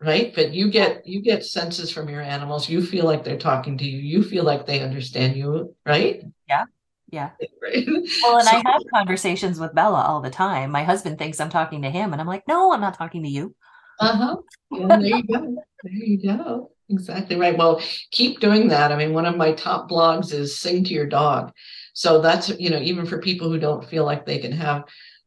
Right, 0.00 0.34
but 0.34 0.52
you 0.52 0.70
get 0.70 1.06
you 1.06 1.22
get 1.22 1.44
senses 1.44 1.90
from 1.90 2.08
your 2.08 2.20
animals. 2.20 2.68
You 2.68 2.84
feel 2.84 3.06
like 3.06 3.24
they're 3.24 3.38
talking 3.38 3.78
to 3.78 3.84
you. 3.84 3.98
You 3.98 4.22
feel 4.22 4.44
like 4.44 4.66
they 4.66 4.80
understand 4.80 5.36
you. 5.36 5.74
Right? 5.86 6.22
Yeah. 6.48 6.64
Yeah. 7.10 7.30
Right. 7.62 7.86
Well, 8.22 8.36
and 8.36 8.46
so, 8.46 8.56
I 8.56 8.62
have 8.66 8.82
conversations 8.92 9.58
with 9.58 9.74
Bella 9.74 10.02
all 10.02 10.20
the 10.20 10.28
time. 10.28 10.70
My 10.70 10.84
husband 10.84 11.18
thinks 11.18 11.40
I'm 11.40 11.48
talking 11.48 11.80
to 11.80 11.90
him, 11.90 12.12
and 12.12 12.20
I'm 12.20 12.26
like, 12.26 12.46
no, 12.46 12.74
I'm 12.74 12.80
not 12.82 12.98
talking 12.98 13.22
to 13.22 13.28
you. 13.28 13.54
Uh-huh. 14.00 14.36
Yeah, 14.70 14.86
there 14.88 15.00
you 15.00 15.22
go. 15.22 15.56
There 15.82 15.92
you 15.92 16.22
go. 16.22 16.70
Exactly 16.90 17.36
right. 17.36 17.56
Well, 17.56 17.80
keep 18.10 18.40
doing 18.40 18.68
that. 18.68 18.92
I 18.92 18.96
mean, 18.96 19.12
one 19.12 19.26
of 19.26 19.36
my 19.36 19.52
top 19.52 19.88
blogs 19.88 20.32
is 20.32 20.58
sing 20.58 20.84
to 20.84 20.94
your 20.94 21.06
dog. 21.06 21.52
So 21.94 22.20
that's, 22.20 22.50
you 22.58 22.70
know, 22.70 22.80
even 22.80 23.06
for 23.06 23.18
people 23.18 23.48
who 23.48 23.58
don't 23.58 23.88
feel 23.88 24.04
like 24.04 24.26
they 24.26 24.38
can 24.38 24.52
have 24.52 24.84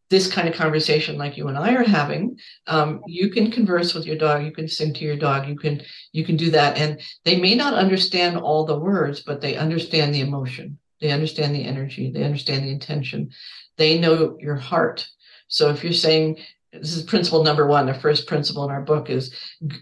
this 0.10 0.32
kind 0.32 0.48
of 0.48 0.56
conversation 0.56 1.18
like 1.18 1.36
you 1.36 1.48
and 1.48 1.58
I 1.58 1.74
are 1.74 1.84
having, 1.84 2.38
um, 2.68 3.02
you 3.08 3.30
can 3.30 3.52
converse 3.52 3.94
with 3.94 4.06
your 4.06 4.18
dog. 4.18 4.46
You 4.46 4.52
can 4.52 4.68
sing 4.68 4.94
to 4.94 5.04
your 5.04 5.18
dog. 5.18 5.48
You 5.48 5.58
can 5.58 5.82
you 6.14 6.24
can 6.24 6.38
do 6.38 6.50
that, 6.52 6.78
and 6.78 7.02
they 7.26 7.40
may 7.40 7.56
not 7.56 7.74
understand 7.74 8.38
all 8.38 8.66
the 8.66 8.80
words, 8.80 9.22
but 9.22 9.42
they 9.42 9.58
understand 9.58 10.14
the 10.14 10.22
emotion. 10.22 10.78
They 11.02 11.12
understand 11.12 11.54
the 11.56 11.66
energy. 11.66 12.10
They 12.12 12.24
understand 12.24 12.64
the 12.64 12.72
intention. 12.72 13.32
They 13.78 14.00
know 14.00 14.38
your 14.40 14.56
heart. 14.56 15.08
So 15.50 15.70
if 15.70 15.84
you're 15.84 15.94
saying 15.94 16.38
this 16.80 16.96
is 16.96 17.04
principle 17.04 17.44
number 17.44 17.68
one 17.68 17.86
the 17.86 17.94
first 17.94 18.28
principle 18.28 18.64
in 18.64 18.72
our 18.72 18.82
book 18.82 19.10
is 19.10 19.34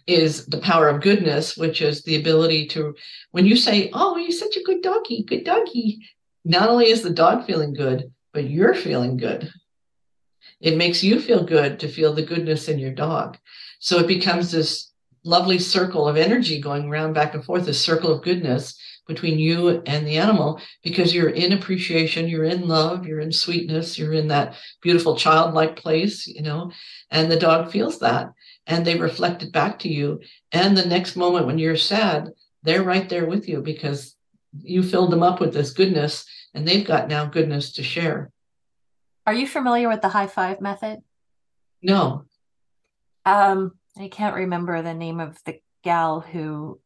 is 0.08 0.46
the 0.48 0.60
power 0.60 0.88
of 0.88 1.02
goodness 1.02 1.58
which 1.58 1.82
is 1.82 2.02
the 2.04 2.16
ability 2.16 2.68
to 2.68 2.96
when 3.32 3.46
you 3.46 3.56
say 3.56 3.90
oh 3.94 4.18
you're 4.18 4.32
such 4.32 4.58
a 4.58 4.64
good 4.64 4.82
doggy 4.82 5.24
good 5.24 5.44
doggy 5.44 6.08
not 6.44 6.70
only 6.70 6.90
is 6.90 7.02
the 7.02 7.10
dog 7.10 7.46
feeling 7.46 7.74
good 7.74 8.12
but 8.36 8.50
you're 8.50 8.76
feeling 8.76 9.16
good. 9.16 9.50
It 10.60 10.78
makes 10.78 11.02
you 11.02 11.20
feel 11.22 11.44
good 11.44 11.80
to 11.80 11.88
feel 11.88 12.14
the 12.14 12.22
goodness 12.22 12.68
in 12.68 12.78
your 12.78 12.92
dog. 12.92 13.38
So 13.80 13.98
it 14.00 14.08
becomes 14.08 14.52
this 14.52 14.92
lovely 15.24 15.58
circle 15.58 16.08
of 16.08 16.18
energy 16.18 16.60
going 16.60 16.90
around 16.90 17.14
back 17.14 17.34
and 17.34 17.44
forth 17.44 17.66
this 17.66 17.82
circle 17.82 18.12
of 18.12 18.24
goodness 18.24 18.78
between 19.08 19.40
you 19.40 19.82
and 19.86 20.06
the 20.06 20.18
animal 20.18 20.60
because 20.84 21.14
you're 21.14 21.30
in 21.30 21.54
appreciation, 21.54 22.28
you're 22.28 22.44
in 22.44 22.68
love, 22.68 23.06
you're 23.06 23.20
in 23.20 23.32
sweetness, 23.32 23.98
you're 23.98 24.14
in 24.14 24.28
that 24.30 24.56
beautiful 24.82 25.16
childlike 25.16 25.76
place, 25.76 26.28
you 26.28 26.42
know, 26.42 26.72
and 27.12 27.32
the 27.32 27.40
dog 27.40 27.72
feels 27.72 28.00
that 28.00 28.32
and 28.68 28.86
they 28.86 28.96
reflect 28.96 29.44
it 29.44 29.52
back 29.52 29.80
to 29.80 29.90
you. 29.90 30.20
And 30.52 30.76
the 30.76 30.86
next 30.86 31.16
moment 31.16 31.46
when 31.46 31.60
you're 31.60 31.78
sad, 31.78 32.30
they're 32.64 32.84
right 32.84 33.08
there 33.08 33.26
with 33.26 33.48
you 33.48 33.62
because 33.62 34.16
you 34.62 34.82
filled 34.82 35.12
them 35.12 35.24
up 35.24 35.40
with 35.40 35.54
this 35.54 35.72
goodness 35.72 36.26
and 36.54 36.68
they've 36.68 36.86
got 36.86 37.08
now 37.08 37.26
goodness 37.26 37.74
to 37.74 37.84
share. 37.84 38.32
Are 39.28 39.34
you 39.34 39.48
familiar 39.48 39.90
with 39.90 40.02
the 40.02 40.10
high 40.10 40.28
five 40.28 40.62
method? 40.62 41.02
No. 41.82 42.26
Um, 43.26 43.74
I 43.98 44.08
can't 44.08 44.36
remember 44.36 44.82
the 44.82 44.94
name 44.94 45.20
of 45.20 45.38
the 45.46 45.60
gal 45.84 46.22
who 46.22 46.80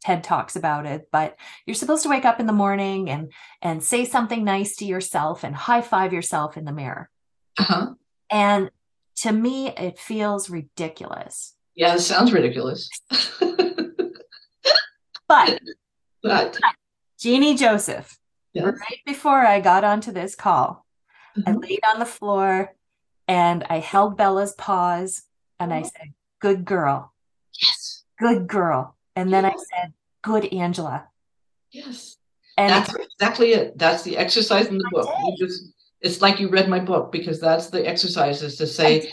TED 0.00 0.24
talks 0.24 0.56
about 0.56 0.86
it, 0.86 1.08
but 1.12 1.36
you're 1.66 1.74
supposed 1.74 2.02
to 2.04 2.08
wake 2.08 2.24
up 2.24 2.40
in 2.40 2.46
the 2.46 2.52
morning 2.52 3.10
and 3.10 3.32
and 3.60 3.82
say 3.82 4.04
something 4.04 4.44
nice 4.44 4.76
to 4.76 4.84
yourself 4.84 5.44
and 5.44 5.54
high 5.54 5.82
five 5.82 6.12
yourself 6.12 6.56
in 6.56 6.64
the 6.64 6.72
mirror. 6.72 7.10
Uh-huh. 7.58 7.94
And 8.30 8.70
to 9.16 9.32
me, 9.32 9.68
it 9.68 9.98
feels 9.98 10.48
ridiculous. 10.48 11.54
Yeah, 11.74 11.94
it 11.94 12.00
sounds 12.00 12.32
ridiculous. 12.32 12.88
but, 15.28 15.60
but 16.22 16.58
Genie 17.18 17.56
Joseph, 17.56 18.18
yes. 18.52 18.64
right 18.64 19.00
before 19.04 19.40
I 19.40 19.60
got 19.60 19.84
onto 19.84 20.12
this 20.12 20.34
call, 20.34 20.86
mm-hmm. 21.36 21.48
I 21.48 21.52
laid 21.52 21.80
on 21.92 21.98
the 21.98 22.06
floor 22.06 22.74
and 23.28 23.64
I 23.68 23.78
held 23.78 24.16
Bella's 24.16 24.54
paws 24.54 25.22
and 25.58 25.72
I 25.72 25.80
oh. 25.80 25.84
said, 25.84 26.14
Good 26.40 26.64
girl. 26.64 27.12
Yes. 27.60 28.04
Good 28.18 28.46
girl. 28.48 28.96
And 29.16 29.32
then 29.32 29.44
I 29.44 29.50
said, 29.52 29.92
Good 30.22 30.52
Angela. 30.52 31.08
Yes. 31.70 32.16
And 32.56 32.70
that's 32.70 32.94
exactly 32.94 33.52
it. 33.52 33.78
That's 33.78 34.02
the 34.02 34.18
exercise 34.18 34.66
in 34.66 34.76
the 34.76 34.84
I 34.86 34.90
book. 34.90 35.08
You 35.24 35.46
just 35.46 35.72
it's 36.00 36.20
like 36.20 36.40
you 36.40 36.48
read 36.48 36.68
my 36.68 36.78
book 36.78 37.12
because 37.12 37.40
that's 37.40 37.68
the 37.68 37.86
exercise 37.86 38.42
is 38.42 38.56
to 38.56 38.66
say, 38.66 39.10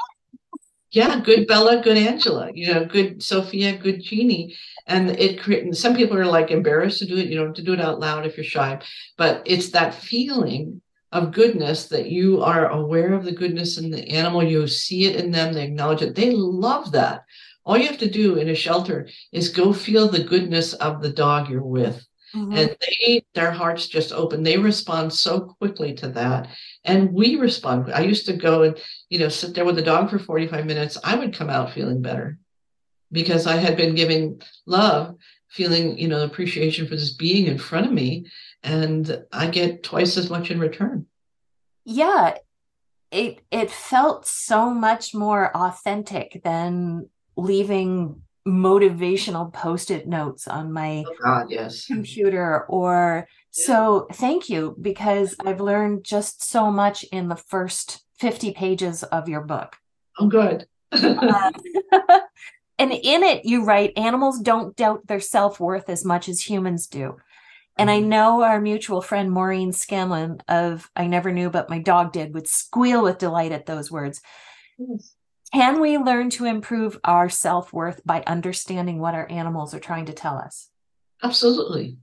yeah, 0.92 1.20
good 1.20 1.48
Bella, 1.48 1.82
good 1.82 1.98
Angela, 1.98 2.50
you 2.54 2.74
know, 2.74 2.86
good 2.86 3.22
Sophia, 3.22 3.78
good 3.78 4.02
Genie. 4.02 4.56
And 4.88 5.10
it 5.12 5.42
creates 5.42 5.80
some 5.80 5.96
people 5.96 6.18
are 6.18 6.26
like 6.26 6.50
embarrassed 6.50 7.00
to 7.00 7.06
do 7.06 7.18
it. 7.18 7.28
You 7.28 7.38
don't 7.38 7.48
have 7.48 7.56
to 7.56 7.64
do 7.64 7.74
it 7.74 7.82
out 7.82 8.00
loud 8.00 8.26
if 8.26 8.38
you're 8.38 8.46
shy, 8.46 8.80
but 9.18 9.42
it's 9.46 9.70
that 9.72 9.94
feeling 9.94 10.82
of 11.12 11.32
goodness 11.32 11.88
that 11.88 12.10
you 12.10 12.42
are 12.42 12.70
aware 12.70 13.14
of 13.14 13.26
the 13.26 13.32
goodness 13.32 13.78
in 13.78 13.92
the 13.92 14.08
animal. 14.10 14.44
You 14.44 14.66
see 14.68 15.06
it 15.06 15.18
in 15.18 15.32
them, 15.32 15.54
they 15.54 15.66
acknowledge 15.66 16.02
it. 16.02 16.16
They 16.16 16.32
love 16.32 16.92
that. 16.94 17.26
All 17.68 17.78
you 17.78 17.88
have 17.88 17.98
to 17.98 18.10
do 18.10 18.36
in 18.36 18.48
a 18.48 18.56
shelter 18.56 19.10
is 19.34 19.50
go 19.50 19.74
feel 19.74 20.08
the 20.08 20.24
goodness 20.24 20.72
of 20.74 21.02
the 21.02 21.12
dog 21.12 21.50
you're 21.50 21.62
with. 21.62 22.08
Mm-hmm. 22.34 22.54
And 22.54 22.78
they 22.80 23.26
their 23.34 23.52
hearts 23.52 23.88
just 23.88 24.14
open. 24.14 24.42
They 24.42 24.58
respond 24.58 25.14
so 25.14 25.42
quickly 25.42 25.94
to 25.96 26.08
that. 26.10 26.48
And 26.86 27.12
we 27.12 27.36
respond. 27.36 27.92
I 27.94 28.02
used 28.02 28.26
to 28.28 28.34
go 28.34 28.64
and, 28.64 28.78
you 29.10 29.20
know, 29.20 29.28
sit 29.28 29.54
there 29.54 29.66
with 29.66 29.76
the 29.76 29.82
dog 29.82 30.10
for 30.10 30.18
45 30.18 30.66
minutes. 30.66 30.98
I 31.04 31.16
would 31.16 31.36
come 31.36 31.50
out 31.50 31.74
feeling 31.74 32.02
better 32.02 32.38
because 33.12 33.46
I 33.48 33.58
had 33.58 33.76
been 33.76 33.96
giving 33.96 34.42
love, 34.66 35.16
feeling, 35.50 35.98
you 35.98 36.08
know, 36.08 36.24
appreciation 36.24 36.88
for 36.88 36.96
this 36.96 37.14
being 37.14 37.48
in 37.48 37.58
front 37.58 37.86
of 37.86 37.92
me. 37.92 38.28
And 38.64 39.26
I 39.34 39.48
get 39.48 39.84
twice 39.84 40.16
as 40.18 40.30
much 40.30 40.52
in 40.52 40.60
return. 40.60 41.06
Yeah. 41.84 42.38
It 43.12 43.42
it 43.52 43.72
felt 43.72 44.26
so 44.26 44.74
much 44.74 45.14
more 45.14 45.56
authentic 45.56 46.42
than 46.44 47.10
leaving 47.38 48.22
motivational 48.48 49.52
post-it 49.52 50.08
notes 50.08 50.48
on 50.48 50.72
my 50.72 51.04
oh 51.06 51.16
God, 51.22 51.48
yes. 51.50 51.86
computer 51.86 52.66
or 52.70 53.28
yeah. 53.28 53.34
so 53.52 54.08
thank 54.14 54.50
you 54.50 54.76
because 54.80 55.36
I've 55.46 55.60
learned 55.60 56.06
just 56.06 56.50
so 56.50 56.72
much 56.72 57.04
in 57.04 57.28
the 57.28 57.36
first 57.36 58.04
50 58.20 58.54
pages 58.54 59.04
of 59.04 59.28
your 59.28 59.42
book. 59.42 59.76
Oh 60.18 60.28
good. 60.28 60.66
uh, 60.94 61.52
and 62.80 62.92
in 62.92 63.24
it 63.24 63.44
you 63.44 63.66
write 63.66 63.98
animals 63.98 64.40
don't 64.40 64.76
doubt 64.78 65.08
their 65.08 65.20
self-worth 65.20 65.90
as 65.90 66.06
much 66.06 66.30
as 66.30 66.50
humans 66.50 66.88
do. 66.88 67.18
And 67.78 67.92
I 67.92 68.00
mm-hmm. 68.00 68.10
know 68.10 68.42
our 68.44 68.60
mutual 68.60 69.02
friend 69.02 69.32
Maureen 69.32 69.72
Scanlon 69.72 70.42
of 70.48 70.90
I 70.96 71.08
Never 71.08 71.32
Knew 71.32 71.50
But 71.50 71.70
My 71.70 71.80
Dog 71.80 72.14
Did 72.14 72.34
would 72.34 72.48
squeal 72.48 73.04
with 73.04 73.20
delight 73.20 73.52
at 73.52 73.66
those 73.66 73.92
words. 73.92 74.22
Yes. 74.80 75.14
Can 75.54 75.80
we 75.80 75.98
learn 75.98 76.30
to 76.32 76.46
improve 76.46 77.00
our 77.04 77.30
self 77.30 77.72
worth 77.72 78.02
by 78.06 78.24
understanding 78.28 79.00
what 79.00 79.16
our 79.16 79.30
animals 79.32 79.74
are 79.74 79.80
trying 79.80 80.06
to 80.08 80.14
tell 80.14 80.38
us? 80.38 80.70
Absolutely. 81.24 81.98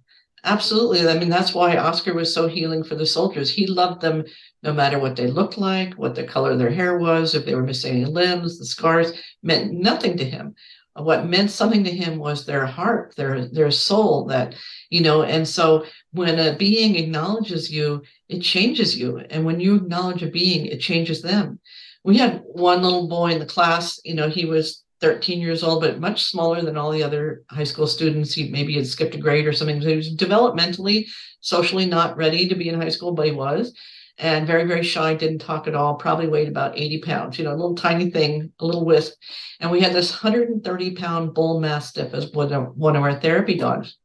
Absolutely. 0.44 1.08
I 1.08 1.18
mean, 1.18 1.30
that's 1.30 1.54
why 1.54 1.76
Oscar 1.76 2.14
was 2.14 2.34
so 2.34 2.48
healing 2.48 2.84
for 2.84 2.96
the 2.96 3.06
soldiers. 3.06 3.50
He 3.50 3.66
loved 3.66 4.02
them 4.02 4.24
no 4.62 4.72
matter 4.74 4.98
what 4.98 5.16
they 5.16 5.26
looked 5.26 5.56
like, 5.56 5.94
what 5.94 6.14
the 6.14 6.24
color 6.24 6.52
of 6.52 6.58
their 6.58 6.70
hair 6.70 6.98
was, 6.98 7.34
if 7.34 7.46
they 7.46 7.54
were 7.54 7.62
missing 7.62 7.96
any 7.96 8.04
limbs, 8.04 8.58
the 8.58 8.66
scars 8.66 9.12
meant 9.42 9.72
nothing 9.72 10.18
to 10.18 10.24
him. 10.24 10.54
What 10.96 11.26
meant 11.26 11.50
something 11.50 11.82
to 11.84 11.90
him 11.90 12.18
was 12.18 12.44
their 12.44 12.66
heart, 12.66 13.14
their 13.16 13.46
their 13.48 13.70
soul 13.70 14.26
that, 14.26 14.54
you 14.90 15.00
know, 15.00 15.22
and 15.24 15.48
so 15.48 15.86
when 16.12 16.38
a 16.38 16.54
being 16.56 16.94
acknowledges 16.96 17.70
you, 17.70 18.02
it 18.28 18.40
changes 18.40 18.96
you. 18.96 19.18
And 19.18 19.44
when 19.44 19.60
you 19.60 19.74
acknowledge 19.74 20.22
a 20.22 20.28
being, 20.28 20.66
it 20.66 20.78
changes 20.78 21.20
them 21.20 21.58
we 22.04 22.18
had 22.18 22.42
one 22.44 22.82
little 22.82 23.08
boy 23.08 23.32
in 23.32 23.38
the 23.38 23.46
class, 23.46 23.98
you 24.04 24.14
know, 24.14 24.28
he 24.28 24.44
was 24.44 24.84
13 25.00 25.40
years 25.40 25.62
old, 25.62 25.82
but 25.82 26.00
much 26.00 26.24
smaller 26.24 26.62
than 26.62 26.76
all 26.76 26.92
the 26.92 27.02
other 27.02 27.42
high 27.50 27.64
school 27.64 27.86
students. 27.86 28.32
He 28.32 28.48
maybe 28.50 28.74
had 28.74 28.86
skipped 28.86 29.14
a 29.14 29.18
grade 29.18 29.46
or 29.46 29.52
something. 29.52 29.80
he 29.80 29.96
was 29.96 30.14
developmentally, 30.14 31.06
socially 31.40 31.86
not 31.86 32.16
ready 32.16 32.48
to 32.48 32.54
be 32.54 32.68
in 32.68 32.80
high 32.80 32.90
school, 32.90 33.12
but 33.12 33.26
he 33.26 33.32
was. 33.32 33.74
And 34.18 34.46
very, 34.46 34.64
very 34.64 34.84
shy, 34.84 35.14
didn't 35.14 35.40
talk 35.40 35.66
at 35.66 35.74
all, 35.74 35.96
probably 35.96 36.28
weighed 36.28 36.48
about 36.48 36.78
80 36.78 37.00
pounds, 37.00 37.38
you 37.38 37.44
know, 37.44 37.52
a 37.52 37.56
little 37.56 37.74
tiny 37.74 38.10
thing, 38.10 38.52
a 38.60 38.64
little 38.64 38.84
wisp. 38.84 39.14
And 39.58 39.70
we 39.70 39.80
had 39.80 39.92
this 39.92 40.12
130 40.12 40.94
pound 40.94 41.34
bull 41.34 41.58
mastiff 41.58 42.14
as 42.14 42.30
one 42.30 42.52
of, 42.52 42.76
one 42.76 42.94
of 42.94 43.02
our 43.02 43.18
therapy 43.18 43.56
dogs. 43.56 43.96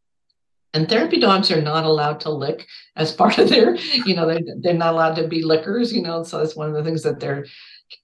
And 0.73 0.87
therapy 0.87 1.19
dogs 1.19 1.51
are 1.51 1.61
not 1.61 1.85
allowed 1.85 2.19
to 2.21 2.31
lick 2.31 2.65
as 2.95 3.11
part 3.21 3.37
of 3.37 3.49
their, 3.49 3.75
you 3.75 4.15
know, 4.15 4.27
they, 4.27 4.43
they're 4.61 4.73
not 4.73 4.93
allowed 4.93 5.15
to 5.15 5.27
be 5.27 5.43
lickers, 5.43 5.93
you 5.93 6.01
know. 6.01 6.23
So 6.23 6.39
that's 6.39 6.55
one 6.55 6.69
of 6.69 6.75
the 6.75 6.83
things 6.83 7.03
that 7.03 7.19
they're 7.19 7.45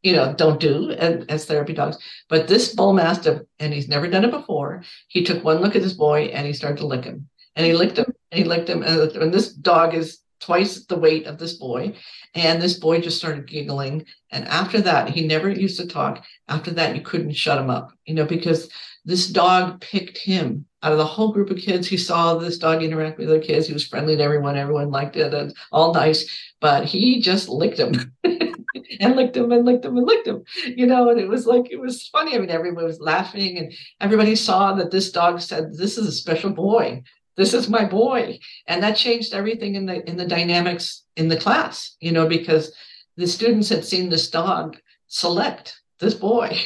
you 0.02 0.14
know, 0.14 0.34
don't 0.34 0.60
do 0.60 0.92
as, 0.92 1.26
as 1.28 1.46
therapy 1.46 1.74
dogs. 1.74 1.98
But 2.30 2.48
this 2.48 2.74
bull 2.74 2.94
mastiff, 2.94 3.42
and 3.60 3.74
he's 3.74 3.88
never 3.88 4.08
done 4.08 4.26
it 4.26 4.32
before, 4.32 4.84
he 5.08 5.24
took 5.24 5.44
one 5.44 5.62
look 5.62 5.76
at 5.76 5.82
this 5.82 5.94
boy 5.94 6.26
and 6.26 6.46
he 6.46 6.54
started 6.54 6.78
to 6.78 6.88
lick 6.88 7.04
him. 7.04 7.28
And 7.56 7.66
he 7.66 7.74
licked 7.74 7.98
him 7.98 8.14
and 8.32 8.40
he 8.40 8.44
licked 8.44 8.70
him. 8.70 8.84
And, 8.84 9.12
and 9.12 9.34
this 9.34 9.54
dog 9.54 9.94
is 9.94 10.20
twice 10.40 10.86
the 10.86 10.98
weight 10.98 11.26
of 11.26 11.38
this 11.38 11.54
boy. 11.54 11.96
And 12.34 12.62
this 12.62 12.78
boy 12.78 13.02
just 13.02 13.18
started 13.18 13.48
giggling. 13.48 14.06
And 14.32 14.46
after 14.46 14.82
that, 14.82 15.10
he 15.10 15.28
never 15.28 15.50
used 15.50 15.80
to 15.80 15.88
talk. 15.88 16.24
After 16.48 16.72
that, 16.72 16.96
you 16.96 17.02
couldn't 17.02 17.34
shut 17.34 17.58
him 17.58 17.70
up, 17.70 17.92
you 18.06 18.14
know, 18.14 18.26
because 18.26 18.70
this 19.06 19.28
dog 19.28 19.82
picked 19.82 20.18
him 20.18 20.66
out 20.84 20.92
of 20.92 20.98
the 20.98 21.06
whole 21.06 21.32
group 21.32 21.50
of 21.50 21.58
kids. 21.58 21.88
He 21.88 21.98
saw 21.98 22.36
this 22.36 22.58
dog 22.58 22.84
interact 22.84 23.18
with 23.18 23.30
other 23.30 23.42
kids. 23.42 23.68
He 23.68 23.74
was 23.74 23.88
friendly 23.88 24.18
to 24.18 24.24
everyone. 24.24 24.58
Everyone 24.58 24.92
liked 24.92 25.16
it 25.16 25.34
and 25.34 25.56
all 25.72 25.94
nice, 25.94 26.26
but 26.60 26.86
he 26.86 27.22
just 27.22 27.48
licked 27.48 27.80
him. 27.80 28.14
and 29.00 29.16
licked 29.16 29.38
him 29.38 29.52
and 29.52 29.66
licked 29.66 29.86
him 29.86 29.98
and 29.98 30.06
licked 30.06 30.28
him, 30.28 30.44
you 30.66 30.86
know, 30.86 31.10
and 31.10 31.20
it 31.20 31.28
was 31.28 31.46
like, 31.46 31.72
it 31.72 31.80
was 31.80 32.08
funny. 32.08 32.36
I 32.36 32.40
mean, 32.40 32.50
everybody 32.50 32.86
was 32.86 33.00
laughing 33.00 33.58
and 33.58 33.74
everybody 34.02 34.36
saw 34.36 34.74
that 34.74 34.92
this 34.92 35.12
dog 35.12 35.42
said, 35.42 35.74
this 35.74 35.98
is 35.98 36.08
a 36.08 36.12
special 36.12 36.52
boy. 36.52 37.04
This 37.38 37.54
is 37.54 37.70
my 37.70 37.86
boy. 37.86 38.40
And 38.68 38.82
that 38.84 38.96
changed 38.96 39.34
everything 39.34 39.76
in 39.76 39.86
the, 39.86 40.08
in 40.10 40.18
the 40.18 40.28
dynamics 40.28 41.06
in 41.16 41.28
the 41.28 41.38
class, 41.38 41.96
you 42.00 42.12
know, 42.12 42.28
because 42.28 42.74
the 43.18 43.28
students 43.28 43.70
had 43.70 43.86
seen 43.86 44.10
this 44.10 44.30
dog 44.30 44.78
select 45.08 45.80
this 46.00 46.14
boy 46.14 46.58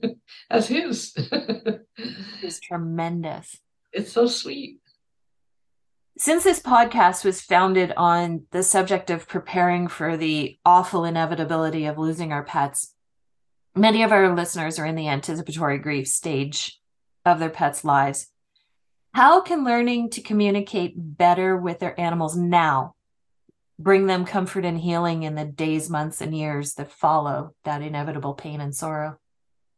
as 0.50 0.68
his. 0.68 1.14
it's 2.42 2.60
tremendous. 2.60 3.58
It's 3.92 4.12
so 4.12 4.26
sweet. 4.26 4.80
Since 6.24 6.44
this 6.44 6.60
podcast 6.60 7.24
was 7.24 7.40
founded 7.40 7.92
on 7.96 8.44
the 8.52 8.62
subject 8.62 9.10
of 9.10 9.26
preparing 9.26 9.88
for 9.88 10.16
the 10.16 10.56
awful 10.64 11.04
inevitability 11.04 11.86
of 11.86 11.98
losing 11.98 12.32
our 12.32 12.44
pets, 12.44 12.94
many 13.74 14.04
of 14.04 14.12
our 14.12 14.32
listeners 14.32 14.78
are 14.78 14.86
in 14.86 14.94
the 14.94 15.08
anticipatory 15.08 15.78
grief 15.78 16.06
stage 16.06 16.78
of 17.24 17.40
their 17.40 17.50
pets' 17.50 17.82
lives. 17.82 18.28
How 19.12 19.40
can 19.40 19.64
learning 19.64 20.10
to 20.10 20.20
communicate 20.20 20.94
better 20.96 21.56
with 21.56 21.80
their 21.80 21.98
animals 21.98 22.36
now 22.36 22.94
bring 23.76 24.06
them 24.06 24.24
comfort 24.24 24.64
and 24.64 24.78
healing 24.78 25.24
in 25.24 25.34
the 25.34 25.44
days, 25.44 25.90
months, 25.90 26.20
and 26.20 26.32
years 26.38 26.74
that 26.74 26.92
follow 26.92 27.56
that 27.64 27.82
inevitable 27.82 28.34
pain 28.34 28.60
and 28.60 28.76
sorrow? 28.76 29.18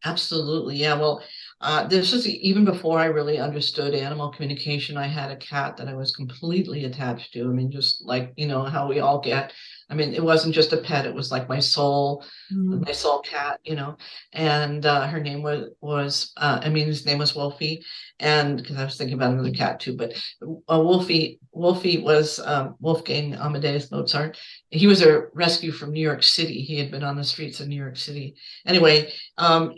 Absolutely. 0.05 0.77
Yeah. 0.77 0.97
Well, 0.99 1.23
uh, 1.65 1.87
this 1.87 2.13
is 2.13 2.29
even 2.29 2.63
before 2.63 2.99
I 2.99 3.07
really 3.07 3.39
understood 3.39 3.95
animal 3.95 4.29
communication. 4.29 4.99
I 4.99 5.07
had 5.07 5.31
a 5.31 5.37
cat 5.37 5.79
that 5.79 5.89
I 5.89 5.95
was 5.95 6.15
completely 6.15 6.85
attached 6.85 7.33
to. 7.33 7.45
I 7.45 7.47
mean, 7.47 7.71
just 7.71 8.05
like, 8.05 8.35
you 8.37 8.47
know, 8.47 8.65
how 8.65 8.87
we 8.87 9.01
all 9.01 9.19
get. 9.19 9.51
I 9.89 9.95
mean, 9.95 10.13
it 10.13 10.23
wasn't 10.23 10.55
just 10.55 10.75
a 10.75 10.77
pet, 10.77 11.07
it 11.07 11.15
was 11.15 11.31
like 11.33 11.49
my 11.49 11.61
soul, 11.61 12.23
mm. 12.53 12.85
my 12.85 12.93
soul 12.93 13.21
cat, 13.21 13.61
you 13.65 13.77
know. 13.77 13.97
And 14.35 14.85
uh, 14.85 15.07
her 15.07 15.21
name 15.21 15.43
was, 15.43 15.71
was 15.81 16.33
uh, 16.37 16.61
I 16.63 16.69
mean, 16.69 16.87
his 16.87 17.07
name 17.07 17.17
was 17.17 17.35
Wolfie. 17.35 17.83
And 18.21 18.59
because 18.59 18.77
I 18.77 18.85
was 18.85 18.99
thinking 18.99 19.15
about 19.15 19.33
another 19.33 19.51
cat 19.51 19.81
too, 19.81 19.97
but 19.97 20.13
uh, 20.43 20.81
Wolfie, 20.81 21.41
Wolfie 21.53 22.03
was 22.03 22.41
um, 22.41 22.77
Wolfgang 22.79 23.37
Amadeus 23.37 23.91
Mozart. 23.91 24.37
He 24.69 24.87
was 24.87 25.01
a 25.01 25.29
rescue 25.33 25.73
from 25.73 25.93
New 25.93 26.03
York 26.03 26.25
City. 26.25 26.61
He 26.61 26.79
had 26.79 26.91
been 26.91 27.05
on 27.05 27.17
the 27.17 27.25
streets 27.25 27.61
of 27.61 27.69
New 27.69 27.81
York 27.81 27.97
City. 27.97 28.35
Anyway, 28.67 29.13
um, 29.39 29.73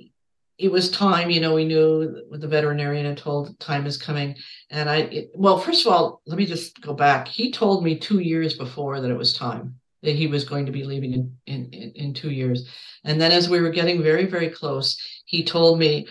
it 0.59 0.73
was 0.73 0.91
time, 0.91 1.31
you 1.31 1.41
know, 1.41 1.55
we 1.55 1.65
knew 1.65 2.23
the 2.31 2.49
veterinarian 2.49 3.05
had 3.05 3.19
told 3.19 3.59
time 3.61 3.87
is 3.87 3.97
coming. 3.97 4.35
And 4.71 4.89
I, 4.89 4.97
it, 4.97 5.31
well, 5.35 5.59
first 5.59 5.87
of 5.87 5.93
all, 5.93 6.23
let 6.27 6.39
me 6.39 6.47
just 6.47 6.81
go 6.81 6.95
back. 6.95 7.29
He 7.29 7.53
told 7.53 7.85
me 7.85 7.99
two 7.99 8.21
years 8.21 8.55
before 8.55 9.01
that 9.01 9.11
it 9.11 9.17
was 9.17 9.35
time 9.35 9.77
that 10.03 10.15
he 10.15 10.27
was 10.27 10.45
going 10.45 10.65
to 10.67 10.73
be 10.73 10.85
leaving 10.85 11.13
in, 11.13 11.37
in, 11.47 11.93
in, 11.95 12.15
two 12.15 12.31
years. 12.31 12.69
And 13.05 13.21
then 13.21 13.33
as 13.33 13.49
we 13.49 13.61
were 13.61 13.71
getting 13.71 14.03
very, 14.03 14.27
very 14.27 14.49
close, 14.49 14.99
he 15.25 15.43
told 15.45 15.79
me 15.79 16.07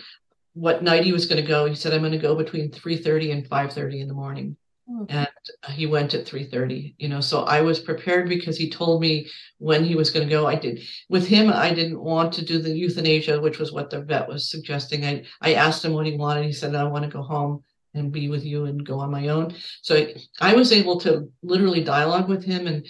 what 0.52 0.82
night 0.82 1.04
he 1.04 1.12
was 1.12 1.26
going 1.26 1.40
to 1.40 1.48
go. 1.48 1.66
He 1.66 1.74
said, 1.74 1.92
I'm 1.92 2.00
going 2.00 2.12
to 2.12 2.18
go 2.18 2.34
between 2.34 2.70
3.30 2.70 3.32
and 3.32 3.48
5.30 3.48 4.00
in 4.02 4.08
the 4.08 4.14
morning. 4.14 4.56
Mm. 4.88 5.06
And 5.08 5.28
he 5.74 5.86
went 5.86 6.14
at 6.14 6.26
3:30, 6.26 6.94
you 6.98 7.08
know. 7.08 7.20
So 7.20 7.42
I 7.42 7.60
was 7.60 7.80
prepared 7.80 8.28
because 8.28 8.56
he 8.56 8.70
told 8.70 9.00
me 9.00 9.28
when 9.58 9.84
he 9.84 9.96
was 9.96 10.10
going 10.10 10.26
to 10.26 10.30
go. 10.32 10.46
I 10.46 10.54
did 10.54 10.80
with 11.08 11.26
him, 11.26 11.50
I 11.52 11.74
didn't 11.74 12.00
want 12.00 12.32
to 12.34 12.44
do 12.44 12.58
the 12.58 12.70
euthanasia, 12.70 13.40
which 13.40 13.58
was 13.58 13.72
what 13.72 13.90
the 13.90 14.00
vet 14.00 14.28
was 14.28 14.50
suggesting. 14.50 15.04
I, 15.04 15.24
I 15.40 15.54
asked 15.54 15.84
him 15.84 15.92
what 15.92 16.06
he 16.06 16.16
wanted. 16.16 16.44
He 16.44 16.52
said, 16.52 16.74
I 16.74 16.84
want 16.84 17.04
to 17.04 17.10
go 17.10 17.22
home 17.22 17.64
and 17.94 18.12
be 18.12 18.28
with 18.28 18.44
you 18.44 18.66
and 18.66 18.86
go 18.86 19.00
on 19.00 19.10
my 19.10 19.28
own. 19.28 19.54
So 19.82 19.96
I, 19.96 20.14
I 20.40 20.54
was 20.54 20.70
able 20.70 21.00
to 21.00 21.28
literally 21.42 21.82
dialogue 21.82 22.28
with 22.28 22.44
him 22.44 22.66
and 22.66 22.86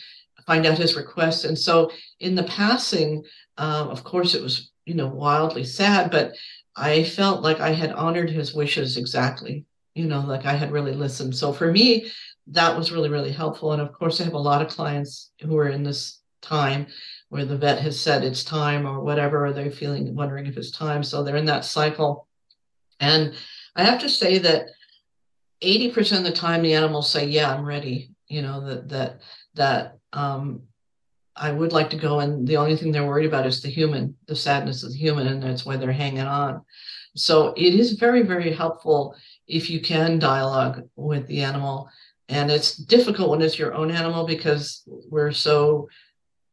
find 0.47 0.67
out 0.67 0.79
his 0.79 0.97
requests. 0.97 1.45
And 1.45 1.59
so 1.59 1.91
in 2.21 2.35
the 2.35 2.45
passing, 2.45 3.25
um, 3.57 3.89
of 3.89 4.05
course, 4.05 4.35
it 4.35 4.43
was, 4.43 4.71
you 4.85 4.95
know, 4.95 5.09
wildly 5.09 5.65
sad, 5.65 6.11
but 6.11 6.33
I 6.77 7.05
felt 7.05 7.43
like 7.43 7.61
I 7.61 7.71
had 7.71 7.93
honored 7.93 8.31
his 8.31 8.55
wishes 8.55 8.97
exactly 8.97 9.65
you 9.97 10.07
know, 10.07 10.21
like 10.21 10.45
I 10.45 10.53
had 10.53 10.73
really 10.73 10.93
listened. 10.93 11.35
So 11.35 11.55
for 11.55 11.73
me, 11.73 12.13
that 12.49 12.77
was 12.77 12.93
really, 12.93 13.09
really 13.09 13.33
helpful. 13.33 13.73
And 13.73 13.81
of 13.81 13.95
course, 13.95 14.21
I 14.21 14.25
have 14.25 14.35
a 14.35 14.39
lot 14.39 14.61
of 14.61 14.69
clients 14.69 15.33
who 15.41 15.57
are 15.57 15.71
in 15.71 15.83
this 15.83 16.21
time 16.43 16.87
where 17.31 17.47
the 17.47 17.57
vet 17.57 17.81
has 17.81 17.99
said 17.99 18.23
it's 18.23 18.45
time 18.45 18.87
or 18.87 19.01
whatever, 19.01 19.47
or 19.47 19.53
they're 19.53 19.71
feeling 19.71 20.15
wondering 20.15 20.47
if 20.47 20.59
it's 20.59 20.71
time. 20.71 21.03
So 21.03 21.25
they're 21.25 21.37
in 21.37 21.47
that 21.47 21.65
cycle. 21.65 22.29
And 23.01 23.35
I 23.75 23.85
have 23.85 23.99
to 24.01 24.09
say 24.09 24.37
that 24.39 24.67
80% 25.63 26.19
of 26.19 26.25
the 26.25 26.31
time 26.31 26.63
the 26.63 26.75
animals 26.75 27.11
say, 27.11 27.27
Yeah, 27.27 27.53
I'm 27.53 27.65
ready. 27.65 28.11
You 28.29 28.43
know, 28.43 28.67
that 28.67 28.89
that 28.91 29.21
that 29.55 29.99
um 30.13 30.63
I 31.35 31.53
would 31.53 31.73
like 31.73 31.91
to 31.91 31.97
go, 31.97 32.21
and 32.21 32.47
the 32.47 32.57
only 32.57 32.77
thing 32.77 32.93
they're 32.93 33.07
worried 33.07 33.27
about 33.27 33.47
is 33.47 33.61
the 33.61 33.69
human, 33.69 34.17
the 34.27 34.37
sadness 34.37 34.83
of 34.83 34.93
the 34.93 34.99
human, 34.99 35.27
and 35.27 35.43
that's 35.43 35.67
why 35.67 35.77
they're 35.77 35.93
hanging 35.93 36.21
on. 36.21 36.63
So 37.15 37.55
it 37.57 37.75
is 37.75 37.93
very, 37.93 38.23
very 38.23 38.53
helpful 38.53 39.15
if 39.47 39.71
you 39.71 39.81
can 39.81 40.19
dialogue 40.19 40.89
with 40.97 41.27
the 41.27 41.43
animal. 41.43 41.89
And 42.29 42.51
it's 42.51 42.77
difficult 42.77 43.31
when 43.31 43.43
it's 43.43 43.59
your 43.59 43.75
own 43.75 43.91
animal 43.91 44.27
because 44.27 44.83
we're 44.87 45.33
so, 45.33 45.89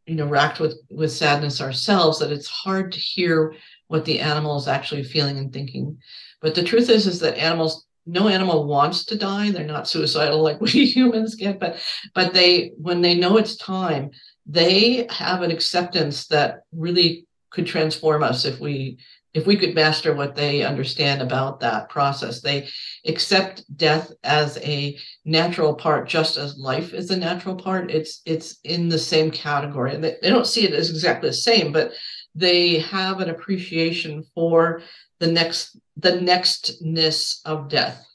you 0.05 0.15
know, 0.15 0.27
racked 0.27 0.59
with 0.59 0.77
with 0.91 1.11
sadness 1.11 1.61
ourselves 1.61 2.19
that 2.19 2.31
it's 2.31 2.47
hard 2.47 2.91
to 2.91 2.99
hear 2.99 3.55
what 3.87 4.05
the 4.05 4.19
animal 4.19 4.57
is 4.57 4.67
actually 4.67 5.03
feeling 5.03 5.37
and 5.37 5.51
thinking. 5.51 5.97
But 6.41 6.55
the 6.55 6.63
truth 6.63 6.89
is, 6.89 7.07
is 7.07 7.19
that 7.21 7.37
animals, 7.37 7.85
no 8.05 8.27
animal 8.27 8.65
wants 8.65 9.05
to 9.05 9.17
die. 9.17 9.49
They're 9.49 9.65
not 9.65 9.87
suicidal 9.87 10.41
like 10.41 10.61
we 10.61 10.85
humans 10.85 11.35
get, 11.35 11.59
but 11.59 11.81
but 12.13 12.33
they, 12.33 12.73
when 12.77 13.01
they 13.01 13.15
know 13.15 13.37
it's 13.37 13.55
time, 13.55 14.11
they 14.45 15.07
have 15.09 15.41
an 15.41 15.51
acceptance 15.51 16.27
that 16.27 16.63
really 16.71 17.25
could 17.49 17.65
transform 17.65 18.23
us 18.23 18.45
if 18.45 18.59
we 18.59 18.97
if 19.33 19.47
we 19.47 19.57
could 19.57 19.73
master 19.73 20.13
what 20.13 20.35
they 20.35 20.63
understand 20.63 21.21
about 21.21 21.59
that 21.59 21.89
process. 21.89 22.41
They 22.41 22.69
accept 23.05 23.65
death 23.77 24.11
as 24.23 24.57
a 24.59 24.97
natural 25.25 25.73
part 25.73 26.07
just 26.07 26.37
as 26.37 26.57
life 26.57 26.93
is 26.93 27.09
a 27.09 27.17
natural 27.17 27.55
part. 27.55 27.89
It's 27.89 28.21
it's 28.25 28.59
in 28.63 28.89
the 28.89 28.99
same 28.99 29.31
category. 29.31 29.95
And 29.95 30.03
they, 30.03 30.17
they 30.21 30.29
don't 30.29 30.47
see 30.47 30.65
it 30.65 30.73
as 30.73 30.89
exactly 30.89 31.29
the 31.29 31.33
same 31.33 31.71
but 31.71 31.93
they 32.35 32.79
have 32.79 33.19
an 33.19 33.29
appreciation 33.29 34.23
for 34.35 34.81
the 35.19 35.27
next 35.27 35.77
the 35.97 36.11
nextness 36.11 37.39
of 37.45 37.69
death. 37.69 38.05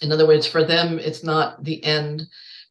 In 0.00 0.10
other 0.10 0.26
words 0.26 0.46
for 0.46 0.64
them 0.64 0.98
it's 0.98 1.22
not 1.22 1.62
the 1.64 1.84
end. 1.84 2.22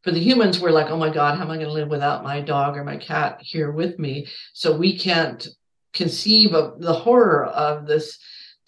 For 0.04 0.12
the 0.12 0.20
humans 0.20 0.60
we're 0.60 0.72
like 0.72 0.90
oh 0.90 0.98
my 0.98 1.10
god 1.10 1.38
how 1.38 1.44
am 1.44 1.52
i 1.52 1.56
going 1.56 1.68
to 1.68 1.74
live 1.74 1.90
without 1.90 2.24
my 2.24 2.42
dog 2.42 2.78
or 2.78 2.84
my 2.84 2.98
cat 2.98 3.38
here 3.42 3.72
with 3.72 4.00
me? 4.00 4.28
So 4.54 4.76
we 4.76 4.98
can't 4.98 5.48
conceive 5.94 6.54
of 6.54 6.82
the 6.82 6.94
horror 6.94 7.46
of 7.46 7.86
this 7.86 8.18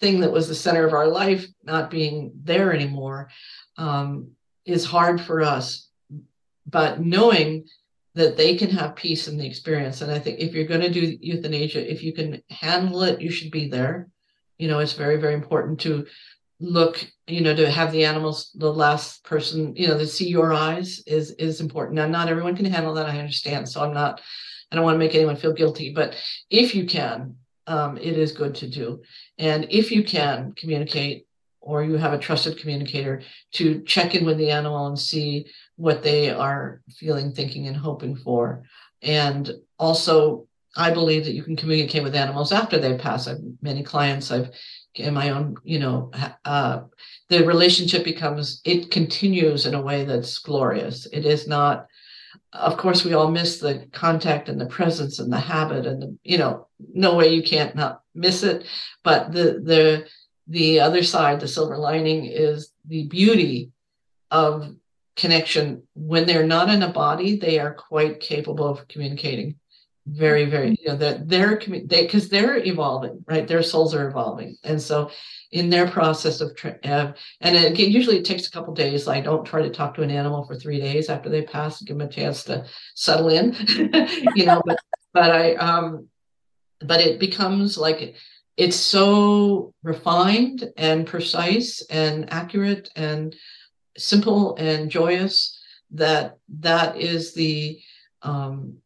thing 0.00 0.20
that 0.20 0.32
was 0.32 0.48
the 0.48 0.54
center 0.54 0.86
of 0.86 0.92
our 0.92 1.08
life 1.08 1.46
not 1.64 1.90
being 1.90 2.32
there 2.42 2.72
anymore 2.72 3.28
um, 3.78 4.30
is 4.64 4.84
hard 4.84 5.20
for 5.20 5.42
us. 5.42 5.88
But 6.66 7.00
knowing 7.00 7.66
that 8.14 8.36
they 8.36 8.56
can 8.56 8.70
have 8.70 8.96
peace 8.96 9.28
in 9.28 9.36
the 9.36 9.46
experience, 9.46 10.00
and 10.00 10.10
I 10.10 10.18
think 10.18 10.40
if 10.40 10.54
you're 10.54 10.64
going 10.64 10.80
to 10.80 10.90
do 10.90 11.16
euthanasia, 11.20 11.90
if 11.90 12.02
you 12.02 12.12
can 12.12 12.42
handle 12.50 13.02
it, 13.02 13.20
you 13.20 13.30
should 13.30 13.50
be 13.50 13.68
there. 13.68 14.08
You 14.58 14.68
know, 14.68 14.78
it's 14.78 14.94
very, 14.94 15.16
very 15.16 15.34
important 15.34 15.80
to 15.80 16.06
look 16.58 17.06
you 17.26 17.42
know 17.42 17.54
to 17.54 17.70
have 17.70 17.92
the 17.92 18.04
animals 18.04 18.50
the 18.54 18.72
last 18.72 19.22
person 19.24 19.76
you 19.76 19.86
know 19.86 19.98
to 19.98 20.06
see 20.06 20.26
your 20.26 20.54
eyes 20.54 21.02
is 21.06 21.32
is 21.32 21.60
important 21.60 21.94
now 21.94 22.06
not 22.06 22.28
everyone 22.28 22.56
can 22.56 22.64
handle 22.64 22.94
that 22.94 23.06
i 23.06 23.18
understand 23.18 23.68
so 23.68 23.82
i'm 23.82 23.92
not 23.92 24.22
I 24.70 24.76
don't 24.76 24.84
want 24.84 24.96
to 24.96 24.98
make 24.98 25.14
anyone 25.14 25.36
feel 25.36 25.52
guilty, 25.52 25.92
but 25.92 26.14
if 26.50 26.74
you 26.74 26.86
can, 26.86 27.36
um, 27.66 27.96
it 27.98 28.18
is 28.18 28.32
good 28.32 28.54
to 28.56 28.68
do. 28.68 29.02
And 29.38 29.66
if 29.70 29.90
you 29.90 30.04
can 30.04 30.52
communicate 30.56 31.26
or 31.60 31.82
you 31.82 31.96
have 31.96 32.12
a 32.12 32.18
trusted 32.18 32.58
communicator 32.58 33.22
to 33.52 33.82
check 33.82 34.14
in 34.14 34.24
with 34.24 34.38
the 34.38 34.50
animal 34.50 34.86
and 34.86 34.98
see 34.98 35.46
what 35.74 36.02
they 36.02 36.30
are 36.30 36.80
feeling, 36.96 37.32
thinking, 37.32 37.66
and 37.66 37.76
hoping 37.76 38.14
for. 38.16 38.62
And 39.02 39.50
also, 39.78 40.46
I 40.76 40.92
believe 40.92 41.24
that 41.24 41.34
you 41.34 41.42
can 41.42 41.56
communicate 41.56 42.04
with 42.04 42.14
animals 42.14 42.52
after 42.52 42.78
they 42.78 42.96
pass. 42.96 43.26
I've 43.26 43.38
many 43.62 43.82
clients 43.82 44.30
I've 44.30 44.50
in 44.94 45.12
my 45.12 45.30
own, 45.30 45.56
you 45.64 45.78
know, 45.78 46.10
uh, 46.44 46.82
the 47.28 47.44
relationship 47.44 48.04
becomes 48.04 48.60
it 48.64 48.90
continues 48.90 49.66
in 49.66 49.74
a 49.74 49.82
way 49.82 50.04
that's 50.04 50.38
glorious. 50.38 51.06
It 51.12 51.26
is 51.26 51.48
not 51.48 51.86
of 52.52 52.76
course 52.76 53.04
we 53.04 53.12
all 53.12 53.30
miss 53.30 53.58
the 53.58 53.86
contact 53.92 54.48
and 54.48 54.60
the 54.60 54.66
presence 54.66 55.18
and 55.18 55.32
the 55.32 55.38
habit 55.38 55.86
and 55.86 56.02
the, 56.02 56.16
you 56.22 56.38
know 56.38 56.68
no 56.92 57.14
way 57.14 57.28
you 57.34 57.42
can't 57.42 57.74
not 57.74 58.02
miss 58.14 58.42
it. 58.42 58.66
But 59.02 59.32
the 59.32 59.60
the 59.64 60.06
the 60.46 60.80
other 60.80 61.02
side 61.02 61.40
the 61.40 61.48
silver 61.48 61.76
lining 61.76 62.26
is 62.26 62.72
the 62.86 63.06
beauty 63.08 63.70
of 64.30 64.74
connection. 65.16 65.82
When 65.94 66.26
they're 66.26 66.46
not 66.46 66.70
in 66.70 66.82
a 66.82 66.92
body 66.92 67.36
they 67.36 67.58
are 67.58 67.74
quite 67.74 68.20
capable 68.20 68.68
of 68.68 68.88
communicating 68.88 69.56
very 70.06 70.44
very 70.44 70.76
you 70.80 70.88
know 70.88 70.96
that 70.96 71.28
they're 71.28 71.60
they 71.66 72.02
because 72.02 72.28
they're 72.28 72.58
evolving 72.64 73.24
right? 73.26 73.48
Their 73.48 73.62
souls 73.62 73.94
are 73.94 74.08
evolving. 74.08 74.56
And 74.62 74.80
so 74.80 75.10
in 75.50 75.68
their 75.68 75.88
process 75.88 76.40
of 76.40 76.56
uh, 76.84 77.12
and 77.40 77.56
again 77.56 77.90
usually 77.90 78.18
it 78.18 78.24
takes 78.24 78.46
a 78.46 78.50
couple 78.50 78.72
days. 78.72 79.08
I 79.08 79.20
don't 79.20 79.44
try 79.44 79.62
to 79.62 79.70
talk 79.70 79.94
to 79.94 80.02
an 80.02 80.10
animal 80.10 80.44
for 80.44 80.54
three 80.54 80.80
days 80.80 81.08
after 81.08 81.28
they 81.28 81.42
pass 81.42 81.82
give 81.82 81.98
them 81.98 82.06
a 82.06 82.10
chance 82.10 82.44
to 82.44 82.64
settle 82.94 83.28
in 83.28 83.54
you 84.34 84.46
know 84.46 84.62
but 84.64 84.78
but 85.12 85.30
i 85.30 85.54
um 85.54 86.08
but 86.80 87.00
it 87.00 87.18
becomes 87.18 87.78
like 87.78 88.16
it's 88.56 88.76
so 88.76 89.72
refined 89.82 90.70
and 90.76 91.06
precise 91.06 91.84
and 91.90 92.32
accurate 92.32 92.90
and 92.96 93.34
simple 93.96 94.56
and 94.56 94.90
joyous 94.90 95.58
that 95.90 96.38
that 96.60 96.96
is 97.00 97.34
the 97.34 97.78
um 98.22 98.76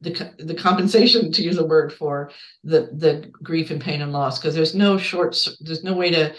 the 0.00 0.32
the 0.38 0.54
compensation 0.54 1.32
to 1.32 1.42
use 1.42 1.58
a 1.58 1.66
word 1.66 1.92
for 1.92 2.30
the 2.64 2.90
the 2.94 3.30
grief 3.42 3.70
and 3.70 3.80
pain 3.80 4.02
and 4.02 4.12
loss 4.12 4.38
because 4.38 4.54
there's 4.54 4.74
no 4.74 4.96
short 4.96 5.36
there's 5.60 5.84
no 5.84 5.94
way 5.94 6.10
to 6.10 6.34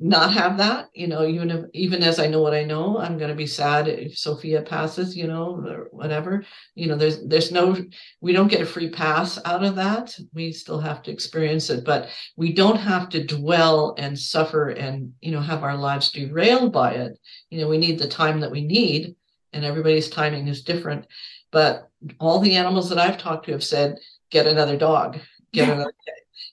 not 0.00 0.32
have 0.32 0.56
that 0.56 0.88
you 0.94 1.06
know 1.06 1.26
even 1.26 1.50
if 1.50 1.64
even 1.74 2.02
as 2.02 2.18
i 2.18 2.26
know 2.26 2.40
what 2.40 2.54
i 2.54 2.64
know 2.64 2.98
i'm 2.98 3.18
going 3.18 3.28
to 3.28 3.36
be 3.36 3.46
sad 3.46 3.88
if 3.88 4.16
sophia 4.16 4.62
passes 4.62 5.14
you 5.14 5.26
know 5.26 5.62
or 5.66 5.88
whatever. 5.90 6.44
You 6.74 6.88
know 6.88 6.96
there's 6.96 7.22
there's 7.26 7.52
no 7.52 7.76
we 8.20 8.32
don't 8.32 8.48
get 8.48 8.60
a 8.60 8.66
free 8.66 8.90
pass 8.90 9.38
out 9.44 9.62
of 9.62 9.76
that. 9.76 10.16
We 10.34 10.52
still 10.52 10.80
have 10.80 11.02
to 11.02 11.10
experience 11.10 11.70
it 11.70 11.84
but 11.84 12.08
we 12.36 12.52
don't 12.52 12.76
have 12.76 13.08
to 13.10 13.24
dwell 13.24 13.94
and 13.98 14.18
suffer 14.18 14.70
and 14.70 15.12
you 15.20 15.30
know 15.30 15.40
have 15.40 15.62
our 15.62 15.76
lives 15.76 16.10
derailed 16.10 16.72
by 16.72 16.92
it. 16.94 17.18
You 17.50 17.60
know 17.60 17.68
we 17.68 17.78
need 17.78 17.98
the 17.98 18.08
time 18.08 18.40
that 18.40 18.50
we 18.50 18.64
need 18.64 19.14
and 19.52 19.64
everybody's 19.64 20.08
timing 20.08 20.48
is 20.48 20.62
different 20.62 21.06
but 21.52 21.88
all 22.18 22.40
the 22.40 22.56
animals 22.56 22.88
that 22.88 22.98
I've 22.98 23.18
talked 23.18 23.46
to 23.46 23.52
have 23.52 23.62
said, 23.62 23.98
get 24.30 24.46
another 24.46 24.76
dog, 24.76 25.18
get 25.52 25.68
yeah. 25.68 25.74
another, 25.74 25.92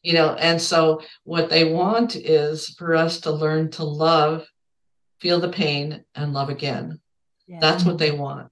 you 0.03 0.13
know, 0.13 0.35
and 0.35 0.61
so 0.61 1.01
what 1.23 1.49
they 1.49 1.71
want 1.71 2.15
is 2.15 2.69
for 2.77 2.93
us 2.95 3.21
to 3.21 3.31
learn 3.31 3.71
to 3.71 3.83
love, 3.83 4.45
feel 5.19 5.39
the 5.39 5.49
pain, 5.49 6.03
and 6.13 6.33
love 6.33 6.49
again. 6.49 6.99
Yeah. 7.47 7.59
That's 7.59 7.83
what 7.83 7.97
they 7.97 8.11
want. 8.11 8.51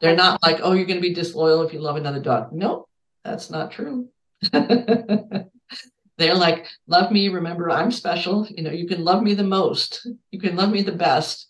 They're 0.00 0.16
not 0.16 0.42
like, 0.42 0.60
oh, 0.62 0.72
you're 0.72 0.86
going 0.86 0.96
to 1.00 1.06
be 1.06 1.12
disloyal 1.12 1.62
if 1.62 1.74
you 1.74 1.80
love 1.80 1.96
another 1.96 2.20
dog. 2.20 2.52
No, 2.52 2.88
that's 3.22 3.50
not 3.50 3.70
true. 3.70 4.08
They're 4.52 6.34
like, 6.34 6.66
love 6.86 7.10
me. 7.10 7.28
Remember, 7.28 7.70
I'm 7.70 7.90
special. 7.90 8.46
You 8.46 8.62
know, 8.62 8.70
you 8.70 8.86
can 8.86 9.04
love 9.04 9.22
me 9.22 9.34
the 9.34 9.42
most. 9.42 10.06
You 10.30 10.38
can 10.38 10.56
love 10.56 10.70
me 10.70 10.82
the 10.82 10.92
best. 10.92 11.48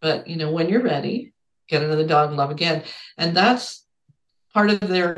But, 0.00 0.26
you 0.26 0.36
know, 0.36 0.50
when 0.50 0.68
you're 0.68 0.82
ready, 0.82 1.32
get 1.70 1.82
another 1.82 2.06
dog 2.06 2.28
and 2.28 2.36
love 2.36 2.50
again. 2.50 2.82
And 3.16 3.36
that's 3.36 3.86
part 4.52 4.70
of 4.70 4.80
their 4.80 5.16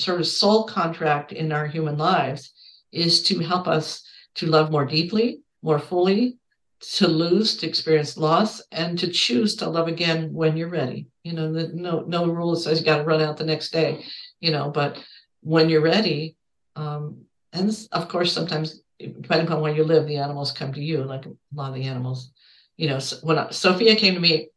sort 0.00 0.20
of 0.20 0.26
soul 0.26 0.64
contract 0.64 1.32
in 1.32 1.52
our 1.52 1.66
human 1.66 1.96
lives 1.96 2.52
is 2.92 3.22
to 3.24 3.38
help 3.40 3.68
us 3.68 4.02
to 4.36 4.46
love 4.46 4.70
more 4.70 4.84
deeply, 4.84 5.40
more 5.62 5.78
fully, 5.78 6.38
to 6.80 7.08
lose, 7.08 7.56
to 7.56 7.66
experience 7.66 8.16
loss, 8.16 8.62
and 8.70 8.98
to 8.98 9.08
choose 9.08 9.56
to 9.56 9.68
love 9.68 9.88
again 9.88 10.32
when 10.32 10.56
you're 10.56 10.68
ready. 10.68 11.08
You 11.24 11.32
know, 11.32 11.52
the, 11.52 11.70
no 11.74 12.04
no 12.06 12.26
rule 12.26 12.54
says 12.56 12.78
you 12.78 12.84
got 12.84 12.98
to 12.98 13.04
run 13.04 13.20
out 13.20 13.36
the 13.36 13.44
next 13.44 13.72
day. 13.72 14.04
You 14.40 14.52
know, 14.52 14.70
but 14.70 15.02
when 15.40 15.68
you're 15.68 15.82
ready, 15.82 16.36
um, 16.76 17.22
and 17.52 17.76
of 17.92 18.08
course 18.08 18.32
sometimes 18.32 18.80
depending 18.98 19.46
upon 19.46 19.60
where 19.60 19.74
you 19.74 19.84
live, 19.84 20.06
the 20.06 20.16
animals 20.16 20.52
come 20.52 20.72
to 20.72 20.82
you. 20.82 21.04
Like 21.04 21.26
a 21.26 21.32
lot 21.54 21.70
of 21.70 21.74
the 21.74 21.84
animals 21.84 22.30
You 22.76 22.88
know, 22.88 23.00
when 23.22 23.52
Sophia 23.52 23.96
came 23.96 24.14
to 24.14 24.20
me, 24.20 24.48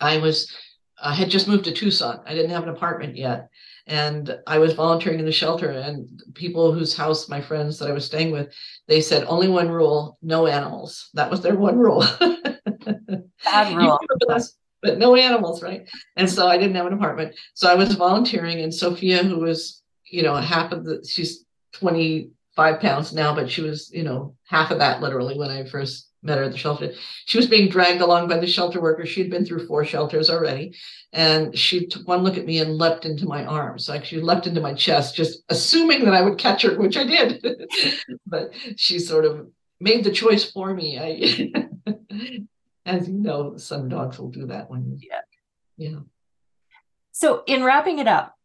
I 0.00 0.18
was 0.18 0.54
I 1.02 1.14
had 1.14 1.30
just 1.30 1.48
moved 1.48 1.64
to 1.64 1.72
Tucson. 1.72 2.20
I 2.26 2.34
didn't 2.34 2.50
have 2.50 2.64
an 2.64 2.68
apartment 2.68 3.16
yet. 3.16 3.48
And 3.86 4.38
I 4.46 4.58
was 4.58 4.74
volunteering 4.74 5.18
in 5.18 5.24
the 5.24 5.32
shelter, 5.32 5.70
and 5.70 6.22
people 6.34 6.72
whose 6.72 6.94
house, 6.94 7.28
my 7.28 7.40
friends 7.40 7.78
that 7.78 7.88
I 7.88 7.92
was 7.92 8.04
staying 8.04 8.30
with, 8.30 8.54
they 8.86 9.00
said 9.00 9.24
only 9.24 9.48
one 9.48 9.68
rule: 9.68 10.18
no 10.22 10.46
animals. 10.46 11.08
That 11.14 11.30
was 11.30 11.40
their 11.40 11.56
one 11.56 11.78
rule. 11.78 12.04
Bad 13.44 13.76
rule. 13.76 13.98
but 14.82 14.98
no 14.98 15.16
animals, 15.16 15.62
right? 15.62 15.88
And 16.16 16.28
so 16.28 16.46
I 16.46 16.56
didn't 16.56 16.76
have 16.76 16.86
an 16.86 16.92
apartment. 16.92 17.34
So 17.54 17.70
I 17.70 17.74
was 17.74 17.94
volunteering, 17.94 18.60
and 18.60 18.72
Sophia, 18.72 19.24
who 19.24 19.40
was, 19.40 19.82
you 20.04 20.22
know, 20.22 20.36
half 20.36 20.72
of 20.72 20.84
the, 20.84 21.04
she's 21.08 21.44
25 22.60 22.80
pounds 22.80 23.12
now, 23.12 23.34
but 23.34 23.50
she 23.50 23.62
was, 23.62 23.90
you 23.92 24.02
know, 24.02 24.34
half 24.44 24.70
of 24.70 24.78
that 24.78 25.00
literally 25.00 25.38
when 25.38 25.50
I 25.50 25.64
first 25.64 26.10
met 26.22 26.36
her 26.36 26.44
at 26.44 26.52
the 26.52 26.58
shelter. 26.58 26.92
She 27.24 27.38
was 27.38 27.46
being 27.46 27.70
dragged 27.70 28.02
along 28.02 28.28
by 28.28 28.38
the 28.38 28.46
shelter 28.46 28.80
workers. 28.80 29.08
She'd 29.08 29.30
been 29.30 29.46
through 29.46 29.66
four 29.66 29.84
shelters 29.86 30.28
already. 30.28 30.76
And 31.14 31.56
she 31.56 31.86
took 31.86 32.06
one 32.06 32.22
look 32.22 32.36
at 32.36 32.44
me 32.44 32.58
and 32.58 32.76
leapt 32.76 33.06
into 33.06 33.24
my 33.24 33.46
arms. 33.46 33.88
Like 33.88 34.04
she 34.04 34.20
leapt 34.20 34.46
into 34.46 34.60
my 34.60 34.74
chest, 34.74 35.16
just 35.16 35.42
assuming 35.48 36.04
that 36.04 36.12
I 36.12 36.20
would 36.20 36.36
catch 36.36 36.62
her, 36.62 36.76
which 36.78 36.98
I 36.98 37.04
did. 37.04 37.42
but 38.26 38.52
she 38.76 38.98
sort 38.98 39.24
of 39.24 39.48
made 39.80 40.04
the 40.04 40.12
choice 40.12 40.50
for 40.50 40.74
me. 40.74 40.98
I 40.98 41.94
as 42.84 43.08
you 43.08 43.14
know, 43.14 43.56
some 43.56 43.88
dogs 43.88 44.18
will 44.18 44.30
do 44.30 44.46
that 44.48 44.68
when 44.68 44.84
you 44.84 44.98
yeah. 45.00 45.20
Yeah. 45.78 46.00
So 47.12 47.42
in 47.46 47.64
wrapping 47.64 47.98
it 47.98 48.06
up, 48.06 48.36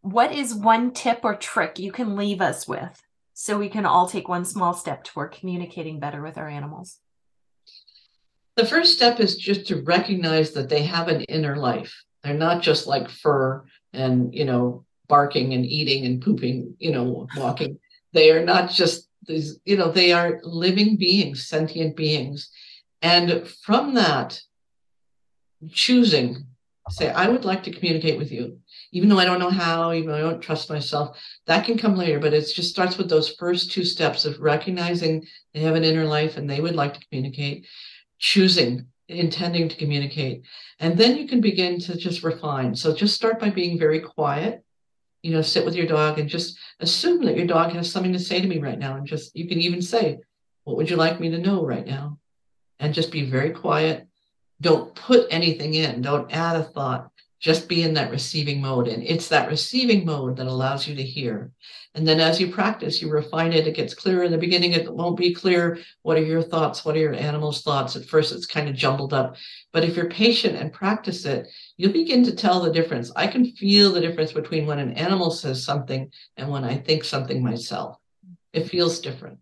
what 0.00 0.32
is 0.32 0.54
one 0.54 0.90
tip 0.90 1.20
or 1.22 1.36
trick 1.36 1.78
you 1.78 1.92
can 1.92 2.16
leave 2.16 2.40
us 2.40 2.66
with 2.66 3.00
so 3.40 3.56
we 3.56 3.68
can 3.68 3.86
all 3.86 4.08
take 4.08 4.28
one 4.28 4.44
small 4.44 4.74
step 4.74 5.04
toward 5.04 5.30
communicating 5.30 6.00
better 6.00 6.20
with 6.20 6.36
our 6.36 6.48
animals? 6.48 6.98
The 8.56 8.66
first 8.66 8.94
step 8.94 9.20
is 9.20 9.36
just 9.36 9.68
to 9.68 9.80
recognize 9.82 10.50
that 10.54 10.68
they 10.68 10.82
have 10.82 11.06
an 11.06 11.22
inner 11.22 11.54
life. 11.54 12.02
They're 12.24 12.34
not 12.34 12.62
just 12.62 12.88
like 12.88 13.08
fur 13.08 13.64
and, 13.92 14.34
you 14.34 14.44
know, 14.44 14.84
barking 15.06 15.54
and 15.54 15.64
eating 15.64 16.04
and 16.04 16.20
pooping, 16.20 16.74
you 16.80 16.90
know, 16.90 17.28
walking. 17.36 17.78
They 18.12 18.32
are 18.32 18.44
not 18.44 18.70
just 18.70 19.08
these, 19.28 19.60
you 19.64 19.76
know, 19.76 19.92
they 19.92 20.10
are 20.10 20.40
living 20.42 20.96
beings, 20.96 21.46
sentient 21.46 21.94
beings. 21.94 22.50
And 23.02 23.46
from 23.62 23.94
that, 23.94 24.40
choosing, 25.70 26.44
say, 26.90 27.08
I 27.08 27.28
would 27.28 27.44
like 27.44 27.62
to 27.62 27.72
communicate 27.72 28.18
with 28.18 28.32
you 28.32 28.58
even 28.92 29.08
though 29.08 29.18
I 29.18 29.24
don't 29.24 29.40
know 29.40 29.50
how, 29.50 29.92
even 29.92 30.08
though 30.08 30.16
I 30.16 30.20
don't 30.20 30.40
trust 30.40 30.70
myself, 30.70 31.18
that 31.46 31.64
can 31.64 31.76
come 31.76 31.94
later. 31.94 32.18
But 32.18 32.32
it 32.32 32.50
just 32.54 32.70
starts 32.70 32.96
with 32.96 33.08
those 33.08 33.34
first 33.34 33.70
two 33.70 33.84
steps 33.84 34.24
of 34.24 34.40
recognizing 34.40 35.26
they 35.52 35.60
have 35.60 35.74
an 35.74 35.84
inner 35.84 36.04
life 36.04 36.36
and 36.36 36.48
they 36.48 36.60
would 36.60 36.74
like 36.74 36.94
to 36.94 37.06
communicate, 37.08 37.66
choosing, 38.18 38.86
intending 39.08 39.68
to 39.68 39.76
communicate. 39.76 40.42
And 40.80 40.96
then 40.96 41.16
you 41.16 41.26
can 41.26 41.40
begin 41.40 41.78
to 41.80 41.96
just 41.96 42.22
refine. 42.22 42.74
So 42.74 42.94
just 42.94 43.14
start 43.14 43.38
by 43.40 43.50
being 43.50 43.78
very 43.78 44.00
quiet. 44.00 44.64
You 45.22 45.32
know, 45.32 45.42
sit 45.42 45.64
with 45.64 45.74
your 45.74 45.86
dog 45.86 46.18
and 46.18 46.28
just 46.28 46.58
assume 46.80 47.24
that 47.24 47.36
your 47.36 47.46
dog 47.46 47.72
has 47.72 47.90
something 47.90 48.12
to 48.12 48.18
say 48.18 48.40
to 48.40 48.46
me 48.46 48.58
right 48.58 48.78
now. 48.78 48.96
And 48.96 49.06
just, 49.06 49.34
you 49.34 49.48
can 49.48 49.60
even 49.60 49.82
say, 49.82 50.18
What 50.64 50.76
would 50.76 50.88
you 50.88 50.96
like 50.96 51.20
me 51.20 51.30
to 51.30 51.38
know 51.38 51.64
right 51.64 51.86
now? 51.86 52.18
And 52.78 52.94
just 52.94 53.10
be 53.10 53.28
very 53.28 53.50
quiet. 53.50 54.06
Don't 54.60 54.94
put 54.94 55.26
anything 55.30 55.74
in, 55.74 56.02
don't 56.02 56.32
add 56.32 56.56
a 56.56 56.64
thought 56.64 57.10
just 57.40 57.68
be 57.68 57.82
in 57.82 57.94
that 57.94 58.10
receiving 58.10 58.60
mode. 58.60 58.88
And 58.88 59.02
it's 59.02 59.28
that 59.28 59.48
receiving 59.48 60.04
mode 60.04 60.36
that 60.36 60.46
allows 60.46 60.88
you 60.88 60.94
to 60.96 61.02
hear. 61.02 61.52
And 61.94 62.06
then 62.06 62.20
as 62.20 62.40
you 62.40 62.50
practice, 62.52 63.00
you 63.00 63.10
refine 63.10 63.52
it. 63.52 63.66
It 63.66 63.76
gets 63.76 63.94
clearer. 63.94 64.24
In 64.24 64.32
the 64.32 64.38
beginning, 64.38 64.72
it 64.72 64.92
won't 64.92 65.16
be 65.16 65.32
clear. 65.32 65.78
What 66.02 66.16
are 66.16 66.24
your 66.24 66.42
thoughts? 66.42 66.84
What 66.84 66.96
are 66.96 67.00
your 67.00 67.14
animal's 67.14 67.62
thoughts? 67.62 67.96
At 67.96 68.04
first, 68.04 68.32
it's 68.32 68.46
kind 68.46 68.68
of 68.68 68.74
jumbled 68.74 69.14
up. 69.14 69.36
But 69.72 69.84
if 69.84 69.96
you're 69.96 70.10
patient 70.10 70.56
and 70.56 70.72
practice 70.72 71.24
it, 71.24 71.48
you'll 71.76 71.92
begin 71.92 72.24
to 72.24 72.34
tell 72.34 72.60
the 72.60 72.72
difference. 72.72 73.12
I 73.16 73.26
can 73.26 73.52
feel 73.52 73.92
the 73.92 74.00
difference 74.00 74.32
between 74.32 74.66
when 74.66 74.78
an 74.78 74.92
animal 74.92 75.30
says 75.30 75.64
something 75.64 76.10
and 76.36 76.50
when 76.50 76.64
I 76.64 76.76
think 76.76 77.04
something 77.04 77.42
myself. 77.42 77.96
It 78.52 78.68
feels 78.68 79.00
different. 79.00 79.38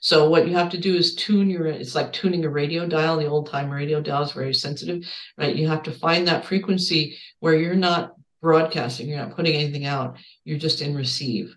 So 0.00 0.28
what 0.28 0.46
you 0.46 0.54
have 0.54 0.70
to 0.70 0.78
do 0.78 0.94
is 0.94 1.14
tune 1.14 1.50
your, 1.50 1.66
it's 1.66 1.94
like 1.94 2.12
tuning 2.12 2.44
a 2.44 2.48
radio 2.48 2.86
dial. 2.86 3.16
The 3.16 3.26
old 3.26 3.48
time 3.48 3.70
radio 3.70 4.00
dial 4.00 4.22
is 4.22 4.32
very 4.32 4.54
sensitive, 4.54 5.04
right? 5.36 5.54
You 5.54 5.68
have 5.68 5.82
to 5.84 5.92
find 5.92 6.26
that 6.28 6.44
frequency 6.44 7.18
where 7.40 7.54
you're 7.54 7.74
not 7.74 8.14
broadcasting, 8.40 9.08
you're 9.08 9.18
not 9.18 9.34
putting 9.34 9.54
anything 9.54 9.84
out, 9.84 10.16
you're 10.44 10.58
just 10.58 10.80
in 10.80 10.94
receive. 10.94 11.56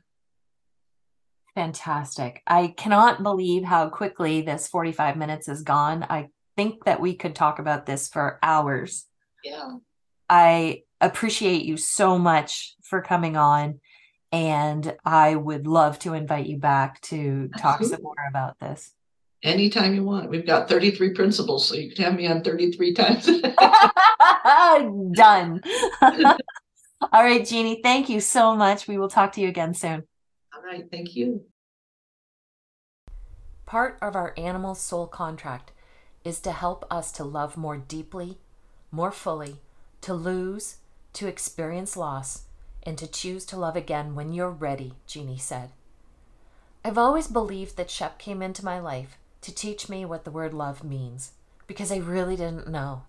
Fantastic. 1.55 2.41
I 2.47 2.73
cannot 2.77 3.23
believe 3.23 3.63
how 3.63 3.89
quickly 3.89 4.41
this 4.41 4.67
45 4.67 5.17
minutes 5.17 5.47
is 5.47 5.63
gone. 5.63 6.05
I 6.09 6.29
think 6.55 6.85
that 6.85 7.01
we 7.01 7.13
could 7.13 7.35
talk 7.35 7.59
about 7.59 7.85
this 7.85 8.07
for 8.07 8.39
hours. 8.41 9.05
Yeah. 9.43 9.77
I 10.29 10.83
appreciate 11.01 11.65
you 11.65 11.75
so 11.77 12.17
much 12.17 12.75
for 12.83 13.01
coming 13.01 13.35
on 13.35 13.81
and 14.31 14.95
I 15.03 15.35
would 15.35 15.67
love 15.67 15.99
to 15.99 16.13
invite 16.13 16.45
you 16.45 16.57
back 16.57 17.01
to 17.01 17.49
talk 17.57 17.81
Absolutely. 17.81 17.95
some 17.97 18.03
more 18.03 18.15
about 18.29 18.59
this. 18.59 18.93
Anytime 19.43 19.95
you 19.95 20.03
want. 20.03 20.29
We've 20.29 20.45
got 20.45 20.69
33 20.69 21.13
principles, 21.13 21.67
so 21.67 21.75
you 21.75 21.91
can 21.91 22.05
have 22.05 22.15
me 22.15 22.27
on 22.27 22.43
33 22.43 22.93
times. 22.93 23.25
Done. 25.15 25.61
All 27.11 27.23
right, 27.23 27.45
Genie, 27.45 27.81
thank 27.81 28.07
you 28.07 28.19
so 28.19 28.55
much. 28.55 28.87
We 28.87 28.99
will 28.99 29.09
talk 29.09 29.33
to 29.33 29.41
you 29.41 29.47
again 29.47 29.73
soon. 29.73 30.03
All 30.55 30.61
right, 30.63 30.85
thank 30.91 31.15
you. 31.15 31.43
Part 33.65 33.97
of 34.01 34.15
our 34.15 34.33
animal 34.37 34.75
soul 34.75 35.07
contract 35.07 35.71
is 36.23 36.39
to 36.41 36.51
help 36.51 36.85
us 36.91 37.11
to 37.13 37.23
love 37.23 37.57
more 37.57 37.77
deeply, 37.77 38.37
more 38.91 39.11
fully, 39.11 39.61
to 40.01 40.13
lose, 40.13 40.77
to 41.13 41.27
experience 41.27 41.97
loss 41.97 42.43
and 42.83 42.97
to 42.97 43.07
choose 43.07 43.45
to 43.45 43.57
love 43.57 43.75
again 43.75 44.15
when 44.15 44.33
you're 44.33 44.49
ready, 44.49 44.93
Genie 45.05 45.37
said. 45.37 45.69
I've 46.83 46.97
always 46.97 47.27
believed 47.27 47.77
that 47.77 47.91
Shep 47.91 48.17
came 48.17 48.41
into 48.41 48.65
my 48.65 48.79
life 48.79 49.17
to 49.41 49.53
teach 49.53 49.89
me 49.89 50.05
what 50.05 50.23
the 50.23 50.31
word 50.31 50.53
love 50.53 50.83
means, 50.83 51.33
because 51.67 51.91
I 51.91 51.97
really 51.97 52.35
didn't 52.35 52.67
know. 52.67 53.03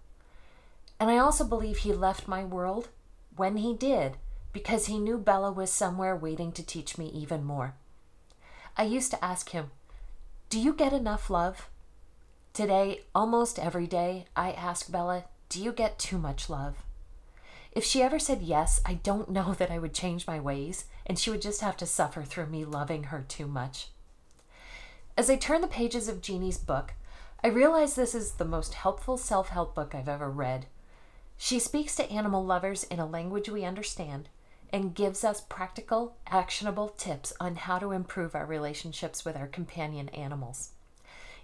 And 1.01 1.11
I 1.11 1.19
also 1.19 1.45
believe 1.45 1.79
he 1.79 1.93
left 1.93 2.29
my 2.29 2.45
world 2.45 2.89
when 3.35 3.57
he 3.57 3.75
did, 3.75 4.17
because 4.53 4.87
he 4.87 4.99
knew 4.99 5.17
Bella 5.19 5.51
was 5.51 5.71
somewhere 5.73 6.15
waiting 6.15 6.53
to 6.53 6.65
teach 6.65 6.99
me 6.99 7.07
even 7.15 7.45
more. 7.45 7.75
I 8.77 8.85
used 8.85 9.11
to 9.11 9.25
ask 9.25 9.51
him, 9.51 9.71
Do 10.51 10.61
you 10.61 10.75
get 10.75 10.93
enough 10.93 11.31
love? 11.31 11.69
Today, 12.53 13.01
almost 13.15 13.59
every 13.59 13.87
day, 13.87 14.27
I 14.37 14.53
ask 14.53 14.93
Bella, 14.93 15.25
Do 15.49 15.63
you 15.63 15.73
get 15.73 15.99
too 15.99 16.19
much 16.19 16.51
love? 16.51 16.85
If 17.73 17.85
she 17.85 18.03
ever 18.03 18.19
said 18.19 18.43
yes, 18.43 18.81
I 18.85 18.95
don't 18.95 19.31
know 19.31 19.55
that 19.59 19.71
I 19.71 19.79
would 19.79 19.95
change 19.95 20.27
my 20.27 20.39
ways, 20.39 20.85
and 21.07 21.19
she 21.19 21.31
would 21.31 21.43
just 21.43 21.63
have 21.63 21.77
to 21.79 21.87
suffer 21.87 22.23
through 22.23 22.47
me 22.47 22.65
loving 22.65 23.05
her 23.05 23.25
too 23.27 23.47
much. 23.47 23.89
As 25.17 25.29
I 25.29 25.37
turn 25.37 25.61
the 25.61 25.67
pages 25.67 26.09
of 26.09 26.23
Genie's 26.23 26.59
book, 26.59 26.95
I 27.45 27.49
realize 27.49 27.95
this 27.95 28.15
is 28.15 28.33
the 28.33 28.45
most 28.45 28.75
helpful 28.75 29.17
self 29.17 29.49
help 29.49 29.75
book 29.75 29.95
I've 29.95 30.09
ever 30.09 30.31
read. 30.31 30.67
She 31.37 31.59
speaks 31.59 31.97
to 31.97 32.11
animal 32.11 32.45
lovers 32.45 32.85
in 32.85 33.01
a 33.01 33.07
language 33.07 33.49
we 33.49 33.65
understand 33.65 34.29
and 34.73 34.95
gives 34.95 35.25
us 35.25 35.41
practical, 35.41 36.17
actionable 36.29 36.89
tips 36.91 37.33
on 37.41 37.57
how 37.57 37.79
to 37.79 37.91
improve 37.91 38.35
our 38.35 38.47
relationships 38.47 39.25
with 39.25 39.37
our 39.37 39.47
companion 39.47 40.09
animals. 40.11 40.71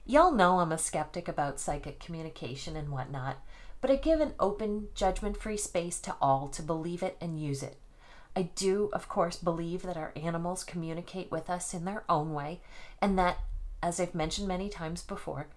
Y'all 0.06 0.32
know 0.32 0.60
I'm 0.60 0.72
a 0.72 0.78
skeptic 0.78 1.28
about 1.28 1.60
psychic 1.60 2.00
communication 2.00 2.76
and 2.76 2.90
whatnot, 2.90 3.36
but 3.80 3.90
I 3.90 3.96
give 3.96 4.20
an 4.20 4.34
open, 4.38 4.88
judgment 4.94 5.36
free 5.36 5.56
space 5.56 6.00
to 6.00 6.16
all 6.20 6.48
to 6.48 6.62
believe 6.62 7.02
it 7.02 7.16
and 7.20 7.40
use 7.40 7.62
it. 7.62 7.78
I 8.34 8.42
do, 8.54 8.90
of 8.92 9.08
course, 9.08 9.36
believe 9.36 9.82
that 9.82 9.96
our 9.96 10.12
animals 10.14 10.64
communicate 10.64 11.30
with 11.30 11.50
us 11.50 11.74
in 11.74 11.84
their 11.84 12.04
own 12.08 12.32
way, 12.32 12.60
and 13.00 13.18
that, 13.18 13.38
as 13.82 13.98
I've 13.98 14.14
mentioned 14.14 14.48
many 14.48 14.68
times 14.68 15.02
before, 15.02 15.48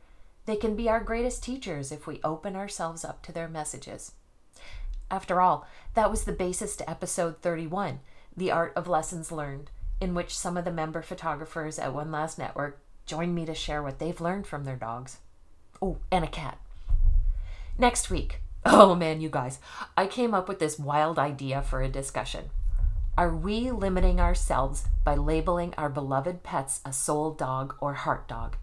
they 0.45 0.55
can 0.55 0.75
be 0.75 0.89
our 0.89 0.99
greatest 0.99 1.43
teachers 1.43 1.91
if 1.91 2.07
we 2.07 2.19
open 2.23 2.55
ourselves 2.55 3.05
up 3.05 3.21
to 3.23 3.31
their 3.31 3.47
messages. 3.47 4.13
After 5.11 5.41
all, 5.41 5.67
that 5.93 6.09
was 6.09 6.23
the 6.23 6.31
basis 6.31 6.75
to 6.77 6.89
episode 6.89 7.41
31, 7.41 7.99
The 8.35 8.49
Art 8.49 8.73
of 8.75 8.87
Lessons 8.87 9.31
Learned, 9.31 9.69
in 9.99 10.13
which 10.13 10.37
some 10.37 10.57
of 10.57 10.65
the 10.65 10.71
member 10.71 11.01
photographers 11.01 11.77
at 11.77 11.93
One 11.93 12.11
Last 12.11 12.39
Network 12.39 12.79
joined 13.05 13.35
me 13.35 13.45
to 13.45 13.53
share 13.53 13.83
what 13.83 13.99
they've 13.99 14.21
learned 14.21 14.47
from 14.47 14.63
their 14.63 14.77
dogs. 14.77 15.17
Oh, 15.81 15.97
and 16.11 16.23
a 16.23 16.29
cat. 16.29 16.57
Next 17.81 18.11
week. 18.11 18.41
Oh 18.63 18.93
man, 18.93 19.21
you 19.21 19.29
guys, 19.29 19.57
I 19.97 20.05
came 20.05 20.35
up 20.35 20.47
with 20.47 20.59
this 20.59 20.77
wild 20.77 21.17
idea 21.17 21.63
for 21.63 21.81
a 21.81 21.89
discussion. 21.89 22.51
Are 23.17 23.35
we 23.35 23.71
limiting 23.71 24.19
ourselves 24.19 24.85
by 25.03 25.15
labeling 25.15 25.73
our 25.79 25.89
beloved 25.89 26.43
pets 26.43 26.81
a 26.85 26.93
soul 26.93 27.31
dog 27.31 27.73
or 27.81 27.95
heart 27.95 28.27
dog? 28.27 28.55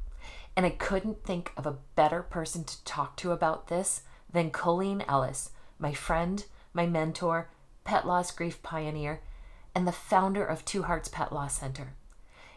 And 0.57 0.65
I 0.65 0.71
couldn't 0.71 1.25
think 1.25 1.51
of 1.57 1.67
a 1.67 1.79
better 1.97 2.23
person 2.23 2.63
to 2.63 2.85
talk 2.85 3.17
to 3.17 3.33
about 3.33 3.67
this 3.67 4.03
than 4.33 4.53
Colleen 4.53 5.03
Ellis, 5.09 5.51
my 5.81 5.93
friend, 5.93 6.45
my 6.73 6.87
mentor, 6.87 7.51
pet 7.83 8.07
loss 8.07 8.31
grief 8.31 8.63
pioneer, 8.63 9.21
and 9.75 9.85
the 9.85 9.91
founder 9.91 10.45
of 10.45 10.65
Two 10.65 10.85
Hearts 10.85 11.09
Pet 11.09 11.33
Loss 11.33 11.59
Center. 11.59 11.95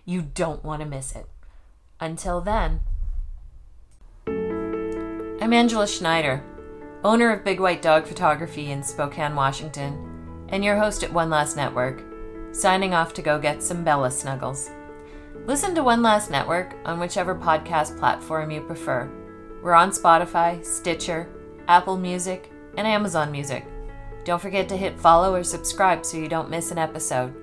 You 0.05 0.21
don't 0.21 0.63
want 0.63 0.83
to 0.83 0.87
miss 0.87 1.15
it. 1.15 1.25
Until 1.99 2.39
then, 2.39 2.81
I'm 5.41 5.53
Angela 5.53 5.87
Schneider, 5.87 6.43
owner 7.03 7.31
of 7.31 7.43
Big 7.43 7.59
White 7.59 7.81
Dog 7.81 8.05
Photography 8.05 8.71
in 8.71 8.83
Spokane, 8.83 9.35
Washington, 9.35 10.45
and 10.49 10.63
your 10.63 10.77
host 10.77 11.03
at 11.03 11.11
One 11.11 11.29
Last 11.29 11.55
Network, 11.55 12.03
signing 12.51 12.93
off 12.93 13.13
to 13.13 13.21
go 13.21 13.39
get 13.39 13.63
some 13.63 13.83
Bella 13.83 14.11
snuggles. 14.11 14.69
Listen 15.47 15.73
to 15.75 15.83
One 15.83 16.01
Last 16.03 16.29
Network 16.29 16.75
on 16.85 16.99
whichever 16.99 17.33
podcast 17.33 17.97
platform 17.97 18.51
you 18.51 18.61
prefer. 18.61 19.09
We're 19.63 19.73
on 19.73 19.91
Spotify, 19.91 20.63
Stitcher, 20.63 21.29
Apple 21.67 21.97
Music, 21.97 22.51
and 22.77 22.85
Amazon 22.85 23.31
Music. 23.31 23.65
Don't 24.23 24.41
forget 24.41 24.69
to 24.69 24.77
hit 24.77 24.99
follow 24.99 25.33
or 25.33 25.43
subscribe 25.43 26.05
so 26.05 26.17
you 26.17 26.27
don't 26.27 26.49
miss 26.49 26.69
an 26.71 26.77
episode. 26.77 27.33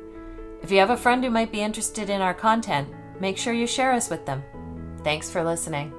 If 0.63 0.71
you 0.71 0.79
have 0.79 0.91
a 0.91 0.97
friend 0.97 1.25
who 1.25 1.31
might 1.31 1.51
be 1.51 1.61
interested 1.61 2.11
in 2.11 2.21
our 2.21 2.35
content, 2.35 2.89
make 3.21 3.37
sure 3.37 3.53
you 3.53 3.67
share 3.67 3.93
us 3.93 4.11
with 4.11 4.25
them. 4.27 4.43
Thanks 5.03 5.31
for 5.31 5.43
listening. 5.43 5.93